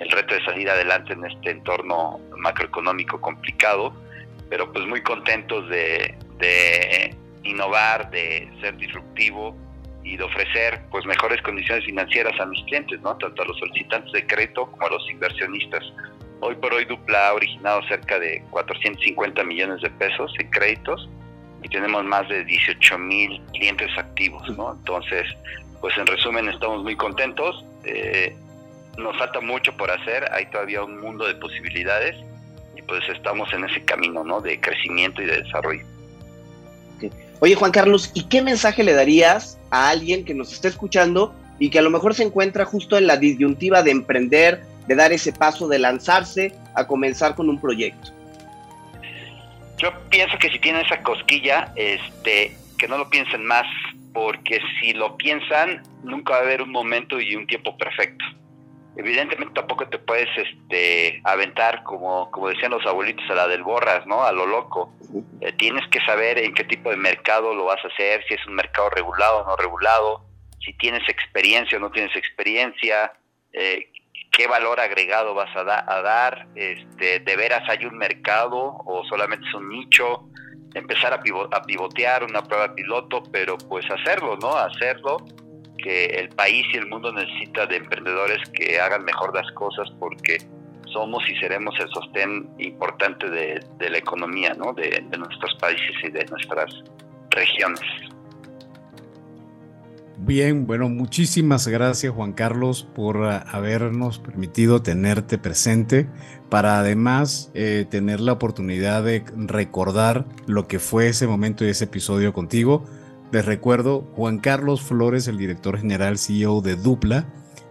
el 0.00 0.10
reto 0.10 0.34
de 0.34 0.44
salir 0.44 0.68
adelante 0.68 1.12
en 1.12 1.24
este 1.24 1.50
entorno 1.50 2.20
macroeconómico 2.36 3.20
complicado, 3.20 3.94
pero 4.50 4.72
pues 4.72 4.84
muy 4.86 5.00
contentos 5.00 5.68
de, 5.68 6.16
innovar, 7.44 8.10
de 8.10 8.50
ser 8.60 8.76
disruptivo 8.78 9.56
y 10.02 10.16
de 10.16 10.24
ofrecer 10.24 10.82
pues 10.90 11.06
mejores 11.06 11.40
condiciones 11.42 11.84
financieras 11.84 12.38
a 12.40 12.46
mis 12.46 12.64
clientes, 12.64 13.00
¿no? 13.00 13.16
Tanto 13.16 13.42
a 13.42 13.46
los 13.46 13.58
solicitantes 13.60 14.10
de 14.12 14.26
crédito 14.26 14.68
como 14.72 14.86
a 14.88 14.90
los 14.90 15.08
inversionistas. 15.08 15.84
Hoy 16.40 16.56
por 16.56 16.74
hoy 16.74 16.84
Dupla 16.84 17.28
ha 17.28 17.34
originado 17.34 17.80
cerca 17.86 18.18
de 18.18 18.42
450 18.50 19.44
millones 19.44 19.80
de 19.82 19.90
pesos 19.90 20.34
en 20.40 20.50
créditos 20.50 21.08
y 21.66 21.68
tenemos 21.68 22.04
más 22.04 22.28
de 22.28 22.44
18 22.44 22.96
mil 22.98 23.40
clientes 23.52 23.90
activos, 23.98 24.48
¿no? 24.56 24.72
Entonces, 24.72 25.26
pues 25.80 25.98
en 25.98 26.06
resumen 26.06 26.48
estamos 26.48 26.84
muy 26.84 26.94
contentos. 26.94 27.64
Eh, 27.82 28.36
nos 28.96 29.18
falta 29.18 29.40
mucho 29.40 29.76
por 29.76 29.90
hacer, 29.90 30.30
hay 30.32 30.46
todavía 30.46 30.84
un 30.84 31.00
mundo 31.00 31.26
de 31.26 31.34
posibilidades 31.34 32.14
y 32.76 32.82
pues 32.82 33.02
estamos 33.12 33.52
en 33.52 33.64
ese 33.64 33.84
camino, 33.84 34.22
¿no? 34.22 34.40
De 34.40 34.60
crecimiento 34.60 35.20
y 35.22 35.26
de 35.26 35.42
desarrollo. 35.42 35.84
Oye, 37.40 37.56
Juan 37.56 37.72
Carlos, 37.72 38.12
¿y 38.14 38.28
qué 38.28 38.42
mensaje 38.42 38.84
le 38.84 38.94
darías 38.94 39.58
a 39.70 39.88
alguien 39.88 40.24
que 40.24 40.34
nos 40.34 40.52
está 40.52 40.68
escuchando 40.68 41.34
y 41.58 41.70
que 41.70 41.80
a 41.80 41.82
lo 41.82 41.90
mejor 41.90 42.14
se 42.14 42.22
encuentra 42.22 42.64
justo 42.64 42.96
en 42.96 43.08
la 43.08 43.16
disyuntiva 43.16 43.82
de 43.82 43.90
emprender, 43.90 44.62
de 44.86 44.94
dar 44.94 45.12
ese 45.12 45.32
paso, 45.32 45.66
de 45.66 45.80
lanzarse 45.80 46.54
a 46.74 46.86
comenzar 46.86 47.34
con 47.34 47.48
un 47.48 47.60
proyecto? 47.60 48.15
Yo 49.78 49.92
pienso 50.10 50.38
que 50.38 50.50
si 50.50 50.58
tienen 50.58 50.84
esa 50.84 51.02
cosquilla, 51.02 51.72
este, 51.76 52.56
que 52.78 52.88
no 52.88 52.98
lo 52.98 53.10
piensen 53.10 53.44
más, 53.44 53.66
porque 54.12 54.60
si 54.80 54.94
lo 54.94 55.16
piensan, 55.16 55.82
nunca 56.02 56.32
va 56.32 56.38
a 56.38 56.42
haber 56.42 56.62
un 56.62 56.70
momento 56.70 57.20
y 57.20 57.36
un 57.36 57.46
tiempo 57.46 57.76
perfecto. 57.76 58.24
Evidentemente 58.96 59.52
tampoco 59.52 59.86
te 59.88 59.98
puedes 59.98 60.28
este, 60.38 61.20
aventar, 61.24 61.82
como, 61.82 62.30
como 62.30 62.48
decían 62.48 62.70
los 62.70 62.86
abuelitos, 62.86 63.28
a 63.28 63.34
la 63.34 63.46
del 63.46 63.62
borras, 63.62 64.06
¿no? 64.06 64.24
A 64.24 64.32
lo 64.32 64.46
loco. 64.46 64.94
Eh, 65.42 65.52
tienes 65.52 65.86
que 65.88 66.00
saber 66.00 66.38
en 66.38 66.54
qué 66.54 66.64
tipo 66.64 66.88
de 66.88 66.96
mercado 66.96 67.54
lo 67.54 67.66
vas 67.66 67.84
a 67.84 67.88
hacer, 67.88 68.24
si 68.26 68.34
es 68.34 68.46
un 68.46 68.54
mercado 68.54 68.88
regulado 68.88 69.40
o 69.40 69.44
no 69.44 69.56
regulado, 69.56 70.24
si 70.64 70.72
tienes 70.72 71.06
experiencia 71.10 71.76
o 71.76 71.80
no 71.82 71.90
tienes 71.90 72.16
experiencia, 72.16 73.12
eh, 73.52 73.90
qué 74.36 74.46
valor 74.46 74.78
agregado 74.80 75.34
vas 75.34 75.48
a, 75.56 75.64
dar, 75.64 76.46
este, 76.54 77.20
de 77.20 77.36
veras 77.36 77.62
hay 77.70 77.86
un 77.86 77.96
mercado 77.96 78.76
o 78.84 79.02
solamente 79.08 79.46
es 79.48 79.54
un 79.54 79.70
nicho, 79.70 80.28
empezar 80.74 81.14
a, 81.14 81.16
a 81.16 81.62
pivotear 81.62 82.22
una 82.22 82.42
prueba 82.42 82.74
piloto, 82.74 83.22
pero 83.32 83.56
pues 83.56 83.86
hacerlo, 83.90 84.36
¿no? 84.36 84.54
Hacerlo, 84.54 85.24
que 85.78 86.04
el 86.04 86.28
país 86.28 86.66
y 86.74 86.76
el 86.76 86.86
mundo 86.86 87.10
necesita 87.12 87.66
de 87.66 87.76
emprendedores 87.76 88.38
que 88.50 88.78
hagan 88.78 89.04
mejor 89.04 89.34
las 89.34 89.50
cosas 89.52 89.88
porque 89.98 90.36
somos 90.92 91.22
y 91.30 91.36
seremos 91.36 91.74
el 91.80 91.88
sostén 91.88 92.46
importante 92.58 93.30
de, 93.30 93.60
la 93.88 93.98
economía, 93.98 94.52
¿no? 94.54 94.74
de 94.74 95.00
nuestros 95.16 95.54
países 95.60 95.96
y 96.02 96.10
de 96.10 96.24
nuestras 96.26 96.70
regiones. 97.30 97.80
Bien, 100.18 100.66
bueno, 100.66 100.88
muchísimas 100.88 101.68
gracias 101.68 102.14
Juan 102.14 102.32
Carlos 102.32 102.88
por 102.94 103.24
ah, 103.24 103.44
habernos 103.50 104.18
permitido 104.18 104.80
tenerte 104.80 105.36
presente 105.36 106.08
para 106.48 106.78
además 106.78 107.50
eh, 107.52 107.86
tener 107.90 108.20
la 108.20 108.32
oportunidad 108.32 109.04
de 109.04 109.24
recordar 109.36 110.24
lo 110.46 110.68
que 110.68 110.78
fue 110.78 111.08
ese 111.08 111.26
momento 111.26 111.66
y 111.66 111.68
ese 111.68 111.84
episodio 111.84 112.32
contigo. 112.32 112.84
Les 113.30 113.44
recuerdo, 113.44 114.08
Juan 114.14 114.38
Carlos 114.38 114.80
Flores, 114.80 115.28
el 115.28 115.36
director 115.36 115.78
general 115.78 116.16
CEO 116.16 116.62
de 116.62 116.76
Dupla. 116.76 117.26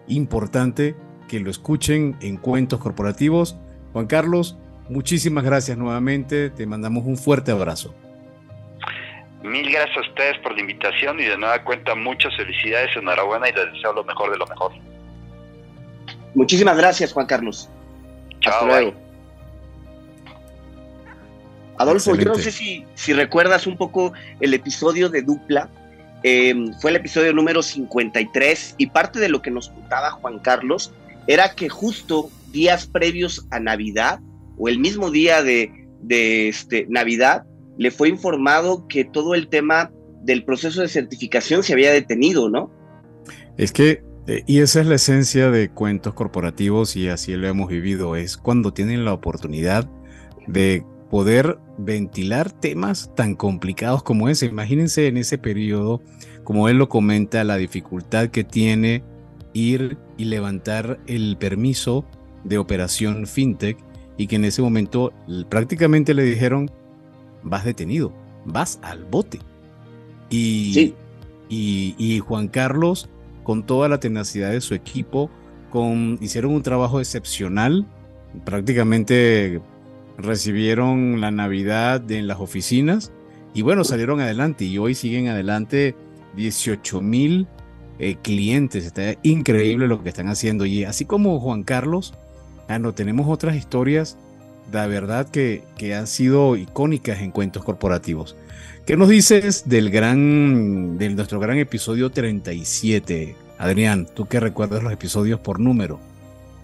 Importante, 0.07 0.95
que 1.27 1.39
lo 1.39 1.49
escuchen 1.49 2.15
en 2.21 2.37
Cuentos 2.37 2.79
Corporativos. 2.79 3.57
Juan 3.93 4.05
Carlos, 4.05 4.57
muchísimas 4.87 5.43
gracias 5.43 5.77
nuevamente, 5.79 6.51
te 6.51 6.67
mandamos 6.67 7.05
un 7.05 7.17
fuerte 7.17 7.51
abrazo. 7.51 7.95
Mil 9.45 9.71
gracias 9.71 9.97
a 9.97 10.01
ustedes 10.09 10.37
por 10.39 10.53
la 10.53 10.61
invitación 10.61 11.19
y 11.19 11.23
de 11.25 11.37
nueva 11.37 11.63
cuenta 11.63 11.93
muchas 11.93 12.35
felicidades, 12.35 12.95
enhorabuena 12.95 13.47
y 13.47 13.53
les 13.53 13.71
deseo 13.73 13.93
lo 13.93 14.03
mejor 14.03 14.31
de 14.31 14.37
lo 14.37 14.47
mejor. 14.47 14.71
Muchísimas 16.33 16.75
gracias, 16.75 17.13
Juan 17.13 17.27
Carlos. 17.27 17.69
Chao, 18.41 18.53
Hasta 18.53 18.65
luego. 18.65 18.93
Adolfo, 21.77 22.15
yo 22.15 22.25
no 22.25 22.35
sé 22.35 22.51
si, 22.51 22.85
si 22.95 23.13
recuerdas 23.13 23.67
un 23.67 23.77
poco 23.77 24.13
el 24.39 24.53
episodio 24.53 25.09
de 25.09 25.21
Dupla. 25.21 25.69
eh, 26.23 26.55
fue 26.81 26.89
el 26.91 26.97
episodio 26.97 27.33
número 27.33 27.61
53 27.61 28.75
y 28.77 28.87
parte 28.87 29.19
de 29.19 29.29
lo 29.29 29.41
que 29.41 29.51
nos 29.51 29.69
contaba 29.69 30.09
Juan 30.11 30.39
Carlos 30.39 30.91
era 31.27 31.53
que 31.53 31.69
justo 31.69 32.29
días 32.51 32.87
previos 32.87 33.45
a 33.51 33.59
Navidad 33.59 34.19
o 34.57 34.69
el 34.69 34.79
mismo 34.79 35.11
día 35.11 35.43
de, 35.43 35.71
de 36.01 36.47
este, 36.47 36.87
Navidad 36.89 37.45
le 37.77 37.91
fue 37.91 38.09
informado 38.09 38.87
que 38.87 39.05
todo 39.05 39.35
el 39.35 39.47
tema 39.47 39.91
del 40.23 40.43
proceso 40.43 40.81
de 40.81 40.87
certificación 40.87 41.63
se 41.63 41.73
había 41.73 41.91
detenido, 41.91 42.49
¿no? 42.49 42.71
Es 43.57 43.71
que, 43.71 44.03
eh, 44.27 44.43
y 44.47 44.59
esa 44.59 44.81
es 44.81 44.87
la 44.87 44.95
esencia 44.95 45.51
de 45.51 45.69
cuentos 45.69 46.13
corporativos 46.13 46.95
y 46.95 47.09
así 47.09 47.35
lo 47.35 47.47
hemos 47.47 47.69
vivido, 47.69 48.15
es 48.15 48.37
cuando 48.37 48.73
tienen 48.73 49.05
la 49.05 49.13
oportunidad 49.13 49.89
de 50.47 50.83
poder 51.09 51.59
ventilar 51.77 52.51
temas 52.51 53.13
tan 53.15 53.35
complicados 53.35 54.03
como 54.03 54.29
ese. 54.29 54.47
Imagínense 54.47 55.07
en 55.07 55.17
ese 55.17 55.37
periodo, 55.37 56.01
como 56.43 56.69
él 56.69 56.77
lo 56.77 56.89
comenta, 56.89 57.43
la 57.43 57.57
dificultad 57.57 58.29
que 58.29 58.43
tiene 58.43 59.03
ir 59.53 59.97
y 60.17 60.25
levantar 60.25 60.99
el 61.07 61.37
permiso 61.37 62.05
de 62.43 62.57
operación 62.57 63.25
fintech 63.25 63.77
y 64.17 64.27
que 64.27 64.35
en 64.35 64.45
ese 64.45 64.61
momento 64.61 65.13
prácticamente 65.49 66.13
le 66.13 66.23
dijeron, 66.23 66.69
vas 67.45 67.63
detenido, 67.63 68.11
vas 68.43 68.79
al 68.81 69.05
bote. 69.05 69.39
Y, 70.29 70.93
y, 71.47 71.95
y 71.97 72.19
Juan 72.19 72.49
Carlos, 72.49 73.09
con 73.43 73.65
toda 73.65 73.87
la 73.87 74.01
tenacidad 74.01 74.51
de 74.51 74.59
su 74.59 74.73
equipo, 74.73 75.29
con, 75.69 76.17
hicieron 76.19 76.53
un 76.53 76.63
trabajo 76.63 76.99
excepcional, 76.99 77.85
prácticamente 78.43 79.61
recibieron 80.17 81.21
la 81.21 81.31
Navidad 81.31 82.09
en 82.11 82.27
las 82.27 82.39
oficinas 82.39 83.11
y 83.55 83.61
bueno, 83.61 83.85
salieron 83.85 84.19
adelante 84.19 84.65
y 84.65 84.77
hoy 84.77 84.95
siguen 84.95 85.29
adelante 85.29 85.95
18 86.35 86.99
mil 86.99 87.47
eh, 87.99 88.17
clientes. 88.21 88.85
Está 88.85 89.15
increíble 89.23 89.87
lo 89.87 90.03
que 90.03 90.09
están 90.09 90.27
haciendo. 90.27 90.65
Y 90.65 90.83
así 90.83 91.05
como 91.05 91.39
Juan 91.39 91.63
Carlos, 91.63 92.13
ah, 92.67 92.79
no, 92.79 92.93
tenemos 92.93 93.27
otras 93.29 93.55
historias, 93.55 94.17
la 94.71 94.87
verdad 94.87 95.27
que, 95.29 95.63
que 95.77 95.95
han 95.95 96.07
sido 96.07 96.55
icónicas 96.55 97.21
en 97.21 97.31
cuentos 97.31 97.63
corporativos. 97.63 98.35
¿Qué 98.85 98.95
nos 98.97 99.09
dices 99.09 99.67
del 99.67 99.89
gran, 99.89 100.97
de 100.97 101.09
nuestro 101.09 101.39
gran 101.39 101.57
episodio 101.57 102.11
37? 102.11 103.35
Adrián, 103.57 104.07
tú 104.13 104.25
que 104.27 104.39
recuerdas 104.39 104.83
los 104.83 104.91
episodios 104.93 105.39
por 105.39 105.59
número. 105.59 105.99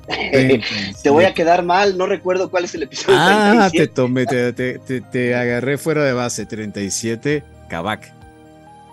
Te 1.03 1.09
voy 1.09 1.23
a 1.25 1.33
quedar 1.33 1.63
mal, 1.63 1.97
no 1.97 2.05
recuerdo 2.05 2.49
cuál 2.49 2.65
es 2.65 2.75
el 2.75 2.83
episodio. 2.83 3.17
Ah, 3.19 3.69
te 3.71 3.77
37. 3.87 3.87
tomé, 3.93 4.25
te, 4.25 4.53
te- 4.53 4.79
te- 4.79 5.01
te 5.01 5.35
agarré 5.35 5.77
fuera 5.77 6.03
de 6.03 6.13
base, 6.13 6.45
37, 6.45 7.43
Kabak. 7.69 8.11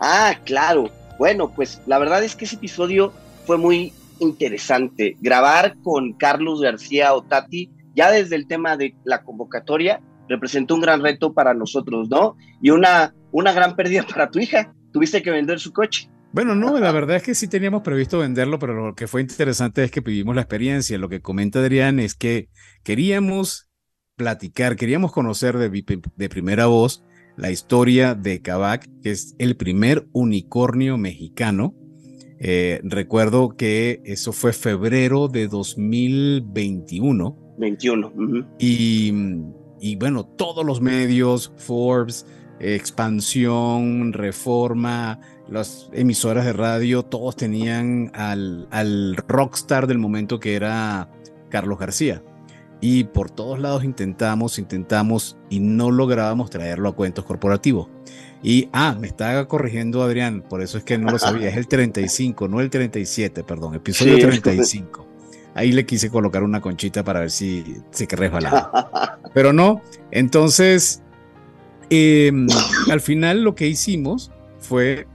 Ah, 0.01 0.37
claro. 0.45 0.91
Bueno, 1.19 1.51
pues 1.55 1.81
la 1.87 1.99
verdad 1.99 2.23
es 2.23 2.37
que 2.37 2.45
ese 2.45 2.55
episodio 2.57 3.13
fue 3.47 3.59
muy 3.59 3.93
interesante. 4.21 5.17
Grabar 5.21 5.75
con 5.83 6.13
Carlos 6.13 6.61
García 6.61 7.13
Otati, 7.15 7.71
ya 7.99 8.13
desde 8.13 8.37
el 8.37 8.47
tema 8.47 8.77
de 8.77 8.95
la 9.05 9.25
convocatoria, 9.25 10.01
representó 10.29 10.77
un 10.77 10.83
gran 10.83 11.03
reto 11.03 11.33
para 11.33 11.53
nosotros, 11.53 12.09
¿no? 12.09 12.37
Y 12.63 12.71
una, 12.71 13.13
una 13.33 13.53
gran 13.53 13.75
pérdida 13.75 14.05
para 14.05 14.31
tu 14.31 14.39
hija. 14.39 14.73
Tuviste 14.93 15.21
que 15.21 15.33
vender 15.33 15.59
su 15.59 15.73
coche. 15.73 16.09
Bueno, 16.33 16.55
no, 16.55 16.79
la 16.79 16.93
verdad 16.93 17.17
es 17.17 17.25
que 17.25 17.35
sí 17.35 17.49
teníamos 17.49 17.83
previsto 17.83 18.21
venderlo, 18.21 18.61
pero 18.61 18.87
lo 18.87 18.95
que 18.95 19.09
fue 19.09 19.21
interesante 19.21 19.83
es 19.83 19.91
que 19.91 20.01
vivimos 20.01 20.37
la 20.37 20.43
experiencia. 20.43 20.97
Lo 20.97 21.09
que 21.09 21.21
comenta 21.21 21.59
Adrián 21.59 21.99
es 21.99 22.15
que 22.15 22.49
queríamos 22.85 23.69
platicar, 24.15 24.77
queríamos 24.77 25.11
conocer 25.11 25.59
de, 25.59 26.29
primera 26.29 26.67
voz 26.67 27.05
la 27.37 27.51
historia 27.51 28.15
de 28.15 28.43
Kabak, 28.43 28.87
que 29.03 29.11
es 29.11 29.35
el 29.39 29.57
primer 29.57 30.07
unicornio 30.13 30.99
mexicano. 30.99 31.75
Eh, 32.39 32.81
recuerdo 32.85 33.57
que 33.57 34.03
eso 34.05 34.33
fue 34.33 34.53
febrero 34.53 35.27
de 35.27 35.49
2021. 35.49 37.48
21. 37.59 38.09
ujú. 38.15 38.45
Y, 38.59 39.13
y 39.81 39.97
bueno, 39.97 40.25
todos 40.25 40.65
los 40.65 40.81
medios, 40.81 41.53
Forbes, 41.57 42.27
Expansión, 42.61 44.13
Reforma, 44.13 45.21
las 45.49 45.89
emisoras 45.93 46.45
de 46.45 46.53
radio, 46.53 47.03
todos 47.05 47.37
tenían 47.37 48.11
al, 48.15 48.69
al 48.71 49.17
rockstar 49.29 49.87
del 49.87 49.99
momento 49.99 50.41
que 50.41 50.55
era 50.55 51.11
Carlos 51.49 51.79
García. 51.79 52.23
Y 52.81 53.05
por 53.05 53.31
todos 53.31 53.59
lados 53.59 53.83
intentamos, 53.83 54.59
intentamos 54.59 55.37
y 55.51 55.59
no 55.61 55.91
lográbamos 55.91 56.51
traerlo 56.51 56.91
a 56.91 56.95
cuentos 56.95 57.25
corporativos. 57.25 57.89
Y, 58.41 58.69
ah, 58.73 58.97
me 59.01 59.09
estaba 59.09 59.49
corrigiendo 59.49 60.03
Adrián, 60.03 60.45
por 60.49 60.63
eso 60.63 60.79
es 60.79 60.85
que 60.85 60.97
no 60.97 61.11
lo 61.11 61.19
sabía, 61.19 61.49
es 61.49 61.57
el 61.57 61.67
35, 61.67 62.47
no 62.47 62.61
el 62.61 62.71
37, 62.71 63.43
perdón, 63.43 63.75
episodio 63.75 64.15
Sí. 64.15 64.21
35. 64.23 65.09
Ahí 65.55 65.73
le 65.73 65.87
quise 65.87 66.11
colocar 66.11 66.43
una 66.43 66.61
conchita 66.61 67.03
para 67.03 67.21
ver 67.21 67.31
si 67.31 67.77
se 67.91 68.07
que 68.07 68.17
resbalaba. 68.17 69.19
Pero 69.35 69.53
no, 69.53 69.83
entonces, 70.11 71.03
eh, 71.91 72.33
al 72.91 73.01
final 73.01 73.43
lo 73.43 73.55
que 73.55 73.67
hicimos 73.67 74.31
fue, 74.61 75.07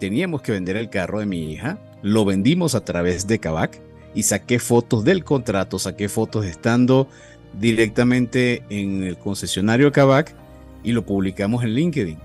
teníamos 0.00 0.42
que 0.42 0.52
vender 0.52 0.76
el 0.76 0.90
carro 0.90 1.20
de 1.20 1.26
mi 1.26 1.52
hija, 1.52 1.78
lo 2.02 2.24
vendimos 2.24 2.74
a 2.74 2.84
través 2.84 3.26
de 3.26 3.38
Kavak 3.38 3.80
y 4.14 4.22
saqué 4.22 4.58
fotos 4.58 5.04
del 5.04 5.24
contrato, 5.24 5.78
saqué 5.78 6.08
fotos 6.08 6.44
estando 6.44 7.08
directamente 7.58 8.62
en 8.68 9.02
el 9.02 9.18
concesionario 9.18 9.92
Kavak 9.92 10.34
y 10.82 10.92
lo 10.92 11.04
publicamos 11.04 11.64
en 11.64 11.74
LinkedIn. 11.74 12.18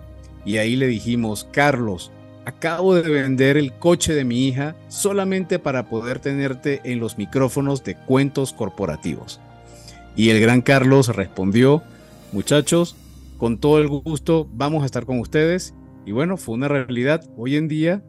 Y 0.46 0.58
ahí 0.58 0.76
le 0.76 0.88
dijimos, 0.88 1.48
Carlos, 1.52 2.12
acabo 2.46 2.96
de 2.96 3.10
vender 3.10 3.58
el 3.58 3.74
coche 3.74 4.14
de 4.14 4.26
mi 4.26 4.48
hija 4.48 4.76
solamente 4.88 5.60
para 5.60 5.90
poder 5.90 6.20
tenerte 6.20 6.82
en 6.84 7.00
los 7.00 7.18
micrófonos 7.18 7.84
de 7.84 7.96
cuentos 7.96 8.54
corporativos. 8.54 9.40
Y 10.16 10.30
el 10.30 10.40
gran 10.40 10.62
Carlos 10.62 11.16
respondió, 11.16 11.84
muchachos, 12.32 12.96
con 13.38 13.58
todo 13.58 13.80
el 13.80 13.88
gusto 13.88 14.48
vamos 14.54 14.84
a 14.84 14.86
estar 14.86 15.06
con 15.06 15.20
ustedes. 15.20 15.74
Y 16.06 16.12
bueno, 16.12 16.38
fue 16.38 16.56
una 16.56 16.68
realidad. 16.68 17.24
Hoy 17.38 17.56
en 17.56 17.68
día, 17.68 18.04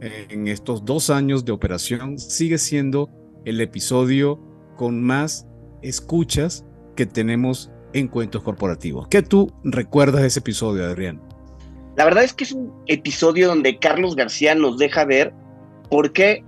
en 0.00 0.48
estos 0.48 0.84
dos 0.84 1.10
años 1.10 1.44
de 1.44 1.52
operación, 1.52 2.18
sigue 2.18 2.58
siendo 2.58 3.10
el 3.44 3.60
episodio 3.60 4.40
con 4.76 5.02
más 5.02 5.46
escuchas 5.82 6.64
que 6.96 7.06
tenemos 7.06 7.70
en 7.92 8.08
cuentos 8.08 8.42
corporativos. 8.42 9.08
¿Qué 9.08 9.22
tú 9.22 9.52
recuerdas 9.64 10.20
de 10.20 10.28
ese 10.28 10.40
episodio, 10.40 10.84
Adrián? 10.84 11.20
La 11.98 12.04
verdad 12.04 12.22
es 12.22 12.32
que 12.32 12.44
es 12.44 12.52
un 12.52 12.72
episodio 12.86 13.48
donde 13.48 13.76
Carlos 13.76 14.14
García 14.14 14.54
nos 14.54 14.78
deja 14.78 15.04
ver 15.04 15.32
por 15.90 16.12
qué 16.12 16.44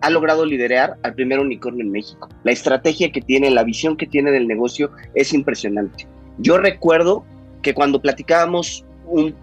ha 0.00 0.08
logrado 0.08 0.46
liderar 0.46 0.96
al 1.02 1.12
primer 1.12 1.38
unicornio 1.38 1.84
en 1.84 1.92
México. 1.92 2.30
La 2.44 2.52
estrategia 2.52 3.12
que 3.12 3.20
tiene, 3.20 3.50
la 3.50 3.62
visión 3.62 3.98
que 3.98 4.06
tiene 4.06 4.30
del 4.30 4.48
negocio 4.48 4.90
es 5.14 5.34
impresionante. 5.34 6.06
Yo 6.38 6.56
recuerdo 6.56 7.26
que 7.60 7.74
cuando 7.74 8.00
platicábamos 8.00 8.86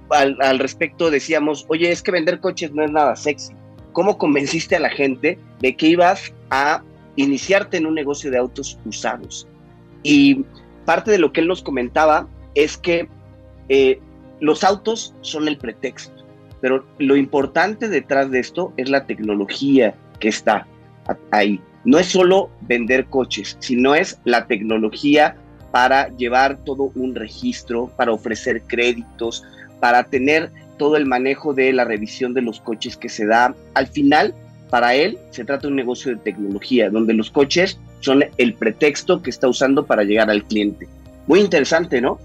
al 0.09 0.57
respecto 0.57 1.11
decíamos, 1.11 1.67
oye, 1.69 1.91
es 1.91 2.01
que 2.01 2.09
vender 2.09 2.39
coches 2.39 2.71
no 2.71 2.83
es 2.83 2.89
nada 2.89 3.15
sexy. 3.15 3.53
¿Cómo 3.93 4.17
convenciste 4.17 4.75
a 4.75 4.79
la 4.79 4.89
gente 4.89 5.37
de 5.59 5.75
que 5.75 5.89
ibas 5.89 6.33
a 6.49 6.81
iniciarte 7.15 7.77
en 7.77 7.85
un 7.85 7.93
negocio 7.93 8.31
de 8.31 8.39
autos 8.39 8.79
usados? 8.85 9.47
Y 10.01 10.43
parte 10.83 11.11
de 11.11 11.19
lo 11.19 11.31
que 11.31 11.41
él 11.41 11.47
nos 11.47 11.61
comentaba 11.61 12.27
es 12.55 12.75
que 12.75 13.07
eh, 13.69 13.99
los 14.39 14.63
autos 14.63 15.13
son 15.21 15.47
el 15.47 15.57
pretexto, 15.57 16.23
pero 16.61 16.85
lo 16.99 17.15
importante 17.15 17.87
detrás 17.87 18.31
de 18.31 18.39
esto 18.39 18.73
es 18.77 18.89
la 18.89 19.05
tecnología 19.05 19.95
que 20.19 20.29
está 20.29 20.67
ahí. 21.31 21.61
No 21.85 21.99
es 21.99 22.07
solo 22.07 22.49
vender 22.61 23.05
coches, 23.05 23.57
sino 23.59 23.95
es 23.95 24.19
la 24.25 24.47
tecnología 24.47 25.35
para 25.71 26.09
llevar 26.17 26.57
todo 26.65 26.91
un 26.95 27.15
registro, 27.15 27.87
para 27.95 28.11
ofrecer 28.11 28.61
créditos, 28.63 29.43
para 29.79 30.03
tener 30.03 30.51
todo 30.77 30.97
el 30.97 31.05
manejo 31.05 31.53
de 31.53 31.73
la 31.73 31.85
revisión 31.85 32.33
de 32.33 32.41
los 32.41 32.59
coches 32.59 32.97
que 32.97 33.09
se 33.09 33.25
da. 33.25 33.55
Al 33.73 33.87
final, 33.87 34.33
para 34.69 34.95
él, 34.95 35.17
se 35.31 35.45
trata 35.45 35.63
de 35.63 35.67
un 35.69 35.75
negocio 35.75 36.11
de 36.11 36.17
tecnología, 36.17 36.89
donde 36.89 37.13
los 37.13 37.31
coches 37.31 37.79
son 37.99 38.23
el 38.37 38.53
pretexto 38.53 39.21
que 39.21 39.29
está 39.29 39.47
usando 39.47 39.85
para 39.85 40.03
llegar 40.03 40.29
al 40.29 40.43
cliente. 40.43 40.87
Muy 41.25 41.39
interesante, 41.39 42.01
¿no? 42.01 42.19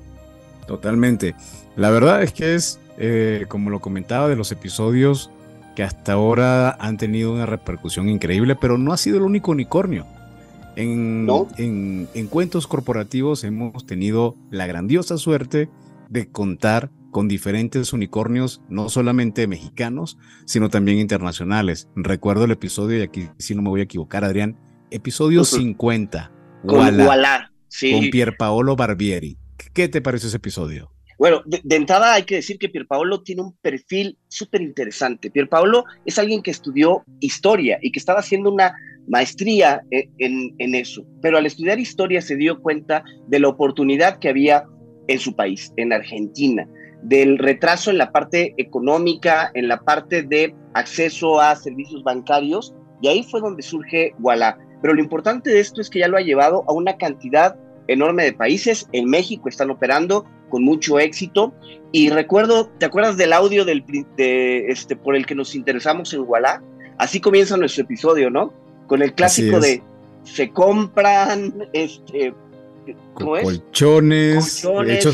Totalmente. 0.66 1.34
La 1.76 1.90
verdad 1.90 2.22
es 2.22 2.32
que 2.32 2.54
es, 2.54 2.80
eh, 2.98 3.46
como 3.48 3.70
lo 3.70 3.80
comentaba, 3.80 4.28
de 4.28 4.36
los 4.36 4.52
episodios 4.52 5.30
que 5.74 5.82
hasta 5.82 6.12
ahora 6.12 6.76
han 6.78 6.98
tenido 6.98 7.32
una 7.32 7.46
repercusión 7.46 8.08
increíble, 8.08 8.56
pero 8.56 8.76
no 8.76 8.92
ha 8.92 8.96
sido 8.96 9.16
el 9.16 9.22
único 9.22 9.52
unicornio. 9.52 10.06
En, 10.76 11.26
en, 11.58 12.08
en, 12.14 12.26
cuentos 12.28 12.66
corporativos 12.66 13.44
hemos 13.44 13.84
tenido 13.86 14.36
la 14.50 14.66
grandiosa 14.66 15.18
suerte 15.18 15.68
de 16.08 16.30
contar 16.30 16.90
con 17.10 17.28
diferentes 17.28 17.92
unicornios, 17.92 18.62
no 18.68 18.88
solamente 18.88 19.46
mexicanos, 19.46 20.18
sino 20.46 20.70
también 20.70 20.98
internacionales. 20.98 21.88
Recuerdo 21.94 22.44
el 22.44 22.52
episodio, 22.52 22.98
y 22.98 23.02
aquí 23.02 23.28
si 23.38 23.54
no 23.54 23.62
me 23.62 23.68
voy 23.68 23.80
a 23.80 23.84
equivocar, 23.84 24.24
Adrián, 24.24 24.58
episodio 24.90 25.44
50. 25.44 26.32
Con 26.66 26.96
Con 27.92 28.10
Pierpaolo 28.10 28.76
Barbieri. 28.76 29.38
¿Qué 29.74 29.88
te 29.88 30.00
pareció 30.00 30.28
ese 30.28 30.38
episodio? 30.38 30.91
Bueno, 31.18 31.42
de, 31.44 31.76
entrada 31.76 32.14
hay 32.14 32.24
que 32.24 32.36
decir 32.36 32.58
que 32.58 32.68
Pierpaolo 32.68 33.22
tiene 33.22 33.42
un 33.42 33.52
perfil 33.56 34.18
súper 34.28 34.62
interesante. 34.62 35.30
Pierpaolo 35.30 35.84
es 36.04 36.18
alguien 36.18 36.42
que 36.42 36.50
estudió 36.50 37.04
historia 37.20 37.78
y 37.82 37.92
que 37.92 37.98
estaba 37.98 38.20
haciendo 38.20 38.50
una 38.50 38.74
maestría 39.08 39.82
e, 39.90 40.08
en, 40.18 40.54
en, 40.58 40.74
eso, 40.74 41.04
pero 41.20 41.38
al 41.38 41.46
estudiar 41.46 41.78
historia 41.78 42.22
se 42.22 42.36
dio 42.36 42.60
cuenta 42.60 43.04
de 43.26 43.40
la 43.40 43.48
oportunidad 43.48 44.18
que 44.18 44.28
había 44.28 44.64
en 45.08 45.18
su 45.18 45.34
país, 45.34 45.72
en 45.76 45.92
Argentina, 45.92 46.68
del 47.02 47.38
retraso 47.38 47.90
en 47.90 47.98
la 47.98 48.12
parte 48.12 48.54
económica, 48.56 49.50
en 49.54 49.68
la 49.68 49.80
parte 49.80 50.22
de 50.22 50.54
acceso 50.74 51.40
a 51.40 51.56
servicios 51.56 52.02
bancarios, 52.04 52.74
y 53.00 53.08
ahí 53.08 53.22
fue 53.24 53.40
donde 53.40 53.62
surge 53.62 54.14
Walla. 54.20 54.56
Pero 54.80 54.94
lo 54.94 55.02
importante 55.02 55.50
de 55.50 55.60
esto 55.60 55.80
es 55.80 55.90
que 55.90 55.98
ya 55.98 56.08
lo 56.08 56.16
ha 56.16 56.22
llevado 56.22 56.64
a 56.68 56.72
una 56.72 56.96
cantidad 56.96 57.56
enorme 57.88 58.24
de 58.24 58.32
países. 58.32 58.88
En 58.92 59.10
México 59.10 59.48
están 59.48 59.70
operando 59.70 60.24
con 60.52 60.64
mucho 60.64 60.98
éxito. 60.98 61.54
Y 61.92 62.10
recuerdo, 62.10 62.66
¿te 62.78 62.84
acuerdas 62.84 63.16
del 63.16 63.32
audio 63.32 63.64
del, 63.64 63.82
de, 64.18 64.66
este, 64.68 64.96
por 64.96 65.16
el 65.16 65.24
que 65.24 65.34
nos 65.34 65.54
interesamos 65.54 66.12
en 66.12 66.24
Walla? 66.26 66.62
Así 66.98 67.22
comienza 67.22 67.56
nuestro 67.56 67.84
episodio, 67.84 68.28
¿no? 68.28 68.52
Con 68.86 69.00
el 69.00 69.14
clásico 69.14 69.60
de 69.60 69.82
se 70.24 70.50
compran 70.50 71.68
este, 71.72 72.34
Colchones. 73.14 74.62
De 74.62 74.94
hecho, 74.94 75.10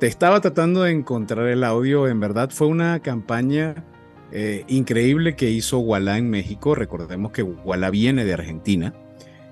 te 0.00 0.08
estaba 0.08 0.40
tratando 0.40 0.82
de 0.82 0.90
encontrar 0.90 1.46
el 1.46 1.62
audio. 1.62 2.08
En 2.08 2.18
verdad 2.18 2.50
fue 2.50 2.66
una 2.66 2.98
campaña 2.98 3.84
eh, 4.32 4.64
increíble 4.66 5.36
que 5.36 5.48
hizo 5.48 5.78
Walla 5.78 6.18
en 6.18 6.28
México. 6.28 6.74
Recordemos 6.74 7.30
que 7.30 7.44
Walla 7.44 7.88
viene 7.90 8.24
de 8.24 8.32
Argentina. 8.32 8.92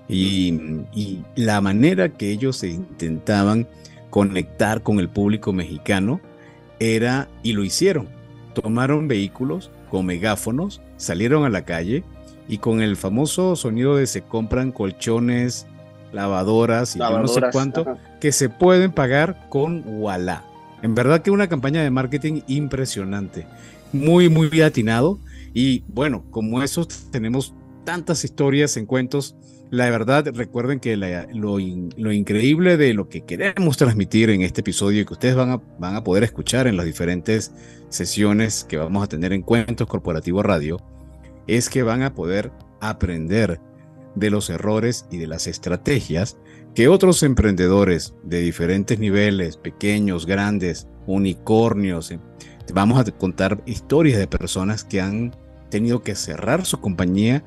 Y, 0.09 0.83
y, 0.93 1.23
la 1.37 1.61
manera 1.61 2.09
que 2.11 2.31
ellos 2.31 2.57
se 2.59 2.69
intentaban 2.69 3.69
conectar 4.15 4.85
con 4.85 5.01
el 5.01 5.09
público 5.09 5.53
mexicano 5.53 6.21
era, 6.79 7.29
y 7.43 7.53
lo 7.53 7.65
hicieron, 7.65 8.07
tomaron 8.55 9.09
vehículos 9.09 9.73
con 9.91 10.07
megáfonos, 10.07 10.81
salieron 10.97 11.45
a 11.45 11.49
la 11.49 11.65
calle 11.65 12.05
y 12.47 12.59
con 12.59 12.81
el 12.81 12.97
famoso 12.97 13.57
sonido 13.57 13.97
de 13.97 14.07
se 14.07 14.23
compran 14.23 14.71
colchones, 14.71 15.67
lavadoras 16.13 16.95
y 16.95 17.01
no 17.01 17.27
sé 17.27 17.41
cuánto, 17.51 17.99
que 18.21 18.31
se 18.31 18.49
pueden 18.49 18.93
pagar 18.93 19.49
con 19.49 19.83
Walla. 19.85 20.45
En 20.83 20.95
verdad 20.95 21.23
que 21.23 21.33
una 21.33 21.49
campaña 21.49 21.83
de 21.83 21.91
marketing 21.91 22.43
impresionante, 22.47 23.49
muy, 23.93 24.29
muy 24.29 24.61
atinado. 24.61 25.19
Y 25.55 25.83
bueno, 25.89 26.23
como 26.31 26.63
esos 26.63 26.87
tenemos 27.11 27.53
tantas 27.83 28.23
historias 28.23 28.77
en 28.77 28.87
cuentos. 28.87 29.35
La 29.71 29.91
verdad, 29.91 30.27
recuerden 30.35 30.79
que 30.79 30.97
lo, 30.97 31.59
increíble 31.59 32.77
de 32.77 32.95
lo 32.95 33.09
que 33.09 33.23
queremos 33.23 33.77
transmitir 33.77 34.31
en 34.31 34.43
este 34.43 34.61
episodio 34.61 35.01
y 35.01 35.05
que 35.05 35.15
ustedes 35.15 35.35
van 35.35 35.51
a, 35.51 35.63
van 35.79 35.97
a 35.97 36.05
poder 36.05 36.23
escuchar 36.23 36.67
en 36.67 36.77
las 36.77 36.87
diferentes 36.87 37.53
sesiones 37.89 38.65
que 38.65 38.77
vamos 38.77 39.03
a 39.03 39.09
tener 39.09 39.33
en 39.33 39.43
Cuentos 39.43 39.89
Corporativos 39.89 40.45
Radio, 40.45 40.79
es 41.47 41.69
que 41.69 41.83
van 41.83 42.03
a 42.03 42.15
poder 42.15 42.53
aprender 42.81 43.61
de 44.15 44.31
los 44.31 44.49
errores 44.51 45.07
y 45.11 45.17
de 45.17 45.27
las 45.27 45.47
estrategias 45.47 46.37
que 46.75 46.89
otros 46.89 47.23
emprendedores 47.23 48.15
de 48.23 48.41
diferentes 48.41 48.99
niveles, 48.99 49.57
pequeños, 49.57 50.27
grandes, 50.27 50.89
unicornios, 51.07 52.11
eh, 52.11 52.19
vamos 52.73 52.99
a 52.99 53.05
contar 53.13 53.63
historias 53.67 54.19
de 54.19 54.27
personas 54.27 54.85
que 54.85 55.01
han 55.01 55.35
tenido 55.71 56.03
que 56.03 56.15
cerrar 56.15 56.65
su 56.65 56.81
compañía 56.81 57.45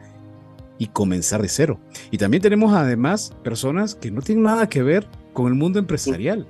y 0.77 0.87
comenzar 0.87 1.41
de 1.41 1.49
cero. 1.49 1.79
Y 2.11 2.17
también 2.17 2.41
tenemos 2.41 2.73
además 2.73 3.33
personas 3.43 3.95
que 3.95 4.11
no 4.11 4.21
tienen 4.21 4.43
nada 4.43 4.69
que 4.69 4.83
ver 4.83 5.07
con 5.33 5.47
el 5.47 5.53
mundo 5.53 5.79
empresarial, 5.79 6.47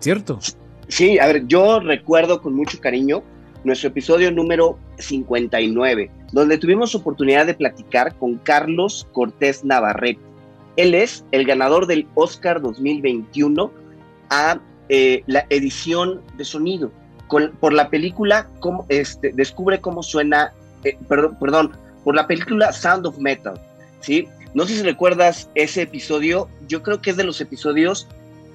¿cierto? 0.00 0.38
Sí, 0.88 1.18
a 1.18 1.26
ver, 1.26 1.46
yo 1.46 1.80
recuerdo 1.80 2.42
con 2.42 2.54
mucho 2.54 2.78
cariño 2.80 3.22
nuestro 3.64 3.88
episodio 3.88 4.30
número 4.30 4.78
59, 4.98 6.10
donde 6.32 6.58
tuvimos 6.58 6.94
oportunidad 6.94 7.46
de 7.46 7.54
platicar 7.54 8.14
con 8.18 8.36
Carlos 8.38 9.08
Cortés 9.12 9.64
Navarrete. 9.64 10.20
Él 10.76 10.94
es 10.94 11.24
el 11.32 11.46
ganador 11.46 11.86
del 11.86 12.06
Oscar 12.14 12.60
2021 12.60 13.70
a 14.30 14.58
eh, 14.88 15.22
la 15.26 15.46
edición 15.50 16.20
de 16.36 16.44
sonido. 16.44 16.90
por 17.60 17.72
la 17.72 17.88
película, 17.88 18.48
este, 18.88 19.32
descubre 19.32 19.80
cómo 19.80 20.02
suena, 20.02 20.52
eh, 20.84 20.96
perdón, 21.08 21.36
perdón, 21.40 21.72
por 22.04 22.14
la 22.14 22.26
película 22.26 22.72
Sound 22.72 23.06
of 23.06 23.18
Metal. 23.18 23.54
¿sí? 24.00 24.28
No 24.54 24.66
sé 24.66 24.76
si 24.76 24.82
recuerdas 24.82 25.48
ese 25.54 25.82
episodio, 25.82 26.48
yo 26.68 26.82
creo 26.82 27.00
que 27.00 27.10
es 27.10 27.16
de 27.16 27.24
los 27.24 27.40
episodios 27.40 28.06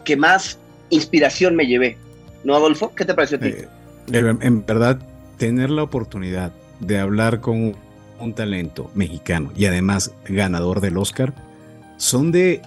que 0.05 0.15
más 0.15 0.57
inspiración 0.89 1.55
me 1.55 1.67
llevé. 1.67 1.97
¿No, 2.43 2.55
Adolfo? 2.55 2.93
¿Qué 2.95 3.03
te 3.03 3.13
pareció 3.13 3.37
a 3.37 3.41
ti? 3.41 3.47
Eh, 3.49 3.67
en 4.41 4.65
verdad, 4.65 4.99
tener 5.37 5.69
la 5.69 5.83
oportunidad 5.83 6.53
de 6.79 6.99
hablar 6.99 7.41
con 7.41 7.75
un 8.19 8.33
talento 8.33 8.91
mexicano 8.95 9.51
y 9.55 9.65
además 9.65 10.11
ganador 10.27 10.81
del 10.81 10.97
Oscar, 10.97 11.33
son 11.97 12.31
de, 12.31 12.61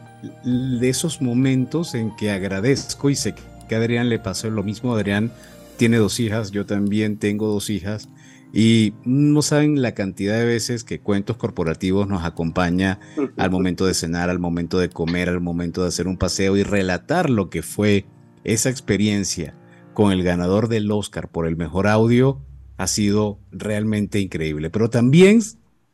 esos 0.83 1.20
momentos 1.20 1.95
en 1.95 2.14
que 2.16 2.30
agradezco 2.30 3.11
y 3.11 3.16
sé 3.16 3.35
que 3.68 3.74
Adrián 3.74 4.09
le 4.09 4.18
pasó 4.18 4.51
lo 4.51 4.62
mismo. 4.62 4.95
Adrián 4.95 5.33
tiene 5.76 5.97
dos 5.97 6.20
hijas, 6.20 6.51
yo 6.51 6.66
también 6.66 7.16
tengo 7.16 7.49
dos 7.49 7.70
hijas 7.70 8.09
y 8.53 8.92
no 9.05 9.40
saben 9.40 9.80
la 9.80 9.94
cantidad 9.94 10.38
de 10.38 10.44
veces 10.44 10.84
que 10.84 11.00
Cuentos 11.00 11.38
Corporativos 11.38 12.07
nos 12.07 12.24
acompaña 12.24 13.00
al 13.38 13.50
momento 13.50 13.86
de 13.86 13.94
cenar, 13.94 14.28
al 14.28 14.38
momento 14.38 14.78
de 14.78 14.90
comer, 14.90 15.30
al 15.30 15.40
momento 15.40 15.82
de 15.82 15.88
hacer 15.88 16.07
un 16.07 16.18
paseo 16.18 16.57
y 16.59 16.62
relatar 16.62 17.30
lo 17.30 17.48
que 17.48 17.62
fue 17.62 18.05
esa 18.44 18.68
experiencia 18.68 19.55
con 19.94 20.12
el 20.12 20.22
ganador 20.22 20.68
del 20.68 20.90
Oscar 20.90 21.30
por 21.30 21.46
el 21.46 21.57
mejor 21.57 21.86
audio 21.86 22.44
ha 22.76 22.86
sido 22.86 23.38
realmente 23.50 24.20
increíble. 24.20 24.68
Pero 24.68 24.90
también 24.90 25.40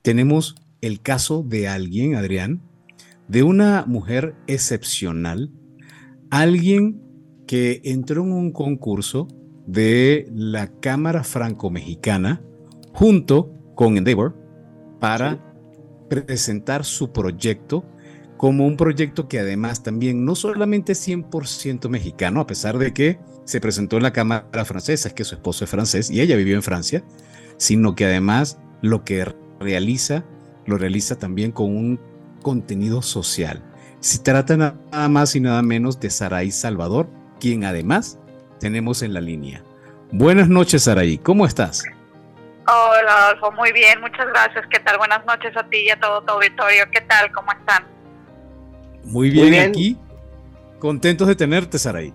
tenemos 0.02 0.56
el 0.80 1.00
caso 1.00 1.44
de 1.46 1.68
alguien, 1.68 2.16
Adrián, 2.16 2.62
de 3.28 3.44
una 3.44 3.84
mujer 3.86 4.34
excepcional, 4.46 5.52
alguien 6.30 7.02
que 7.46 7.82
entró 7.84 8.24
en 8.24 8.32
un 8.32 8.52
concurso 8.52 9.28
de 9.66 10.28
la 10.34 10.68
Cámara 10.80 11.24
Franco-Mexicana 11.24 12.42
junto 12.98 13.48
con 13.76 13.96
Endeavor 13.96 14.34
para 14.98 15.38
presentar 16.10 16.84
su 16.84 17.12
proyecto 17.12 17.84
como 18.36 18.66
un 18.66 18.76
proyecto 18.76 19.28
que 19.28 19.38
además 19.38 19.84
también 19.84 20.24
no 20.24 20.34
solamente 20.34 20.92
es 20.92 21.06
100% 21.06 21.88
mexicano, 21.88 22.40
a 22.40 22.46
pesar 22.48 22.76
de 22.76 22.92
que 22.92 23.20
se 23.44 23.60
presentó 23.60 23.98
en 23.98 24.02
la 24.02 24.12
Cámara 24.12 24.64
Francesa, 24.64 25.06
es 25.06 25.14
que 25.14 25.22
su 25.22 25.36
esposo 25.36 25.62
es 25.62 25.70
francés 25.70 26.10
y 26.10 26.20
ella 26.20 26.34
vivió 26.34 26.56
en 26.56 26.62
Francia, 26.64 27.04
sino 27.56 27.94
que 27.94 28.04
además 28.04 28.58
lo 28.82 29.04
que 29.04 29.32
realiza, 29.60 30.24
lo 30.66 30.76
realiza 30.76 31.16
también 31.16 31.52
con 31.52 31.76
un 31.76 32.00
contenido 32.42 33.00
social. 33.00 33.62
Se 34.00 34.18
trata 34.18 34.56
nada 34.56 35.08
más 35.08 35.36
y 35.36 35.40
nada 35.40 35.62
menos 35.62 36.00
de 36.00 36.10
Saraí 36.10 36.50
Salvador, 36.50 37.08
quien 37.38 37.62
además 37.62 38.18
tenemos 38.58 39.02
en 39.02 39.14
la 39.14 39.20
línea. 39.20 39.62
Buenas 40.10 40.48
noches, 40.48 40.82
Saraí, 40.82 41.18
¿cómo 41.18 41.46
estás? 41.46 41.84
Hola, 42.70 43.28
Adolfo, 43.28 43.50
muy 43.52 43.72
bien, 43.72 43.98
muchas 43.98 44.26
gracias. 44.26 44.66
¿Qué 44.70 44.78
tal? 44.80 44.98
Buenas 44.98 45.24
noches 45.24 45.56
a 45.56 45.62
ti 45.70 45.86
y 45.86 45.90
a 45.90 45.98
todo 45.98 46.20
tu 46.20 46.34
auditorio. 46.34 46.84
¿Qué 46.90 47.00
tal? 47.00 47.32
¿Cómo 47.32 47.50
están? 47.50 47.86
Muy 49.04 49.30
bien, 49.30 49.44
muy 49.44 49.50
bien. 49.52 49.70
aquí. 49.70 49.96
Contentos 50.78 51.28
de 51.28 51.34
tenerte, 51.34 51.78
Saraí. 51.78 52.12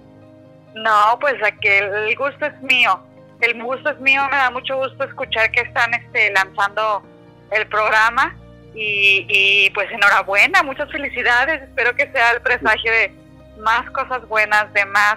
No, 0.76 1.18
pues 1.20 1.34
aquí 1.44 1.68
el 1.68 2.16
gusto 2.16 2.46
es 2.46 2.62
mío. 2.62 3.02
El 3.42 3.64
gusto 3.64 3.90
es 3.90 4.00
mío, 4.00 4.22
me 4.30 4.38
da 4.38 4.52
mucho 4.52 4.78
gusto 4.78 5.04
escuchar 5.04 5.50
que 5.52 5.62
están 5.62 5.92
este, 5.96 6.32
lanzando 6.32 7.02
el 7.50 7.66
programa 7.68 8.36
y, 8.76 9.72
pues 9.74 9.90
enhorabuena, 9.92 10.62
muchas 10.62 10.92
felicidades. 10.92 11.64
Espero 11.64 11.96
que 11.96 12.12
sea 12.12 12.32
el 12.32 12.42
presagio 12.42 12.92
de 12.92 13.12
más 13.58 13.90
cosas 13.90 14.28
buenas, 14.28 14.72
de 14.74 14.86
más 14.86 15.16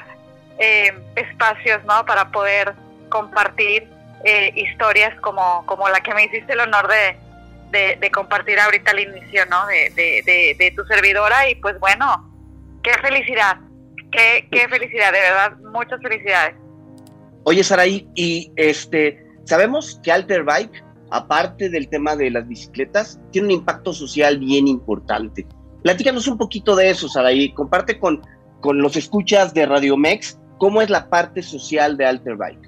eh, 0.59 0.99
espacios, 1.15 1.85
¿no? 1.85 2.07
Para 2.07 2.31
poder 2.31 2.73
compartir 3.11 3.96
eh, 4.27 4.53
historias 4.55 5.19
como, 5.21 5.65
como 5.67 5.89
la 5.89 6.01
que 6.01 6.13
me 6.15 6.25
hiciste 6.25 6.53
el 6.53 6.61
honor 6.61 6.89
de, 6.89 7.97
de, 7.97 8.11
compartir 8.11 8.59
ahorita 8.59 8.91
al 8.91 9.01
inicio, 9.01 9.47
¿no? 9.47 9.67
De, 9.67 9.91
de 10.59 10.73
tu 10.75 10.85
servidora 10.87 11.49
y 11.49 11.55
pues 11.57 11.79
bueno, 11.79 12.33
qué 12.83 12.93
felicidad 12.95 13.59
Qué, 14.11 14.67
felicidad, 14.71 15.13
de 15.13 15.21
verdad, 15.21 15.57
muchas 15.73 16.01
felicidades. 16.01 16.57
Oye, 17.45 17.63
Saraí, 17.63 18.09
y 18.15 18.51
este, 18.57 19.25
sabemos 19.45 20.01
que 20.03 20.13
Alter 20.13 20.43
Bike 20.43 20.85
aparte 21.11 21.69
del 21.69 21.89
tema 21.89 22.17
de 22.17 22.31
las 22.31 22.49
bicicletas, 22.49 23.21
tiene 23.31 23.47
un 23.47 23.53
impacto 23.53 23.93
social 23.93 24.41
bien 24.41 24.67
importante. 24.67 25.47
Platícanos 25.83 26.27
un 26.27 26.37
poquito 26.37 26.75
de 26.75 26.91
eso, 26.91 27.09
Saraí. 27.09 27.53
Comparte 27.55 28.01
con, 28.01 28.23
con 28.61 28.83
los 28.83 28.97
escuchas 28.97 29.55
de 29.55 29.67
Radio 29.67 29.97
Mex 29.97 30.37
cómo 30.59 30.83
es 30.83 30.91
la 30.91 31.09
parte 31.09 31.43
social 31.43 31.97
de 31.97 32.07
Alterbike. 32.07 32.66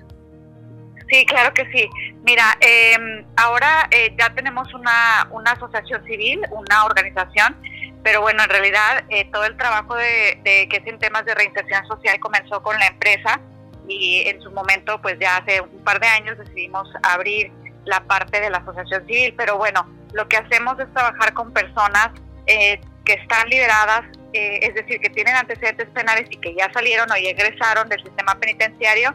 Sí, 1.10 1.24
claro 1.24 1.54
que 1.54 1.64
sí. 1.72 1.88
Mira, 2.24 2.56
em, 2.60 3.24
ahora 3.36 3.88
eh, 3.90 4.14
ya 4.18 4.34
tenemos 4.34 4.72
una, 4.74 5.26
una 5.30 5.52
asociación 5.52 6.04
civil, 6.04 6.40
una 6.50 6.84
organización, 6.84 7.56
pero 8.02 8.20
bueno, 8.20 8.42
en 8.42 8.50
realidad 8.50 9.04
eh, 9.08 9.24
todo 9.32 9.44
el 9.44 9.56
trabajo 9.56 9.94
de, 9.94 10.40
que 10.44 10.68
es 10.70 10.86
en 10.86 10.98
temas 10.98 11.24
de 11.24 11.34
reinserción 11.34 11.86
social 11.86 12.20
comenzó 12.20 12.62
con 12.62 12.78
la 12.78 12.86
empresa 12.86 13.40
y 13.88 14.24
en 14.26 14.40
su 14.42 14.50
momento, 14.50 15.00
pues 15.00 15.18
ya 15.18 15.38
hace 15.38 15.62
un 15.62 15.82
par 15.82 15.98
de 15.98 16.08
años 16.08 16.36
decidimos 16.36 16.88
abrir 17.02 17.50
la 17.86 18.00
parte 18.00 18.38
de 18.38 18.50
la 18.50 18.58
asociación 18.58 19.06
civil, 19.06 19.34
pero 19.36 19.56
bueno, 19.56 19.88
lo 20.12 20.28
que 20.28 20.36
hacemos 20.36 20.78
es 20.78 20.92
trabajar 20.92 21.32
con 21.32 21.54
personas 21.54 22.10
eh, 22.46 22.78
que 23.06 23.14
están 23.14 23.48
liberadas, 23.48 24.04
es 24.34 24.74
decir, 24.74 25.00
que 25.00 25.08
tienen 25.08 25.34
antecedentes 25.34 25.88
penales 25.88 26.26
y 26.30 26.36
que 26.36 26.54
ya 26.54 26.70
salieron 26.74 27.10
o 27.10 27.16
ya 27.16 27.30
egresaron 27.30 27.88
del 27.88 28.02
sistema 28.02 28.34
penitenciario 28.34 29.14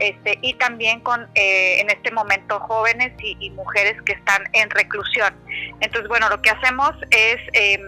este, 0.00 0.38
y 0.42 0.54
también 0.54 1.00
con 1.00 1.28
eh, 1.34 1.80
en 1.80 1.90
este 1.90 2.10
momento 2.10 2.58
jóvenes 2.60 3.12
y, 3.18 3.50
mujeres 3.50 4.00
que 4.02 4.12
están 4.12 4.42
en 4.52 4.68
reclusión. 4.70 5.34
Entonces, 5.80 6.08
bueno, 6.08 6.28
lo 6.28 6.42
que 6.42 6.50
hacemos 6.50 6.92
es 7.10 7.40
em, 7.52 7.80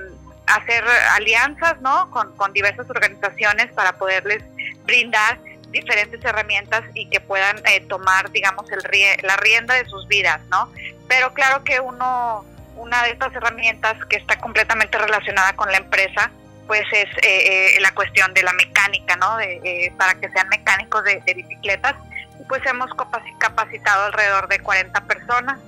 hacer 0.46 0.84
alianzas 1.12 1.80
¿no? 1.80 2.11
con, 2.11 2.52
diversas 2.52 2.88
organizaciones 2.88 3.72
para 3.72 3.92
poderles 3.94 4.44
brindar 4.84 5.38
diferentes 5.70 6.24
herramientas 6.24 6.84
y 6.94 7.11
que 7.11 7.20
puedan 7.20 7.59
eh, 7.66 7.80
tomar, 7.88 8.30
digamos, 8.30 8.70
el, 8.70 8.80
la 9.22 9.36
rienda 9.36 9.74
de 9.74 9.84
sus 9.86 10.07
vidas, 10.07 10.40
¿no? 10.48 10.70
Pero 11.09 11.34
claro 11.34 11.64
que 11.64 11.80
uno, 11.80 12.44
una 12.76 13.02
de 13.02 13.11
estas 13.11 13.34
herramientas 13.34 13.96
que 14.09 14.16
está 14.16 14.38
completamente 14.38 14.96
relacionada 14.96 15.54
con 15.54 15.70
la 15.70 15.78
empresa 15.78 16.30
pues 16.66 16.82
es 16.92 17.06
eh, 17.22 17.76
eh, 17.76 17.80
la 17.80 17.92
cuestión 17.94 18.32
de 18.34 18.42
la 18.42 18.52
mecánica, 18.52 19.16
¿no? 19.16 19.36
De, 19.36 19.60
eh, 19.64 19.92
para 19.96 20.14
que 20.14 20.28
sean 20.30 20.48
mecánicos 20.48 21.02
de, 21.04 21.22
bicicletas. 21.34 21.94
Y 22.40 22.44
pues 22.44 22.64
hemos 22.66 22.90
capacitado 23.38 24.06
alrededor 24.06 24.48
de 24.48 24.58
40 24.58 25.06
personas 25.06 25.58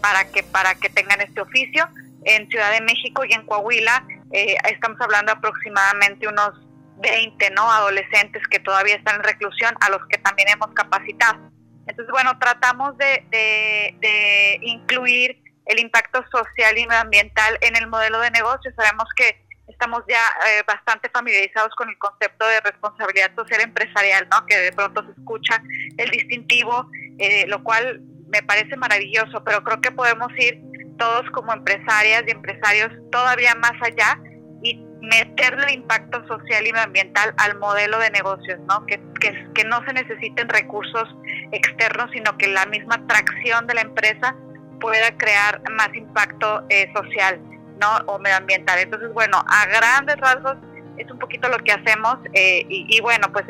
para, 0.00 0.24
que, 0.30 0.42
para 0.42 0.74
que 0.74 0.88
tengan 0.88 1.20
este 1.20 1.40
oficio. 1.40 1.88
En 2.26 2.48
Ciudad 2.48 2.72
de 2.72 2.80
México 2.80 3.22
y 3.26 3.34
en 3.34 3.44
Coahuila 3.44 4.02
estamos 4.32 4.98
hablando 4.98 5.32
aproximadamente 5.32 6.26
unos 6.26 6.54
20 6.96 7.50
¿no? 7.50 7.70
adolescentes 7.70 8.42
que 8.50 8.58
todavía 8.60 8.94
están 8.94 9.16
en 9.16 9.24
reclusión, 9.24 9.74
a 9.80 9.90
los 9.90 10.00
que 10.06 10.16
también 10.16 10.48
hemos 10.48 10.72
capacitado. 10.72 11.38
Entonces, 11.86 12.10
bueno, 12.10 12.38
tratamos 12.38 12.96
de, 12.96 13.26
de, 13.30 13.94
de 14.00 14.58
incluir 14.62 15.44
el 15.66 15.78
impacto 15.80 16.24
social 16.30 16.76
y 16.78 16.86
medioambiental 16.86 17.58
en 17.60 17.76
el 17.76 17.86
modelo 17.86 18.20
de 18.20 18.30
negocio. 18.30 18.72
Sabemos 18.74 19.06
que 19.16 19.43
estamos 19.74 20.02
ya 20.08 20.22
eh, 20.48 20.62
bastante 20.66 21.10
familiarizados 21.10 21.74
con 21.74 21.88
el 21.88 21.98
concepto 21.98 22.46
de 22.46 22.60
responsabilidad 22.60 23.34
social 23.34 23.60
empresarial, 23.60 24.26
¿no? 24.30 24.46
Que 24.46 24.56
de 24.56 24.72
pronto 24.72 25.04
se 25.04 25.10
escucha 25.10 25.62
el 25.98 26.10
distintivo, 26.10 26.88
eh, 27.18 27.46
lo 27.48 27.62
cual 27.62 28.00
me 28.28 28.42
parece 28.42 28.76
maravilloso, 28.76 29.42
pero 29.44 29.62
creo 29.62 29.80
que 29.80 29.90
podemos 29.90 30.32
ir 30.38 30.60
todos 30.98 31.28
como 31.32 31.52
empresarias 31.52 32.22
y 32.26 32.30
empresarios 32.30 32.90
todavía 33.10 33.54
más 33.56 33.74
allá 33.82 34.18
y 34.62 34.76
meterle 35.02 35.72
impacto 35.72 36.26
social 36.26 36.66
y 36.66 36.70
ambiental 36.78 37.34
al 37.36 37.58
modelo 37.58 37.98
de 37.98 38.10
negocios, 38.10 38.58
¿no? 38.68 38.86
Que, 38.86 39.00
que, 39.20 39.52
que 39.54 39.64
no 39.64 39.84
se 39.84 39.92
necesiten 39.92 40.48
recursos 40.48 41.08
externos, 41.52 42.10
sino 42.12 42.38
que 42.38 42.46
la 42.46 42.64
misma 42.66 43.04
tracción 43.06 43.66
de 43.66 43.74
la 43.74 43.82
empresa 43.82 44.34
pueda 44.80 45.16
crear 45.16 45.60
más 45.70 45.94
impacto 45.94 46.64
eh, 46.68 46.90
social. 46.94 47.40
¿No? 47.80 47.96
O 48.06 48.18
medioambiental. 48.18 48.78
Entonces, 48.78 49.12
bueno, 49.12 49.44
a 49.46 49.66
grandes 49.66 50.16
rasgos 50.16 50.56
es 50.96 51.10
un 51.10 51.18
poquito 51.18 51.48
lo 51.48 51.58
que 51.58 51.72
hacemos 51.72 52.18
eh, 52.32 52.64
y, 52.68 53.00
bueno, 53.00 53.30
pues 53.32 53.44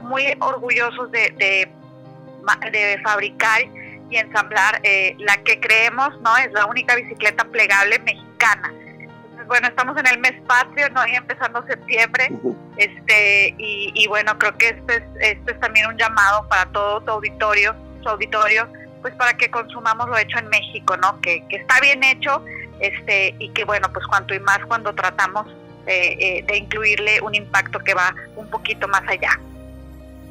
muy 0.00 0.24
orgullosos 0.40 1.10
de, 1.10 1.30
de, 1.38 3.00
fabricar 3.02 3.62
y 4.10 4.16
ensamblar 4.16 4.80
eh, 4.82 5.14
la 5.18 5.36
que 5.38 5.60
creemos, 5.60 6.18
¿no? 6.22 6.36
Es 6.38 6.50
la 6.52 6.66
única 6.66 6.94
bicicleta 6.94 7.44
plegable 7.44 7.98
mexicana. 8.00 8.72
Entonces, 8.72 9.46
bueno, 9.46 9.68
estamos 9.68 9.96
en 9.98 10.06
el 10.06 10.18
mes 10.18 10.34
patrio, 10.46 10.88
¿no? 10.90 11.06
Y 11.06 11.14
empezando 11.14 11.64
septiembre, 11.66 12.30
este, 12.76 13.54
y, 13.58 14.06
bueno, 14.08 14.38
creo 14.38 14.56
que 14.56 14.68
este 14.68 14.96
es, 14.96 15.02
este 15.20 15.52
es 15.52 15.60
también 15.60 15.86
un 15.88 15.96
llamado 15.96 16.48
para 16.48 16.66
todo 16.66 17.00
tu 17.02 17.12
auditorio, 17.12 17.74
su 18.02 18.08
auditorio, 18.08 18.68
pues 19.02 19.14
para 19.14 19.34
que 19.34 19.50
consumamos 19.50 20.08
lo 20.08 20.16
hecho 20.16 20.38
en 20.38 20.48
México, 20.48 20.96
¿no? 20.96 21.20
Que, 21.20 21.46
que 21.48 21.56
está 21.56 21.80
bien 21.80 22.02
hecho, 22.02 22.42
este, 22.80 23.34
y 23.38 23.50
que 23.50 23.64
bueno, 23.64 23.88
pues 23.92 24.06
cuanto 24.06 24.34
y 24.34 24.40
más 24.40 24.58
cuando 24.66 24.94
tratamos 24.94 25.46
eh, 25.86 26.44
de 26.46 26.56
incluirle 26.58 27.20
un 27.22 27.34
impacto 27.34 27.78
que 27.78 27.94
va 27.94 28.14
un 28.36 28.48
poquito 28.48 28.86
más 28.88 29.02
allá. 29.08 29.40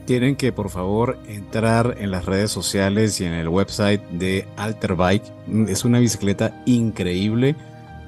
Tienen 0.06 0.36
que 0.36 0.54
por 0.54 0.70
favor 0.70 1.18
entrar 1.28 1.96
en 2.00 2.12
las 2.12 2.26
redes 2.26 2.50
sociales 2.52 3.20
y 3.20 3.26
en 3.26 3.34
el 3.34 3.50
website 3.50 4.02
de 4.10 4.48
Alterbike. 4.56 5.26
Es 5.68 5.84
una 5.84 6.00
bicicleta 6.00 6.62
increíble, 6.66 7.56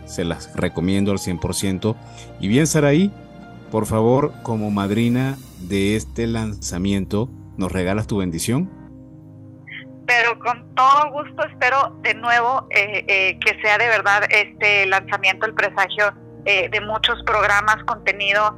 se 0.06 0.24
las 0.24 0.56
recomiendo 0.56 1.12
al 1.12 1.18
100%. 1.18 1.96
Y 2.40 2.48
bien, 2.48 2.68
Saraí, 2.68 3.12
por 3.72 3.86
favor, 3.86 4.32
como 4.44 4.72
madrina 4.72 5.38
de 5.60 5.96
este 5.96 6.26
lanzamiento, 6.26 7.30
¿nos 7.58 7.72
regalas 7.72 8.08
tu 8.08 8.18
bendición? 8.18 8.70
Pero 10.10 10.40
con 10.40 10.74
todo 10.74 11.12
gusto 11.12 11.46
espero 11.46 11.96
de 12.02 12.16
nuevo 12.16 12.68
eh, 12.72 13.06
eh, 13.08 13.40
que 13.46 13.62
sea 13.62 13.78
de 13.78 13.86
verdad 13.90 14.24
este 14.32 14.88
lanzamiento, 14.88 15.46
el 15.46 15.54
presagio 15.54 16.12
eh, 16.46 16.68
de 16.68 16.82
muchos 16.82 17.22
programas, 17.28 17.76
contenido 17.86 18.58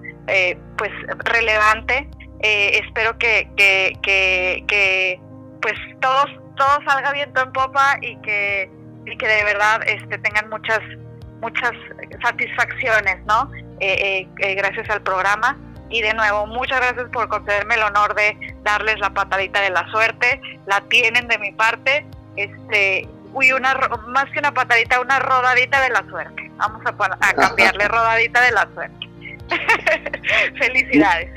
pues 0.78 0.92
relevante. 1.26 2.10
espero 2.40 3.18
que, 3.18 3.50
que, 3.58 3.98
que, 4.02 5.20
pues 5.62 5.74
todos, 6.00 6.28
todo 6.56 6.78
salga 6.88 7.12
viento 7.12 7.42
en 7.42 7.52
popa 7.52 7.98
y 8.00 8.16
que, 8.22 8.72
y 9.06 9.18
que 9.18 9.28
de 9.28 9.44
verdad 9.44 9.82
este, 9.86 10.20
tengan 10.20 10.50
muchas, 10.50 10.80
muchas 11.42 11.74
satisfacciones, 12.24 13.26
¿no? 13.26 13.52
gracias 14.38 14.90
al 14.90 15.02
programa. 15.02 15.58
Y 15.92 16.02
de 16.02 16.14
nuevo, 16.14 16.48
muchas 16.48 16.80
gracias 16.80 17.08
por 17.12 17.28
concederme 17.28 17.76
el 17.76 17.84
honor 17.84 18.16
de 18.16 18.56
darles 18.64 18.98
la 19.00 19.10
patadita 19.10 19.62
de 19.62 19.70
la 19.70 19.90
suerte. 19.92 20.42
La 20.66 20.82
tienen 20.90 21.28
de 21.28 21.38
mi 21.38 21.52
parte. 21.52 22.06
Este, 22.38 23.08
uy, 23.34 23.52
una, 23.52 23.76
más 24.08 24.26
que 24.32 24.40
una 24.40 24.54
patadita, 24.54 25.02
una 25.02 25.20
rodadita 25.20 25.82
de 25.82 25.90
la 25.90 26.04
suerte. 26.10 26.50
Vamos 26.56 26.82
a, 26.86 27.34
cambiarle 27.34 27.88
rodadita 27.88 28.42
de 28.42 28.52
la 28.52 28.70
suerte. 28.74 29.10
Felicidades. 30.58 31.30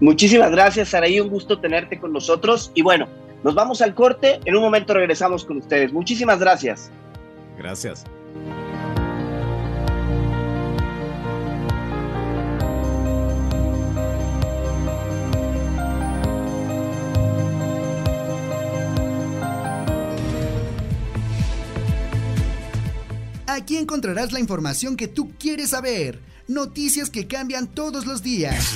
Muchísimas 0.00 0.50
gracias, 0.52 0.90
Saraí. 0.90 1.18
Un 1.18 1.28
gusto 1.28 1.58
tenerte 1.58 1.98
con 1.98 2.12
nosotros. 2.12 2.70
Y 2.74 2.82
bueno, 2.82 3.08
nos 3.42 3.54
vamos 3.54 3.82
al 3.82 3.94
corte. 3.94 4.40
En 4.44 4.54
un 4.54 4.62
momento 4.62 4.94
regresamos 4.94 5.44
con 5.44 5.56
ustedes. 5.56 5.92
Muchísimas 5.92 6.38
gracias. 6.38 6.90
Gracias. 7.58 8.04
Aquí 23.56 23.78
encontrarás 23.78 24.32
la 24.32 24.38
información 24.38 24.98
que 24.98 25.08
tú 25.08 25.32
quieres 25.38 25.70
saber. 25.70 26.20
Noticias 26.46 27.08
que 27.08 27.26
cambian 27.26 27.66
todos 27.66 28.04
los 28.04 28.22
días. 28.22 28.74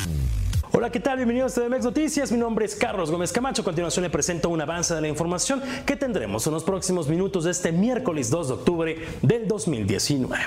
Hola, 0.72 0.90
¿qué 0.90 1.00
tal? 1.00 1.18
Bienvenidos 1.18 1.58
a 1.58 1.60
TVMX 1.60 1.84
Noticias. 1.84 2.32
Mi 2.32 2.38
nombre 2.38 2.64
es 2.64 2.76
Carlos 2.76 3.10
Gómez 3.10 3.30
Camacho. 3.30 3.60
A 3.60 3.64
continuación 3.66 4.04
le 4.04 4.08
presento 4.08 4.48
un 4.48 4.58
avance 4.58 4.94
de 4.94 5.02
la 5.02 5.08
información 5.08 5.62
que 5.84 5.96
tendremos 5.96 6.46
en 6.46 6.54
los 6.54 6.64
próximos 6.64 7.08
minutos 7.08 7.44
de 7.44 7.50
este 7.50 7.72
miércoles 7.72 8.30
2 8.30 8.48
de 8.48 8.54
octubre 8.54 9.08
del 9.20 9.46
2019. 9.46 10.42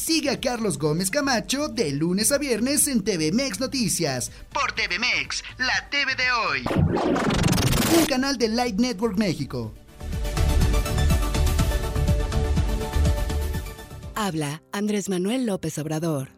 Sigue 0.00 0.30
a 0.30 0.40
Carlos 0.40 0.78
Gómez 0.78 1.10
Camacho 1.10 1.68
de 1.68 1.92
lunes 1.92 2.32
a 2.32 2.38
viernes 2.38 2.88
en 2.88 3.04
TVMX 3.04 3.60
Noticias 3.60 4.32
por 4.50 4.72
TVMX, 4.72 5.44
la 5.58 5.90
TV 5.90 6.14
de 6.14 6.32
hoy. 6.32 6.64
Un 7.98 8.06
canal 8.06 8.38
de 8.38 8.48
Light 8.48 8.80
Network 8.80 9.18
México. 9.18 9.74
Habla 14.24 14.62
Andrés 14.70 15.08
Manuel 15.08 15.46
López 15.46 15.76
Obrador. 15.78 16.28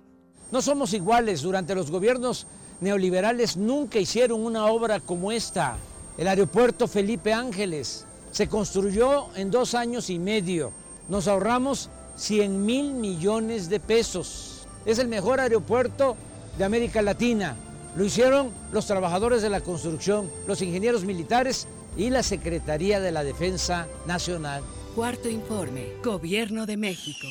No 0.50 0.62
somos 0.62 0.94
iguales. 0.94 1.42
Durante 1.42 1.74
los 1.74 1.90
gobiernos 1.90 2.46
neoliberales 2.80 3.58
nunca 3.58 3.98
hicieron 3.98 4.42
una 4.42 4.64
obra 4.68 5.00
como 5.00 5.30
esta. 5.30 5.76
El 6.16 6.28
aeropuerto 6.28 6.88
Felipe 6.88 7.34
Ángeles 7.34 8.06
se 8.30 8.48
construyó 8.48 9.26
en 9.36 9.50
dos 9.50 9.74
años 9.74 10.08
y 10.08 10.18
medio. 10.18 10.72
Nos 11.10 11.28
ahorramos 11.28 11.90
100 12.16 12.64
mil 12.64 12.94
millones 12.94 13.68
de 13.68 13.80
pesos. 13.80 14.66
Es 14.86 14.98
el 14.98 15.08
mejor 15.08 15.38
aeropuerto 15.38 16.16
de 16.56 16.64
América 16.64 17.02
Latina. 17.02 17.54
Lo 17.98 18.04
hicieron 18.06 18.50
los 18.72 18.86
trabajadores 18.86 19.42
de 19.42 19.50
la 19.50 19.60
construcción, 19.60 20.30
los 20.46 20.62
ingenieros 20.62 21.04
militares 21.04 21.68
y 21.98 22.08
la 22.08 22.22
Secretaría 22.22 22.98
de 23.00 23.12
la 23.12 23.24
Defensa 23.24 23.86
Nacional. 24.06 24.62
Cuarto 24.94 25.28
informe, 25.28 25.92
Gobierno 26.02 26.64
de 26.64 26.78
México. 26.78 27.26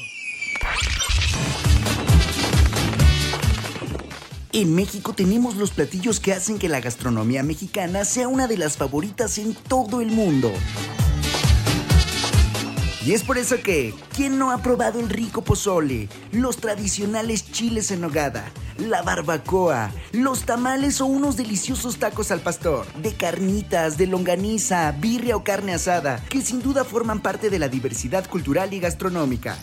En 4.53 4.75
México 4.75 5.13
tenemos 5.13 5.55
los 5.55 5.71
platillos 5.71 6.19
que 6.19 6.31
hacen 6.31 6.59
que 6.59 6.69
la 6.69 6.79
gastronomía 6.79 7.41
mexicana 7.41 8.05
sea 8.05 8.27
una 8.27 8.47
de 8.47 8.57
las 8.57 8.77
favoritas 8.77 9.39
en 9.39 9.55
todo 9.55 9.99
el 9.99 10.11
mundo. 10.11 10.51
Y 13.05 13.11
es 13.11 13.23
por 13.23 13.37
eso 13.37 13.57
que, 13.61 13.93
¿quién 14.15 14.39
no 14.39 14.51
ha 14.51 14.61
probado 14.61 15.01
el 15.01 15.09
rico 15.09 15.43
pozole, 15.43 16.07
los 16.31 16.55
tradicionales 16.55 17.51
chiles 17.51 17.91
en 17.91 17.99
nogada, 17.99 18.49
la 18.77 19.01
barbacoa, 19.01 19.91
los 20.13 20.43
tamales 20.45 21.01
o 21.01 21.05
unos 21.05 21.35
deliciosos 21.35 21.97
tacos 21.97 22.31
al 22.31 22.39
pastor, 22.39 22.85
de 23.01 23.13
carnitas, 23.13 23.97
de 23.97 24.07
longaniza, 24.07 24.93
birria 24.93 25.35
o 25.35 25.43
carne 25.43 25.73
asada, 25.73 26.23
que 26.29 26.41
sin 26.41 26.61
duda 26.61 26.85
forman 26.85 27.21
parte 27.21 27.49
de 27.49 27.59
la 27.59 27.67
diversidad 27.67 28.25
cultural 28.29 28.73
y 28.73 28.79
gastronómica? 28.79 29.57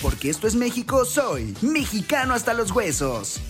Porque 0.00 0.30
esto 0.30 0.46
es 0.46 0.54
México, 0.54 1.04
soy 1.04 1.54
mexicano 1.60 2.32
hasta 2.32 2.54
los 2.54 2.70
huesos. 2.70 3.40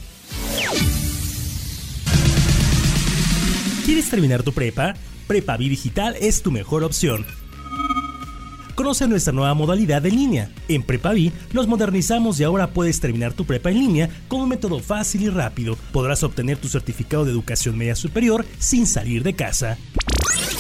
¿Quieres 3.85 4.11
terminar 4.11 4.43
tu 4.43 4.53
prepa? 4.53 4.95
Prepavi 5.29 5.69
Digital 5.69 6.17
es 6.21 6.43
tu 6.43 6.51
mejor 6.51 6.83
opción. 6.83 7.25
Conoce 8.75 9.07
nuestra 9.07 9.33
nueva 9.33 9.55
modalidad 9.55 10.05
en 10.07 10.17
línea. 10.17 10.51
En 10.69 10.83
Prepavi 10.83 11.33
nos 11.53 11.67
modernizamos 11.67 12.41
y 12.41 12.45
ahora 12.45 12.71
puedes 12.71 13.01
terminar 13.01 13.35
tu 13.35 13.45
prepa 13.45 13.71
en 13.71 13.79
línea 13.79 14.09
con 14.29 14.41
un 14.41 14.49
método 14.49 14.81
fácil 14.81 15.23
y 15.23 15.29
rápido. 15.29 15.77
Podrás 15.93 16.23
obtener 16.23 16.59
tu 16.59 16.69
certificado 16.69 17.25
de 17.25 17.33
educación 17.33 17.77
media 17.77 17.95
superior 17.95 18.47
sin 18.59 18.87
salir 18.87 19.23
de 19.23 19.35
casa. 19.35 19.77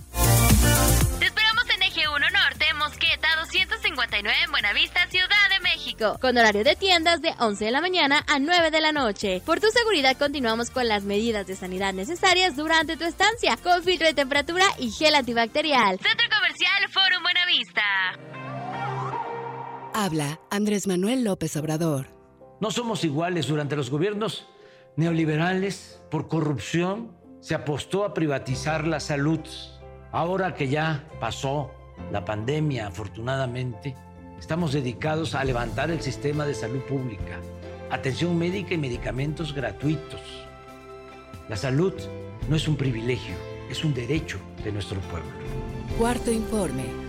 259 4.22 4.43
en 4.43 4.51
Buenavista, 4.51 5.07
Ciudad 5.09 5.49
de 5.49 5.59
México, 5.61 6.17
con 6.20 6.38
horario 6.38 6.63
de 6.63 6.76
tiendas 6.76 7.22
de 7.22 7.34
11 7.39 7.65
de 7.65 7.72
la 7.72 7.80
mañana 7.80 8.26
a 8.28 8.39
9 8.39 8.70
de 8.70 8.82
la 8.82 8.91
noche. 8.91 9.41
Por 9.45 9.59
tu 9.59 9.67
seguridad 9.67 10.17
continuamos 10.17 10.70
con 10.70 10.88
las 10.88 11.03
medidas 11.03 11.47
de 11.47 11.55
sanidad 11.55 11.93
necesarias 11.93 12.55
durante 12.55 12.97
tu 12.97 13.05
estancia, 13.05 13.57
con 13.63 13.82
filtro 13.84 14.07
de 14.07 14.13
temperatura 14.13 14.65
y 14.78 14.91
gel 14.91 15.15
antibacterial. 15.15 15.99
Centro 15.99 16.28
Comercial 16.30 16.89
Forum 16.91 17.24
Buenavista. 17.24 17.82
Habla 19.93 20.39
Andrés 20.49 20.88
Manuel 20.88 21.24
López 21.24 21.55
Obrador. 21.55 22.07
No 22.59 22.72
somos 22.72 23.05
iguales 23.05 23.47
durante 23.47 23.78
los 23.78 23.89
gobiernos 23.89 24.47
neoliberales, 24.97 26.01
por 26.11 26.28
corrupción, 26.28 27.15
se 27.39 27.55
apostó 27.55 28.03
a 28.03 28.13
privatizar 28.13 28.86
la 28.86 28.99
salud. 28.99 29.39
Ahora 30.11 30.55
que 30.55 30.67
ya 30.67 31.07
pasó 31.22 31.72
la 32.11 32.26
pandemia, 32.26 32.88
afortunadamente, 32.88 33.95
estamos 34.40 34.74
dedicados 34.74 35.36
a 35.36 35.44
levantar 35.44 35.92
el 35.92 36.02
sistema 36.02 36.46
de 36.46 36.54
salud 36.54 36.82
pública, 36.82 37.40
atención 37.92 38.38
médica 38.38 38.74
y 38.74 38.78
medicamentos 38.78 39.54
gratuitos. 39.54 40.22
La 41.50 41.56
salud 41.56 41.94
no 42.48 42.56
es 42.56 42.68
un 42.68 42.76
privilegio, 42.76 43.36
es 43.70 43.84
un 43.84 43.94
derecho 43.94 44.40
de 44.64 44.72
nuestro 44.72 45.00
pueblo. 45.02 45.30
Cuarto 45.98 46.32
informe. 46.32 47.09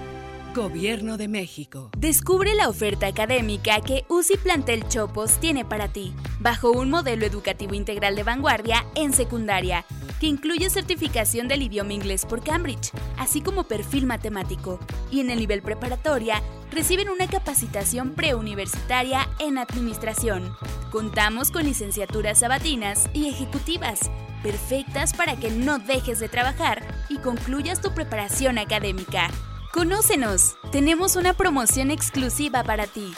Gobierno 0.54 1.16
de 1.16 1.28
México. 1.28 1.90
Descubre 1.96 2.54
la 2.54 2.68
oferta 2.68 3.06
académica 3.06 3.80
que 3.80 4.04
UCI 4.08 4.36
Plantel 4.36 4.88
Chopos 4.88 5.38
tiene 5.38 5.64
para 5.64 5.86
ti, 5.86 6.12
bajo 6.40 6.72
un 6.72 6.90
modelo 6.90 7.24
educativo 7.24 7.74
integral 7.74 8.16
de 8.16 8.24
vanguardia 8.24 8.84
en 8.96 9.12
secundaria, 9.12 9.84
que 10.18 10.26
incluye 10.26 10.68
certificación 10.68 11.46
del 11.46 11.62
idioma 11.62 11.92
inglés 11.92 12.26
por 12.26 12.42
Cambridge, 12.42 12.90
así 13.16 13.40
como 13.40 13.62
perfil 13.64 14.06
matemático. 14.06 14.80
Y 15.12 15.20
en 15.20 15.30
el 15.30 15.38
nivel 15.38 15.62
preparatoria, 15.62 16.42
reciben 16.72 17.10
una 17.10 17.28
capacitación 17.28 18.14
preuniversitaria 18.14 19.28
en 19.38 19.56
administración. 19.56 20.52
Contamos 20.90 21.52
con 21.52 21.62
licenciaturas 21.62 22.40
sabatinas 22.40 23.08
y 23.14 23.28
ejecutivas, 23.28 24.10
perfectas 24.42 25.14
para 25.14 25.36
que 25.36 25.52
no 25.52 25.78
dejes 25.78 26.18
de 26.18 26.28
trabajar 26.28 26.82
y 27.08 27.18
concluyas 27.18 27.80
tu 27.80 27.94
preparación 27.94 28.58
académica. 28.58 29.30
Conócenos. 29.72 30.56
Tenemos 30.72 31.14
una 31.14 31.32
promoción 31.32 31.92
exclusiva 31.92 32.64
para 32.64 32.88
ti. 32.88 33.14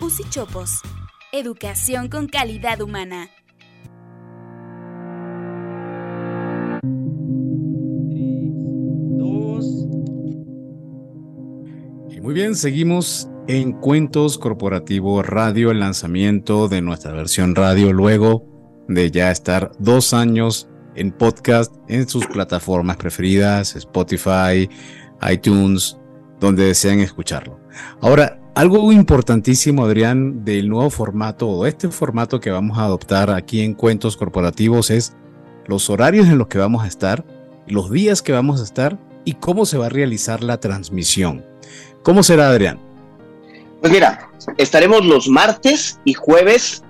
Usi 0.00 0.22
Chopos. 0.30 0.80
Educación 1.32 2.08
con 2.08 2.28
calidad 2.28 2.80
humana. 2.80 3.28
Y 12.08 12.20
muy 12.20 12.34
bien, 12.34 12.54
seguimos 12.54 13.28
en 13.48 13.72
Cuentos 13.72 14.38
Corporativo 14.38 15.24
Radio, 15.24 15.72
el 15.72 15.80
lanzamiento 15.80 16.68
de 16.68 16.82
nuestra 16.82 17.14
versión 17.14 17.56
radio 17.56 17.92
luego 17.92 18.84
de 18.86 19.10
ya 19.10 19.32
estar 19.32 19.72
dos 19.80 20.14
años 20.14 20.68
en 20.94 21.10
podcast 21.10 21.74
en 21.88 22.08
sus 22.08 22.26
plataformas 22.26 22.96
preferidas, 22.96 23.74
Spotify, 23.74 24.68
iTunes, 25.30 25.98
donde 26.40 26.66
desean 26.66 27.00
escucharlo. 27.00 27.58
Ahora, 28.00 28.38
algo 28.54 28.90
importantísimo, 28.90 29.84
Adrián, 29.84 30.44
del 30.44 30.68
nuevo 30.68 30.88
formato 30.88 31.48
o 31.48 31.66
este 31.66 31.88
formato 31.88 32.40
que 32.40 32.50
vamos 32.50 32.78
a 32.78 32.84
adoptar 32.84 33.30
aquí 33.30 33.60
en 33.60 33.74
Cuentos 33.74 34.16
Corporativos 34.16 34.90
es 34.90 35.14
los 35.66 35.90
horarios 35.90 36.26
en 36.26 36.38
los 36.38 36.46
que 36.46 36.58
vamos 36.58 36.84
a 36.84 36.86
estar, 36.86 37.24
los 37.66 37.90
días 37.90 38.22
que 38.22 38.32
vamos 38.32 38.60
a 38.60 38.64
estar 38.64 38.98
y 39.24 39.34
cómo 39.34 39.66
se 39.66 39.76
va 39.76 39.86
a 39.86 39.90
realizar 39.90 40.42
la 40.42 40.58
transmisión. 40.58 41.44
¿Cómo 42.02 42.22
será, 42.22 42.48
Adrián? 42.48 42.78
Pues 43.80 43.92
mira, 43.92 44.30
estaremos 44.56 45.04
los 45.04 45.28
martes 45.28 46.00
y 46.04 46.14
jueves 46.14 46.82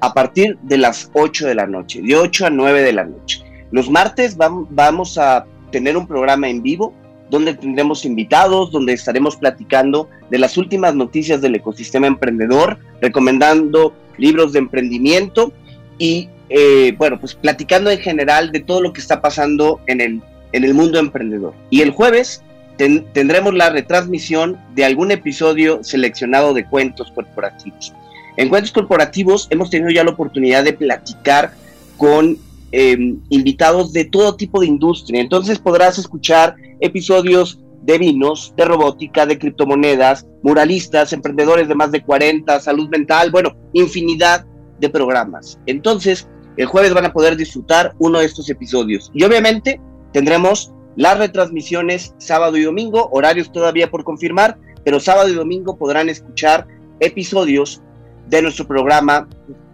a 0.00 0.14
partir 0.14 0.58
de 0.62 0.78
las 0.78 1.10
8 1.12 1.46
de 1.46 1.54
la 1.54 1.66
noche, 1.66 2.00
de 2.00 2.16
8 2.16 2.46
a 2.46 2.50
9 2.50 2.82
de 2.82 2.92
la 2.92 3.04
noche. 3.04 3.44
Los 3.72 3.90
martes 3.90 4.36
vamos 4.36 5.18
a 5.18 5.44
tener 5.70 5.96
un 5.96 6.06
programa 6.06 6.48
en 6.48 6.62
vivo 6.62 6.94
donde 7.30 7.54
tendremos 7.54 8.04
invitados, 8.04 8.70
donde 8.70 8.92
estaremos 8.92 9.36
platicando 9.36 10.08
de 10.30 10.38
las 10.38 10.56
últimas 10.56 10.94
noticias 10.94 11.40
del 11.40 11.54
ecosistema 11.54 12.06
emprendedor, 12.06 12.78
recomendando 13.00 13.94
libros 14.18 14.52
de 14.52 14.60
emprendimiento 14.60 15.52
y, 15.98 16.28
eh, 16.48 16.94
bueno, 16.96 17.18
pues 17.18 17.34
platicando 17.34 17.90
en 17.90 17.98
general 17.98 18.52
de 18.52 18.60
todo 18.60 18.82
lo 18.82 18.92
que 18.92 19.00
está 19.00 19.20
pasando 19.20 19.80
en 19.86 20.00
el, 20.00 20.22
en 20.52 20.64
el 20.64 20.74
mundo 20.74 20.98
emprendedor. 20.98 21.54
Y 21.70 21.80
el 21.80 21.90
jueves 21.90 22.42
tendremos 22.76 23.54
la 23.54 23.70
retransmisión 23.70 24.58
de 24.74 24.84
algún 24.84 25.12
episodio 25.12 25.84
seleccionado 25.84 26.54
de 26.54 26.64
cuentos 26.66 27.12
corporativos. 27.12 27.92
En 28.36 28.48
cuentos 28.48 28.72
corporativos 28.72 29.46
hemos 29.50 29.70
tenido 29.70 29.90
ya 29.90 30.02
la 30.02 30.10
oportunidad 30.10 30.64
de 30.64 30.72
platicar 30.72 31.52
con 31.96 32.38
em, 32.76 33.20
invitados 33.28 33.92
de 33.92 34.04
todo 34.04 34.34
tipo 34.34 34.60
de 34.60 34.66
industria. 34.66 35.20
Entonces 35.20 35.60
podrás 35.60 35.96
escuchar 35.96 36.56
episodios 36.80 37.60
de 37.82 37.98
vinos, 37.98 38.52
de 38.56 38.64
robótica, 38.64 39.26
de 39.26 39.38
criptomonedas, 39.38 40.26
muralistas, 40.42 41.12
emprendedores 41.12 41.68
de 41.68 41.76
más 41.76 41.92
de 41.92 42.02
40, 42.02 42.58
salud 42.58 42.88
mental, 42.88 43.30
bueno, 43.30 43.54
infinidad 43.74 44.44
de 44.80 44.90
programas. 44.90 45.60
Entonces, 45.66 46.28
el 46.56 46.66
jueves 46.66 46.92
van 46.92 47.06
a 47.06 47.12
poder 47.12 47.36
disfrutar 47.36 47.94
uno 48.00 48.18
de 48.18 48.26
estos 48.26 48.50
episodios. 48.50 49.08
Y 49.14 49.22
obviamente 49.22 49.80
tendremos 50.12 50.72
las 50.96 51.16
retransmisiones 51.18 52.12
sábado 52.18 52.56
y 52.56 52.64
domingo, 52.64 53.08
horarios 53.12 53.52
todavía 53.52 53.88
por 53.88 54.02
confirmar, 54.02 54.58
pero 54.84 54.98
sábado 54.98 55.28
y 55.28 55.34
domingo 55.34 55.76
podrán 55.76 56.08
escuchar 56.08 56.66
episodios 56.98 57.82
de 58.28 58.42
nuestro 58.42 58.66
programa 58.66 59.28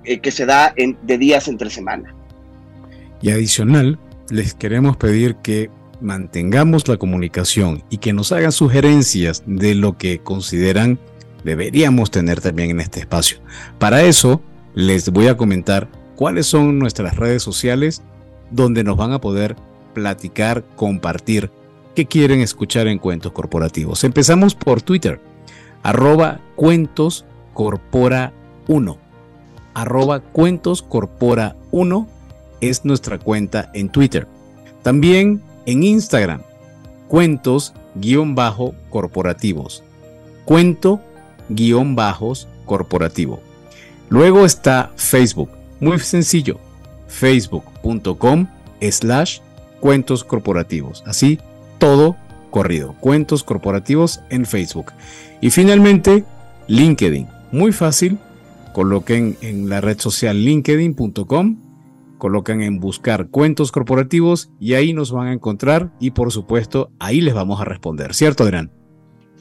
eh, 0.05 0.19
que 0.21 0.31
se 0.31 0.45
da 0.45 0.75
en, 0.77 0.99
de 1.03 1.17
días 1.17 1.49
entre 1.49 1.71
semana. 1.71 2.15
Y 3.23 3.31
adicional, 3.31 3.99
les 4.31 4.55
queremos 4.55 4.97
pedir 4.97 5.37
que 5.37 5.71
mantengamos 6.01 6.89
la 6.89 6.97
comunicación 6.97 7.83
y 7.91 7.99
que 7.99 8.13
nos 8.13 8.33
hagan 8.33 8.53
sugerencias 8.53 9.43
de 9.47 9.75
lo 9.75 9.99
que 9.99 10.21
consideran 10.21 10.99
deberíamos 11.45 12.11
tener 12.11 12.41
también 12.41 12.71
en 12.71 12.81
este 12.81 13.01
espacio. 13.01 13.39
Para 13.79 14.03
eso, 14.03 14.41
les 14.75 15.11
voy 15.11 15.29
a 15.29 15.37
comentar 15.37 15.89
cuáles 16.17 16.47
son 16.47 16.79
nuestras 16.79 17.17
redes 17.17 17.43
sociales 17.43 18.03
donde 18.51 18.85
nos 18.85 18.97
van 18.97 19.13
a 19.13 19.21
poder 19.21 19.57
platicar, 19.95 20.65
compartir 20.77 21.51
qué 21.95 22.07
quieren 22.07 22.41
escuchar 22.41 22.87
en 22.87 22.99
Cuentos 22.99 23.33
Corporativos. 23.33 24.05
Empezamos 24.05 24.55
por 24.55 24.83
Twitter, 24.83 25.21
arroba 25.83 26.41
Cuentos 26.57 27.25
Corpora 27.55 28.33
1. 28.69 28.99
Arroba 29.75 30.21
Cuentos 30.21 30.83
Corpora 30.83 31.57
1 31.71 32.20
es 32.61 32.85
nuestra 32.85 33.19
cuenta 33.19 33.71
en 33.75 33.89
Twitter. 33.89 34.29
También 34.83 35.43
en 35.67 35.83
Instagram, 35.83 36.43
cuentos-corporativos. 37.09 39.83
Cuento 40.45 41.01
guion 41.49 41.97
bajos 41.97 42.47
corporativo. 42.65 43.41
Luego 44.09 44.45
está 44.45 44.93
Facebook, 44.97 45.51
muy 45.81 45.99
sencillo, 46.01 46.59
facebook.com 47.09 48.47
slash 48.81 49.41
cuentos 49.81 50.25
corporativos. 50.25 51.03
Así, 51.07 51.39
todo 51.79 52.17
corrido, 52.51 52.95
cuentos 53.01 53.45
corporativos 53.45 54.21
en 54.31 54.47
Facebook. 54.47 54.93
Y 55.41 55.51
finalmente, 55.51 56.25
LinkedIn, 56.67 57.29
muy 57.53 57.73
fácil, 57.73 58.19
coloquen 58.73 59.37
en 59.41 59.69
la 59.69 59.81
red 59.81 60.01
social 60.01 60.45
linkedin.com, 60.45 61.57
colocan 62.21 62.63
en 62.63 62.79
buscar 62.79 63.29
cuentos 63.31 63.73
corporativos 63.73 64.53
y 64.61 64.75
ahí 64.75 64.93
nos 64.93 65.11
van 65.11 65.27
a 65.27 65.33
encontrar 65.33 65.91
y 65.99 66.13
por 66.13 66.31
supuesto 66.31 66.93
ahí 67.01 67.21
les 67.21 67.35
vamos 67.35 67.61
a 67.61 67.65
responder, 67.65 68.15
¿cierto 68.15 68.45
Adrián? 68.45 68.71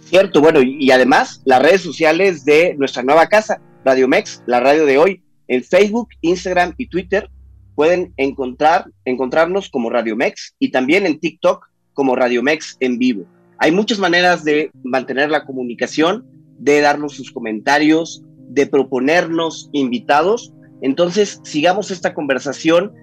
Cierto, 0.06 0.42
bueno, 0.42 0.62
y, 0.64 0.90
además 0.90 1.44
las 1.46 1.62
redes 1.62 1.82
sociales 1.82 2.44
de 2.44 2.74
nuestra 2.80 3.04
nueva 3.04 3.28
casa, 3.28 3.62
Radio 3.86 4.08
Mex, 4.08 4.42
la 4.48 4.60
radio 4.60 4.88
de 4.88 4.98
hoy, 4.98 5.22
en 5.48 5.64
Facebook, 5.64 6.10
Instagram 6.22 6.74
y 6.78 6.88
Twitter 6.88 7.30
pueden 7.76 8.14
encontrar, 8.18 8.86
encontrarnos 9.06 9.70
como 9.70 9.92
Radio 9.92 10.16
Mex 10.16 10.56
y 10.58 10.72
también 10.72 11.06
en 11.06 11.20
TikTok 11.20 11.70
como 11.94 12.16
Radio 12.16 12.42
Mex 12.42 12.76
en 12.80 12.98
vivo. 12.98 13.26
Hay 13.60 13.72
muchas 13.72 14.00
maneras 14.00 14.44
de 14.44 14.72
mantener 14.84 15.30
la 15.30 15.46
comunicación, 15.46 16.26
de 16.58 16.82
darnos 16.82 17.14
sus 17.14 17.32
comentarios, 17.32 18.24
de 18.50 18.66
proponernos 18.68 19.70
invitados. 19.74 20.54
Entonces, 20.82 21.42
sigamos 21.44 21.92
esta 21.92 22.14
conversación 22.14 22.94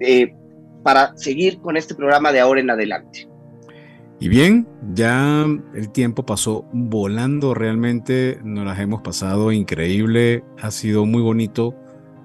eh, 0.00 0.34
para 0.82 1.16
seguir 1.16 1.60
con 1.60 1.76
este 1.76 1.94
programa 1.94 2.32
de 2.32 2.40
ahora 2.40 2.60
en 2.60 2.70
adelante. 2.70 3.28
Y 4.18 4.28
bien, 4.28 4.68
ya 4.94 5.46
el 5.74 5.90
tiempo 5.92 6.26
pasó 6.26 6.66
volando 6.72 7.54
realmente, 7.54 8.38
nos 8.44 8.66
las 8.66 8.78
hemos 8.78 9.00
pasado 9.00 9.50
increíble, 9.50 10.44
ha 10.60 10.70
sido 10.70 11.06
muy 11.06 11.22
bonito 11.22 11.74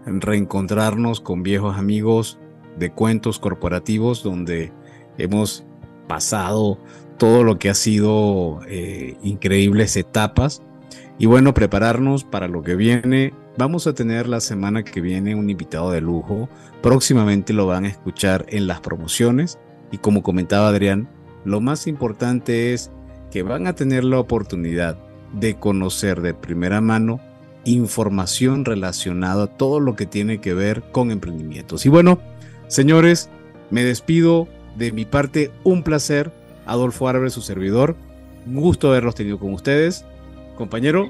reencontrarnos 0.06 1.22
con 1.22 1.42
viejos 1.42 1.78
amigos 1.78 2.38
de 2.78 2.92
cuentos 2.92 3.40
corporativos 3.40 4.24
donde 4.24 4.74
hemos 5.18 5.66
pasado 6.08 6.78
todo 7.18 7.44
lo 7.44 7.58
que 7.58 7.70
ha 7.70 7.74
sido 7.74 8.60
eh, 8.68 9.16
increíbles 9.24 9.96
etapas 9.96 10.62
y 11.18 11.28
bueno, 11.28 11.54
prepararnos 11.54 12.26
para 12.26 12.48
lo 12.48 12.62
que 12.62 12.76
viene. 12.76 13.34
Vamos 13.58 13.88
a 13.88 13.94
tener 13.94 14.28
la 14.28 14.42
semana 14.42 14.84
que 14.84 15.00
viene 15.00 15.34
un 15.34 15.50
invitado 15.50 15.92
de 15.92 16.02
lujo, 16.02 16.50
próximamente 16.82 17.54
lo 17.54 17.68
van 17.68 17.86
a 17.86 17.90
escuchar 17.90 18.46
en 18.50 18.68
las 18.68 18.82
promociones 18.82 19.60
y 19.92 19.98
como 19.98 20.24
comentaba 20.24 20.68
Adrián, 20.68 21.08
lo 21.46 21.62
más 21.62 21.88
importante 21.88 22.74
es 22.74 22.92
que 23.32 23.44
van 23.44 23.68
a 23.68 23.74
tener 23.74 24.04
la 24.04 24.20
oportunidad 24.20 24.98
de 25.32 25.56
conocer 25.56 26.22
de 26.22 26.34
primera 26.34 26.82
mano 26.82 27.22
información 27.66 28.66
relacionada 28.66 29.44
a 29.44 29.58
todo 29.58 29.80
lo 29.80 29.96
que 29.96 30.06
tiene 30.06 30.40
que 30.40 30.54
ver 30.54 30.84
con 30.92 31.12
emprendimientos. 31.12 31.86
Y 31.86 31.90
bueno, 31.90 32.20
señores, 32.68 33.30
me 33.72 33.84
despido 33.84 34.48
de 34.76 34.92
mi 34.92 35.06
parte, 35.06 35.52
un 35.64 35.84
placer. 35.84 36.32
Adolfo 36.66 37.08
Árabe, 37.08 37.30
su 37.30 37.42
servidor. 37.42 37.96
Gusto 38.46 38.90
haberlos 38.90 39.16
tenido 39.16 39.40
con 39.40 39.54
ustedes. 39.54 40.06
Compañero. 40.58 41.10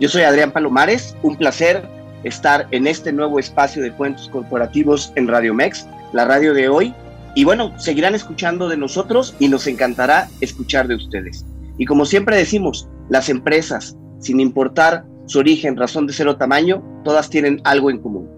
Yo 0.00 0.08
soy 0.08 0.22
Adrián 0.22 0.50
Palomares, 0.50 1.16
un 1.22 1.36
placer 1.36 1.82
estar 2.24 2.66
en 2.70 2.86
este 2.86 3.12
nuevo 3.12 3.38
espacio 3.38 3.82
de 3.82 3.92
cuentos 3.92 4.28
corporativos 4.28 5.12
en 5.14 5.28
Radio 5.28 5.54
Mex, 5.54 5.86
la 6.12 6.24
radio 6.24 6.54
de 6.54 6.68
hoy, 6.68 6.94
y 7.34 7.44
bueno, 7.44 7.78
seguirán 7.78 8.14
escuchando 8.14 8.68
de 8.68 8.76
nosotros 8.76 9.34
y 9.38 9.48
nos 9.48 9.66
encantará 9.66 10.28
escuchar 10.40 10.88
de 10.88 10.96
ustedes. 10.96 11.44
Y 11.78 11.84
como 11.84 12.06
siempre 12.06 12.36
decimos, 12.36 12.88
las 13.08 13.28
empresas, 13.28 13.96
sin 14.20 14.40
importar 14.40 15.04
su 15.26 15.40
origen, 15.40 15.76
razón 15.76 16.06
de 16.06 16.12
ser 16.12 16.28
o 16.28 16.36
tamaño, 16.36 16.82
todas 17.04 17.30
tienen 17.30 17.60
algo 17.64 17.90
en 17.90 17.98
común. 17.98 18.28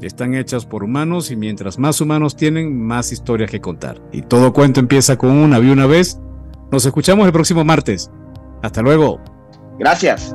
Están 0.00 0.34
hechas 0.34 0.64
por 0.64 0.82
humanos 0.82 1.30
y 1.30 1.36
mientras 1.36 1.78
más 1.78 2.00
humanos 2.00 2.34
tienen, 2.34 2.78
más 2.82 3.12
historias 3.12 3.50
que 3.50 3.60
contar. 3.60 4.00
Y 4.12 4.22
todo 4.22 4.54
cuento 4.54 4.80
empieza 4.80 5.18
con 5.18 5.30
una 5.30 5.58
vi 5.58 5.70
una 5.70 5.86
vez. 5.86 6.18
Nos 6.72 6.86
escuchamos 6.86 7.26
el 7.26 7.32
próximo 7.32 7.64
martes. 7.64 8.10
Hasta 8.62 8.80
luego. 8.80 9.20
Gracias. 9.78 10.34